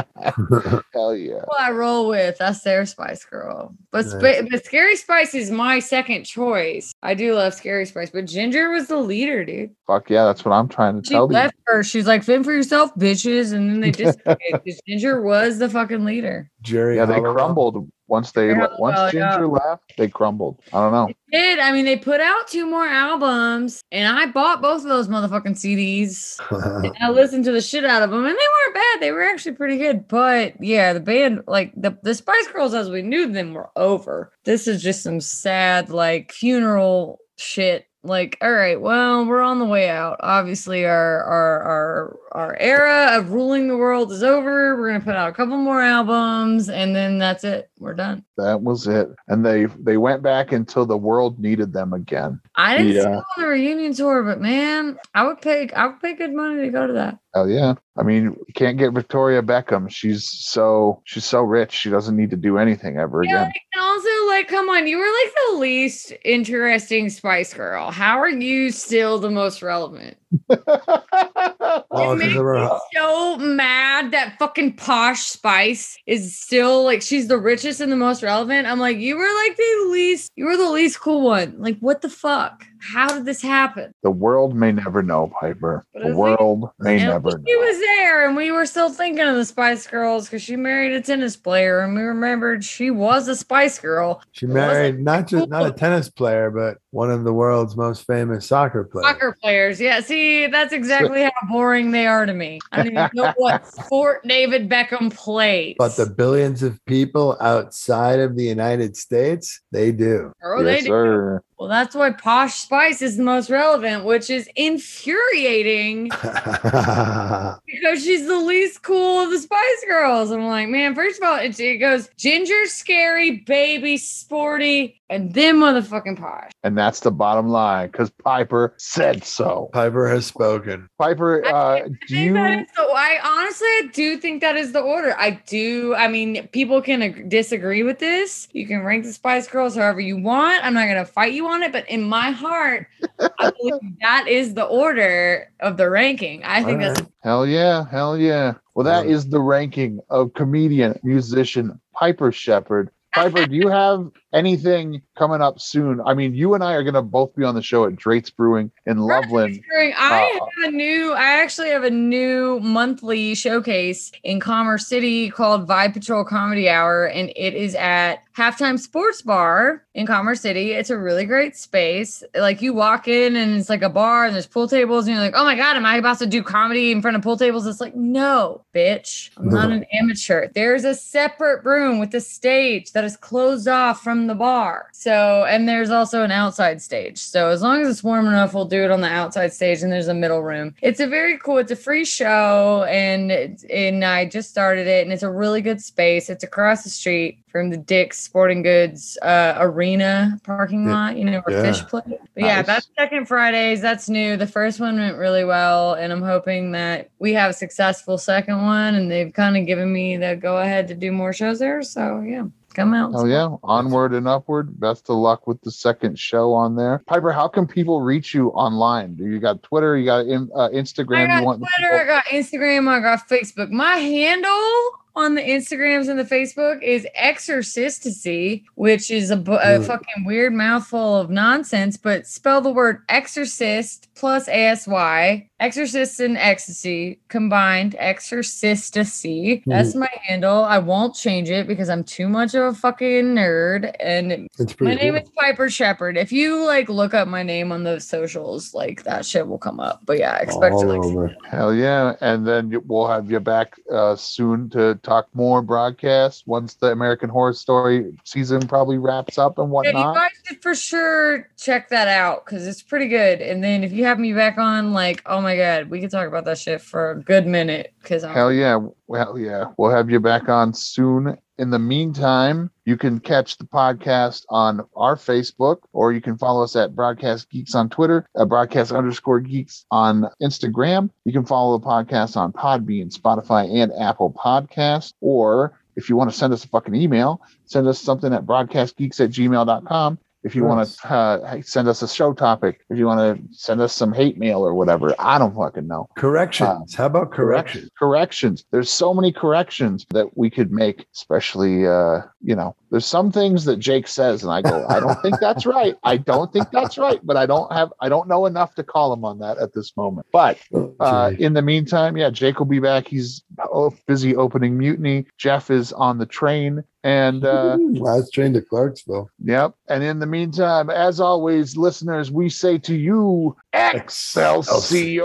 hell 0.93 1.15
yeah. 1.15 1.41
who 1.41 1.57
I 1.59 1.71
roll 1.71 2.09
with. 2.09 2.39
That's 2.39 2.61
their 2.61 2.85
Spice 2.87 3.25
Girl. 3.25 3.44
But 3.91 4.07
sp- 4.11 4.49
but 4.51 4.65
Scary 4.65 4.97
Spice 4.97 5.35
is 5.35 5.51
my 5.51 5.79
second 5.79 6.25
choice. 6.25 6.93
I 7.03 7.15
do 7.15 7.35
love 7.35 7.55
Scary 7.55 7.87
Spice, 7.87 8.11
but 8.11 8.27
Ginger 8.27 8.71
was 8.71 8.89
the 8.89 8.97
leader, 8.99 9.45
dude. 9.45 9.71
Fuck 9.87 10.11
yeah, 10.11 10.25
that's 10.25 10.45
what 10.45 10.53
I'm 10.53 10.69
trying 10.69 11.01
to 11.01 11.07
She 11.07 11.15
tell 11.15 11.27
you. 11.29 11.33
left 11.35 11.55
her. 11.67 11.83
She's 11.83 12.07
like, 12.07 12.23
"Fend 12.25 12.45
for 12.45 12.53
yourself, 12.53 12.95
bitches," 12.97 13.53
and 13.53 13.71
then 13.71 13.81
they 13.81 13.91
just 14.05 14.19
because 14.25 14.81
Ginger 14.87 15.21
was 15.23 15.59
the 15.59 15.69
fucking 15.69 16.05
leader. 16.05 16.51
Geri. 16.63 16.97
Yeah, 16.97 17.07
they 17.07 17.15
Halliwell. 17.15 17.35
crumbled 17.35 17.91
once 18.07 18.33
they 18.33 18.49
Yeah, 18.49 18.69
once 18.79 18.97
well, 18.97 19.15
yeah. 19.15 19.33
Ginger 19.33 19.49
left. 19.49 19.97
They 19.97 20.09
crumbled. 20.09 20.61
I 20.73 20.83
don't 20.83 20.93
know. 20.93 21.07
They 21.33 21.39
did 21.39 21.59
I 21.59 21.73
mean 21.73 21.85
they 21.85 21.97
put 21.97 22.21
out 22.21 22.49
two 22.49 22.67
more 22.67 22.87
albums, 22.87 23.83
and 23.91 24.07
I 24.07 24.27
bought 24.27 24.63
both 24.63 24.83
of 24.83 24.89
those 24.89 25.09
motherfucking 25.09 25.57
CDs. 25.57 26.41
And 26.85 26.95
I 27.01 27.11
listened 27.11 27.45
to 27.45 27.53
the 27.53 27.61
shit 27.61 27.85
out 27.85 28.03
of 28.03 28.11
them, 28.11 28.25
and 28.25 28.29
they 28.29 28.33
weren't 28.33 28.75
bad. 28.75 29.01
They 29.01 29.13
were 29.13 29.23
actually 29.23 29.53
pretty 29.53 29.79
good. 29.79 30.07
But 30.09 30.55
yeah, 30.63 30.93
the 30.93 31.01
band, 31.01 31.43
like 31.47 31.73
the, 31.77 31.97
the 32.03 32.15
Spice 32.15 32.47
Girls 32.49 32.75
as 32.75 32.91
we 32.91 33.03
knew 33.03 33.31
them, 33.31 33.55
were 33.55 33.71
over. 33.77 34.33
This 34.45 34.67
is 34.69 34.83
just 34.83 35.03
some 35.03 35.21
sad, 35.21 35.91
like 35.91 36.33
funeral 36.33 37.21
shit. 37.37 37.87
Like, 38.05 38.37
all 38.43 38.53
right, 38.53 38.79
well, 38.79 39.25
we're 39.25 39.41
on 39.41 39.59
the 39.59 39.65
way 39.65 39.89
out. 39.89 40.19
Obviously, 40.21 40.85
our 40.85 41.25
our 41.25 41.63
our 41.63 42.19
our 42.33 42.57
era 42.61 43.19
of 43.19 43.33
ruling 43.33 43.67
the 43.67 43.79
world 43.79 44.13
is 44.13 44.23
over. 44.23 44.77
We're 44.77 44.93
gonna 44.93 45.03
put 45.03 45.17
out 45.17 45.31
a 45.31 45.33
couple 45.33 45.57
more 45.57 45.81
albums, 45.81 46.69
and 46.69 46.95
then 46.95 47.19
that's 47.19 47.45
it. 47.45 47.71
We're 47.79 47.95
done. 47.95 48.23
That 48.37 48.61
was 48.61 48.87
it. 48.87 49.09
And 49.29 49.45
they 49.45 49.65
they 49.81 49.97
went 49.97 50.23
back 50.23 50.53
until 50.53 50.85
the 50.85 50.99
world 50.99 51.39
needed 51.39 51.73
them 51.73 51.95
again. 51.95 52.41
I 52.57 52.77
didn't 52.77 52.93
see 52.93 53.01
them 53.01 53.15
on 53.15 53.25
the 53.39 53.47
reunion 53.47 53.95
tour, 53.95 54.23
but 54.23 54.39
man, 54.39 54.99
I 55.15 55.27
would 55.27 55.41
pay 55.41 55.71
I 55.71 55.87
would 55.87 56.01
pay 56.01 56.13
good 56.13 56.35
money 56.35 56.61
to 56.61 56.69
go 56.69 56.87
to 56.87 56.93
that. 56.93 57.19
Hell 57.35 57.51
yeah. 57.51 57.75
I 57.97 58.03
mean, 58.05 58.25
you 58.47 58.55
can't 58.55 58.79
get 58.79 58.93
Victoria 58.93 59.43
Beckham. 59.43 59.91
She's 59.91 60.29
so 60.31 61.03
she's 61.05 61.25
so 61.25 61.41
rich. 61.43 61.73
She 61.73 61.91
doesn't 61.91 62.17
need 62.17 62.31
to 62.31 62.37
do 62.37 62.59
anything 62.59 62.97
ever 62.99 63.25
Yeah, 63.25 63.43
again. 63.43 63.53
and 63.75 63.83
also 63.83 64.09
like, 64.29 64.47
come 64.47 64.69
on, 64.69 64.87
you 64.87 64.99
were 64.99 65.05
like 65.05 65.33
the 65.51 65.59
least 65.59 66.13
interesting 66.25 67.11
Spice 67.11 67.53
Girl. 67.53 67.91
How 67.91 68.19
are 68.21 68.29
you 68.29 68.71
still 68.71 69.19
the 69.19 69.31
most 69.31 69.63
relevant? 69.63 70.17
Oh, 70.49 70.57
it 71.83 71.87
'cause 71.91 72.19
makes 72.19 72.37
of 72.37 72.45
me 72.47 72.69
so 72.95 73.37
mad 73.39 74.13
that 74.13 74.37
fucking 74.39 74.75
posh 74.75 75.23
Spice 75.23 75.97
is 76.07 76.39
still 76.39 76.85
like 76.85 77.03
she's 77.03 77.27
the 77.29 77.39
richest 77.39 77.81
and 77.81 77.91
the 77.91 77.97
most 77.97 78.23
relevant. 78.23 78.67
I'm 78.69 78.79
like, 78.79 78.99
you 78.99 79.17
were 79.17 79.35
like 79.47 79.57
the 79.57 79.89
least, 79.91 80.31
you 80.37 80.45
were 80.45 80.57
the 80.57 80.71
least 80.71 81.01
cool 81.01 81.23
one. 81.23 81.57
Like, 81.59 81.79
what 81.81 82.01
the 82.03 82.11
fuck? 82.11 82.65
How 82.93 83.09
did 83.09 83.25
this 83.25 83.41
happen? 83.43 83.93
the 84.03 84.11
world 84.11 84.55
may 84.55 84.71
never 84.73 85.03
know, 85.03 85.33
Piper. 85.41 85.85
But 85.95 86.03
The 86.03 86.09
it's 86.11 86.19
like- 86.19 86.39
world 86.39 86.71
may 86.79 86.99
And 86.99 87.09
never 87.11 87.31
she 87.31 87.37
know. 87.55 87.59
was 87.61 87.79
there, 87.79 88.27
and 88.27 88.37
we 88.37 88.53
were 88.53 88.67
still 88.67 88.91
thinking 88.91 89.25
of 89.25 89.35
the 89.37 89.45
Spice 89.45 89.87
Girls 89.87 90.27
because 90.27 90.43
she 90.43 90.57
married 90.57 90.93
a 90.93 91.01
tennis 91.01 91.37
player, 91.37 91.81
and 91.81 91.95
we 91.95 92.03
remembered 92.03 92.63
she 92.65 92.91
was 92.91 93.27
a 93.29 93.35
Spice 93.37 93.79
Girl. 93.79 94.21
She 94.33 94.47
It 94.47 94.51
wasn't 94.51 94.67
married 94.73 95.01
not 95.01 95.27
just 95.27 95.49
not 95.49 95.67
a 95.67 95.73
tennis 95.73 96.11
player, 96.11 96.51
but 96.51 96.79
one 96.91 97.11
of 97.11 97.25
the 97.25 97.33
world's 97.33 97.77
most 97.77 98.07
famous 98.07 98.47
soccer 98.47 98.85
players. 98.85 99.07
Soccer 99.07 99.37
players. 99.43 99.81
Yeah, 99.81 100.01
see, 100.01 100.47
that's 100.47 100.73
exactly 100.73 101.23
how 101.23 101.31
boring 101.51 101.91
they 101.91 102.07
are 102.07 102.27
to 102.27 102.35
me. 102.35 102.61
I 102.73 102.77
don't 102.83 102.93
even 102.93 103.09
know 103.15 103.33
what 103.37 103.67
sport 103.85 104.23
David 104.27 104.69
Beckham 104.69 105.13
plays. 105.15 105.75
But 105.79 105.97
the 105.97 106.07
billions 106.07 106.63
of 106.63 106.79
people 106.85 107.37
outside 107.41 108.21
of 108.21 108.37
the 108.37 108.45
United 108.45 108.97
States, 108.97 109.61
they 109.73 109.91
do. 109.93 110.33
oh, 110.45 110.63
they 110.63 110.75
yes, 110.75 110.83
do. 110.83 110.89
sir. 110.89 111.43
Well, 111.65 111.71
that's 111.71 111.95
why 111.95 112.11
Posh 112.11 112.57
Spice 112.57 113.01
is 113.01 113.17
the 113.17 113.23
most 113.23 113.49
relevant, 113.49 114.05
which 114.05 114.29
is 114.29 114.51
infuriating 114.55 116.05
because 116.13 118.05
she's 118.05 118.27
the 118.27 118.39
least 118.45 118.83
cool 118.83 119.21
of 119.21 119.31
the 119.31 119.39
Spice 119.39 119.85
Girls. 119.89 120.31
I'm 120.31 120.45
like, 120.45 120.69
man, 120.69 120.95
first 120.95 121.23
of 121.23 121.27
all, 121.27 121.39
it, 121.39 121.59
it 121.59 121.79
goes 121.79 122.11
ginger, 122.19 122.67
scary, 122.67 123.39
baby, 123.47 123.97
sporty, 123.97 125.01
and 125.15 125.33
then 125.35 125.57
motherfucking 125.57 126.19
Posh. 126.19 126.51
And 126.63 126.77
that's 126.77 127.01
the 127.01 127.11
bottom 127.11 127.49
line 127.49 127.91
because 127.91 128.11
Piper 128.11 128.75
said 128.79 129.25
so. 129.25 129.71
Piper 129.73 130.09
has 130.09 130.27
spoken. 130.27 130.89
Piper, 130.99 131.45
uh, 131.47 131.83
think 131.85 131.99
do 132.09 132.17
you? 132.19 132.33
the, 132.35 132.67
I 132.79 133.19
honestly 133.25 133.67
I 133.69 133.91
do 133.93 134.17
think 134.17 134.41
that 134.41 134.57
is 134.57 134.73
the 134.73 134.81
order. 134.81 135.15
I 135.19 135.41
do. 135.47 135.95
I 135.95 136.09
mean, 136.09 136.49
people 136.49 136.83
can 136.83 137.03
ag- 137.03 137.29
disagree 137.29 137.83
with 137.83 137.99
this. 137.99 138.49
You 138.53 138.67
can 138.67 138.83
rank 138.83 139.05
the 139.05 139.13
Spice 139.13 139.47
Girls 139.47 139.77
however 139.77 140.01
you 140.01 140.17
want. 140.17 140.65
I'm 140.65 140.75
not 140.75 140.87
going 140.87 140.97
to 140.97 141.05
fight 141.05 141.33
you 141.33 141.47
on 141.49 141.63
it, 141.63 141.73
but 141.73 141.89
in 141.89 142.03
my 142.03 142.31
heart, 142.31 142.87
I 143.21 143.51
believe 143.61 143.81
that 144.01 144.27
is 144.29 144.55
the 144.55 144.65
order 144.65 145.51
of 145.61 145.77
the 145.77 145.89
ranking. 145.89 146.43
I 146.45 146.63
think 146.65 146.83
All 146.83 146.89
that's. 146.95 147.03
Hell 147.23 147.47
yeah, 147.47 147.85
hell 147.91 148.19
yeah. 148.19 148.55
Well, 148.75 148.85
that 148.85 149.07
Yeah. 149.07 149.15
is 149.15 149.29
the 149.29 149.41
ranking 149.41 150.01
of 150.11 150.35
comedian, 150.35 150.99
musician 151.03 151.81
Piper 151.95 152.33
Shepherd. 152.33 152.91
Piper, 153.15 153.47
do 153.47 153.55
you 153.55 153.69
have 153.69 154.11
anything 154.33 155.01
coming 155.17 155.41
up 155.41 155.61
soon? 155.61 156.01
I 156.05 156.15
mean, 156.15 156.35
you 156.35 156.55
and 156.55 156.65
I 156.65 156.73
are 156.73 156.83
going 156.83 156.95
to 156.95 157.03
both 157.03 157.35
be 157.37 157.45
on 157.45 157.55
the 157.55 157.63
show 157.63 157.85
at 157.85 157.95
Drake's 157.95 158.31
Brewing 158.31 158.73
in 158.87 158.99
Loveland. 158.99 159.55
Spring. 159.65 159.95
I 159.97 160.33
Uh, 160.41 160.45
have 160.65 160.75
a 160.75 160.77
new. 160.77 161.13
I 161.13 161.41
actually 161.41 161.69
have 161.71 161.85
a 161.85 161.91
new 161.91 162.59
monthly 162.61 163.37
showcase 163.37 164.11
in 164.25 164.41
Commerce 164.41 164.89
City 164.89 165.31
called 165.31 165.69
Vibe 165.69 165.93
Patrol 165.93 166.25
Comedy 166.25 166.69
Hour, 166.69 167.07
and 167.07 167.31
it 167.37 167.55
is 167.55 167.77
at 167.77 168.24
Halftime 168.37 168.81
Sports 168.81 169.23
Bar 169.23 169.85
in 169.95 170.07
Commerce 170.07 170.41
City. 170.41 170.73
It's 170.73 170.91
a 170.91 170.99
really 170.99 171.25
great 171.25 171.57
space. 171.57 172.25
Like 172.35 172.61
you 172.61 172.75
walk 172.75 173.07
in 173.07 173.37
and 173.37 173.55
it's 173.57 173.69
like 173.69 173.83
a 173.83 173.89
bar 173.89 174.25
and 174.27 174.35
there's 174.35 174.49
pool 174.49 174.67
tables, 174.67 175.07
and 175.07 175.15
you're 175.15 175.25
like, 175.25 175.35
"Oh 175.37 175.45
my 175.45 175.55
god, 175.55 175.77
am 175.77 175.87
I 175.87 175.97
about 175.97 176.19
to 176.19 176.27
do 176.27 176.43
comedy 176.43 176.91
in 176.91 177.01
front 177.01 177.17
of 177.17 177.23
pool 177.23 177.37
tables?" 177.37 177.65
It's 177.65 177.81
like, 177.81 177.95
no, 177.95 178.65
bitch, 178.75 179.31
I'm 179.37 179.49
not 179.49 179.71
an 179.71 179.85
amateur. 179.93 180.49
There's 180.53 180.85
a 180.85 180.97
separate 180.97 181.65
room 181.65 182.01
with 182.01 182.13
a 182.15 182.21
stage 182.21 182.91
that 182.93 183.05
is 183.05 183.17
closed 183.17 183.69
off 183.69 184.03
from 184.03 184.27
the 184.27 184.35
bar. 184.35 184.89
So, 184.93 185.45
and 185.49 185.69
there's 185.69 185.91
also 185.91 186.25
an 186.25 186.33
outside 186.33 186.83
stage. 186.83 187.19
So, 187.19 187.51
as 187.51 187.63
long 187.63 187.83
as 187.83 187.89
it's 187.89 188.03
warm 188.03 188.27
enough, 188.27 188.53
we'll 188.53 188.65
do 188.65 188.83
it 188.83 188.91
on 188.91 189.01
the 189.01 189.09
outside 189.09 189.53
stage. 189.53 189.81
And 189.81 189.93
there's 189.93 190.09
a 190.09 190.15
middle 190.15 190.43
room. 190.43 190.75
It's 190.83 190.99
a 190.99 191.07
very 191.07 191.39
cool. 191.39 191.59
It's 191.59 191.71
a 191.71 191.77
free 191.77 192.05
show, 192.05 192.85
and 192.89 193.31
and 193.71 194.05
I 194.05 194.27
just 194.27 194.51
started 194.51 194.89
it, 194.89 195.05
and 195.05 195.13
it's 195.13 195.23
a 195.23 195.31
really 195.31 195.63
good 195.63 195.81
space. 195.81 196.29
It's 196.29 196.43
across 196.43 196.83
the 196.83 196.91
street 196.91 197.39
from 197.47 197.71
the 197.71 197.77
Dick's 197.77 198.24
Sporting 198.25 198.63
Goods 198.63 199.17
uh, 199.23 199.55
arena 199.59 200.41
parking 200.45 200.89
lot. 200.89 201.17
You 201.17 201.25
know 201.25 201.41
where 201.45 201.57
Yeah. 201.65 201.71
Phish 201.71 201.89
play. 201.89 202.03
But 202.07 202.19
yeah, 202.43 202.57
Nice. 202.57 202.67
that's 202.67 202.89
second 202.99 203.27
Fridays. 203.29 203.81
That's 203.81 204.09
new. 204.09 204.37
The 204.37 204.47
first 204.47 204.81
one 204.81 204.97
went 204.99 205.17
really 205.17 205.45
well, 205.45 205.95
and 205.95 206.13
I'm 206.13 206.23
hoping 206.23 206.73
that 206.73 207.11
we 207.19 207.33
have 207.35 207.51
a 207.51 207.55
successful 207.55 208.19
second 208.19 208.63
one. 208.63 208.95
And 208.95 209.11
they've 209.11 209.33
kind 209.33 209.57
of 209.57 209.67
given 209.67 209.93
me 209.93 210.17
the 210.17 210.35
go 210.37 210.59
ahead 210.59 210.89
to 210.89 210.95
do 210.95 211.13
more 211.13 211.33
shows 211.33 211.59
there. 211.59 211.83
So 211.83 212.21
yeah, 212.27 212.45
come 212.75 212.93
out. 212.95 213.13
Oh 213.15 213.27
yeah, 213.27 213.49
onward 213.63 214.13
and 214.15 214.27
upward. 214.27 214.81
Best 214.81 215.09
of 215.11 215.17
luck 215.17 215.47
with 215.47 215.61
the 215.63 215.71
second 215.71 216.19
show 216.19 216.53
on 216.53 216.75
there. 216.77 217.03
Piper, 217.07 217.31
how 217.33 217.47
can 217.47 217.67
people 217.67 218.01
reach 218.01 218.35
you 218.35 218.49
online? 218.49 219.15
Do 219.15 219.25
you 219.27 219.39
got 219.39 219.63
Twitter? 219.63 219.97
You 219.97 220.07
got 220.07 220.27
in, 220.27 220.51
uh, 220.55 220.71
Instagram? 220.71 221.31
I 221.31 221.39
you 221.41 221.45
got 221.45 221.57
Twitter, 221.59 222.01
I 222.01 222.05
got 222.07 222.25
Instagram, 222.27 222.89
I 222.89 223.01
got 223.01 223.29
Facebook. 223.29 223.71
My 223.71 223.97
handle 223.97 224.91
on 225.17 225.35
the 225.37 225.43
Instagrams 225.43 226.09
and 226.09 226.19
the 226.19 226.25
Facebook 226.25 226.83
is 226.83 227.07
Exorcistasy, 227.21 228.65
which 228.75 229.11
is 229.11 229.31
a, 229.31 229.37
a 229.37 229.39
Mm. 229.39 229.87
fucking 229.87 230.25
weird 230.25 230.53
mouthful 230.53 231.17
of 231.17 231.31
nonsense, 231.31 231.97
but 231.97 232.27
spell 232.27 232.61
the 232.61 232.71
word 232.71 233.03
exorcist 233.09 234.09
plus 234.15 234.49
ASY, 234.49 235.49
exorcist 235.61 236.21
and 236.21 236.37
ecstasy 236.37 237.19
combined, 237.29 237.95
exorcistasy. 237.99 239.63
That's 239.67 239.95
my 239.95 240.09
handle. 240.23 240.65
I 240.65 240.79
won't 240.79 241.15
change 241.15 241.51
it 241.51 241.67
because 241.67 241.89
I'm 241.89 242.05
too 242.05 242.29
much 242.29 242.55
of 242.55 242.63
a 242.63 242.75
fucking 242.75 243.35
nerd. 243.35 243.93
And 244.01 244.49
my 244.81 244.95
name 244.95 245.15
cool. 245.15 245.23
is 245.23 245.31
Piper 245.39 245.69
Shepherd. 245.69 246.17
If 246.17 246.33
you 246.33 246.65
like 246.65 246.89
look 246.89 247.15
up 247.15 247.29
my 247.29 247.43
name 247.43 247.73
on 247.73 247.83
those 247.85 248.07
socials, 248.07 248.75
like 248.75 249.03
that 249.05 249.27
shit 249.27 249.47
will 249.47 249.59
come 249.59 249.81
up. 249.81 250.01
But 250.05 250.19
yeah, 250.19 250.37
expect 250.39 250.79
to 250.81 250.87
like 250.87 251.01
over. 251.01 251.35
Hell 251.49 251.75
yeah! 251.75 252.15
And 252.21 252.47
then 252.47 252.73
we'll 252.87 253.09
have 253.09 253.31
you 253.31 253.41
back 253.41 253.75
uh, 253.93 254.17
soon 254.17 254.71
to 254.71 254.99
talk 255.05 255.29
more 255.35 255.63
broadcasts 255.63 256.43
once 256.47 256.75
the 256.75 256.89
American 256.91 257.29
Horror 257.29 257.53
Story 257.53 258.19
season 258.25 258.67
probably 258.67 258.99
wraps 258.99 259.39
up 259.39 259.59
and 259.59 259.69
Yeah, 259.69 259.91
you 259.91 259.95
whatnot. 259.97 260.15
guys 260.17 260.31
should 260.47 260.63
for 260.63 260.75
sure 260.75 261.49
check 261.57 261.89
that 261.91 262.09
out 262.09 262.45
because 262.45 262.67
it's 262.67 262.83
pretty 262.83 263.09
good. 263.09 263.41
And 263.41 263.63
then 263.63 263.85
if 263.85 263.93
you 263.93 264.05
have 264.05 264.19
me 264.19 264.33
back 264.33 264.59
on, 264.59 264.93
like, 264.93 265.23
oh 265.27 265.41
my 265.41 265.57
god, 265.57 265.91
we 265.91 266.01
could 266.01 266.11
talk 266.11 266.27
about 266.27 266.45
that 266.47 266.59
shit 266.59 266.81
for 266.81 267.13
a 267.13 267.21
good 267.21 267.47
minute. 267.47 267.93
Because 268.03 268.23
Hell 268.25 268.53
yeah. 268.53 268.79
Well, 269.07 269.39
yeah. 269.39 269.67
We'll 269.77 269.91
have 269.91 270.11
you 270.11 270.19
back 270.21 270.49
on 270.49 270.73
soon. 270.75 271.37
In 271.57 271.71
the 271.71 271.79
meantime, 271.79 272.71
you 272.85 272.97
can 272.97 273.21
catch 273.21 273.59
the 273.59 273.65
podcast 273.65 274.45
on 274.51 274.81
our 274.97 275.15
Facebook 275.15 275.79
or 275.93 276.13
you 276.13 276.21
can 276.21 276.37
follow 276.37 276.65
us 276.65 276.75
at 276.75 276.97
Broadcast 276.97 277.49
Geeks 277.49 277.77
on 277.77 277.89
Twitter, 277.89 278.29
at 278.37 278.49
Broadcast 278.49 278.91
underscore 278.91 279.39
Geeks 279.39 279.87
on 279.93 280.29
Instagram. 280.43 281.11
You 281.25 281.33
can 281.33 281.47
follow 281.47 281.79
the 281.79 281.87
podcast 281.87 282.37
on 282.37 282.53
Podbean, 282.53 283.17
Spotify, 283.17 283.73
and 283.73 283.93
Apple 283.93 284.33
Podcasts. 284.33 285.13
Or 285.21 285.79
if 285.95 286.09
you 286.09 286.17
want 286.17 286.31
to 286.33 286.37
send 286.37 286.53
us 286.53 286.65
a 286.65 286.69
fucking 286.69 286.97
email, 286.97 287.41
send 287.67 287.87
us 287.87 288.01
something 288.01 288.33
at 288.33 288.47
broadcastgeeks 288.47 289.21
at 289.21 289.31
gmail.com. 289.31 290.19
If 290.45 290.55
you 290.55 290.65
want 290.65 290.89
to 290.89 291.11
uh, 291.11 291.63
send 291.63 291.89
us 291.89 292.03
a 292.03 292.09
show 292.09 292.33
topic, 292.33 292.81
if 292.91 292.99
you 292.99 293.07
want 293.07 293.21
to 293.21 293.55
send 293.57 293.81
us 293.81 293.93
some 293.93 294.13
hate 294.13 294.39
mail 294.39 294.61
or 294.61 294.75
whatever, 294.75 295.15
I 295.19 295.39
don't 295.39 295.55
fucking 295.55 295.87
know. 295.87 296.09
Corrections. 296.17 296.95
How 296.95 297.07
about 297.07 297.33
corrections? 297.33 297.65
corrections? 297.65 297.91
corrections. 297.99 298.65
There's 298.71 298.91
so 298.91 299.15
many 299.15 299.33
corrections 299.33 300.07
that 300.11 300.37
we 300.37 300.51
could 300.51 300.71
make 300.73 301.07
especially 301.15 301.87
uh 301.87 302.21
you 302.43 302.55
know 302.55 302.77
there's 302.91 303.07
some 303.07 303.31
things 303.33 303.65
that 303.65 303.79
jake 303.79 304.07
says 304.07 304.43
and 304.43 304.53
i 304.53 304.63
go 304.63 304.87
i 304.89 305.01
don't 305.01 305.21
think 305.23 305.39
that's 305.41 305.67
right. 305.79 305.97
I 306.03 306.17
don't 306.17 306.53
think 306.53 306.71
that's 306.71 306.99
right 306.99 307.21
but 307.23 307.37
i 307.37 307.47
don't 307.47 307.73
have 307.73 307.93
i 308.01 308.09
don't 308.09 308.29
know 308.29 308.47
enough 308.47 308.75
to 308.77 308.83
call 308.83 309.13
him 309.13 309.25
on 309.25 309.39
that 309.39 309.59
at 309.59 309.73
this 309.75 309.97
moment. 309.97 310.27
But 310.33 310.59
uh 311.01 311.33
in 311.39 311.55
the 311.55 311.63
meantime 311.63 312.17
yeah 312.17 312.31
jake 312.31 312.59
will 312.59 312.67
be 312.67 312.81
back. 312.81 313.09
He's 313.09 313.43
oh, 313.73 313.95
busy 314.07 314.37
opening 314.37 314.77
mutiny. 314.77 315.27
Jeff 315.39 315.71
is 315.71 315.93
on 315.93 316.19
the 316.19 316.27
train 316.27 316.85
and 317.05 317.45
uh 317.45 317.77
Last 317.79 318.33
train 318.33 318.55
to 318.55 318.63
Clarksville. 318.63 319.31
yep. 319.45 319.75
And 319.89 320.03
in 320.03 320.19
the 320.19 320.27
meantime 320.27 320.91
as 320.91 321.21
always 321.21 321.77
listeners 321.77 322.33
we 322.33 322.49
say 322.49 322.79
to 322.79 322.97
you 322.97 323.57
excelsior 323.73 325.23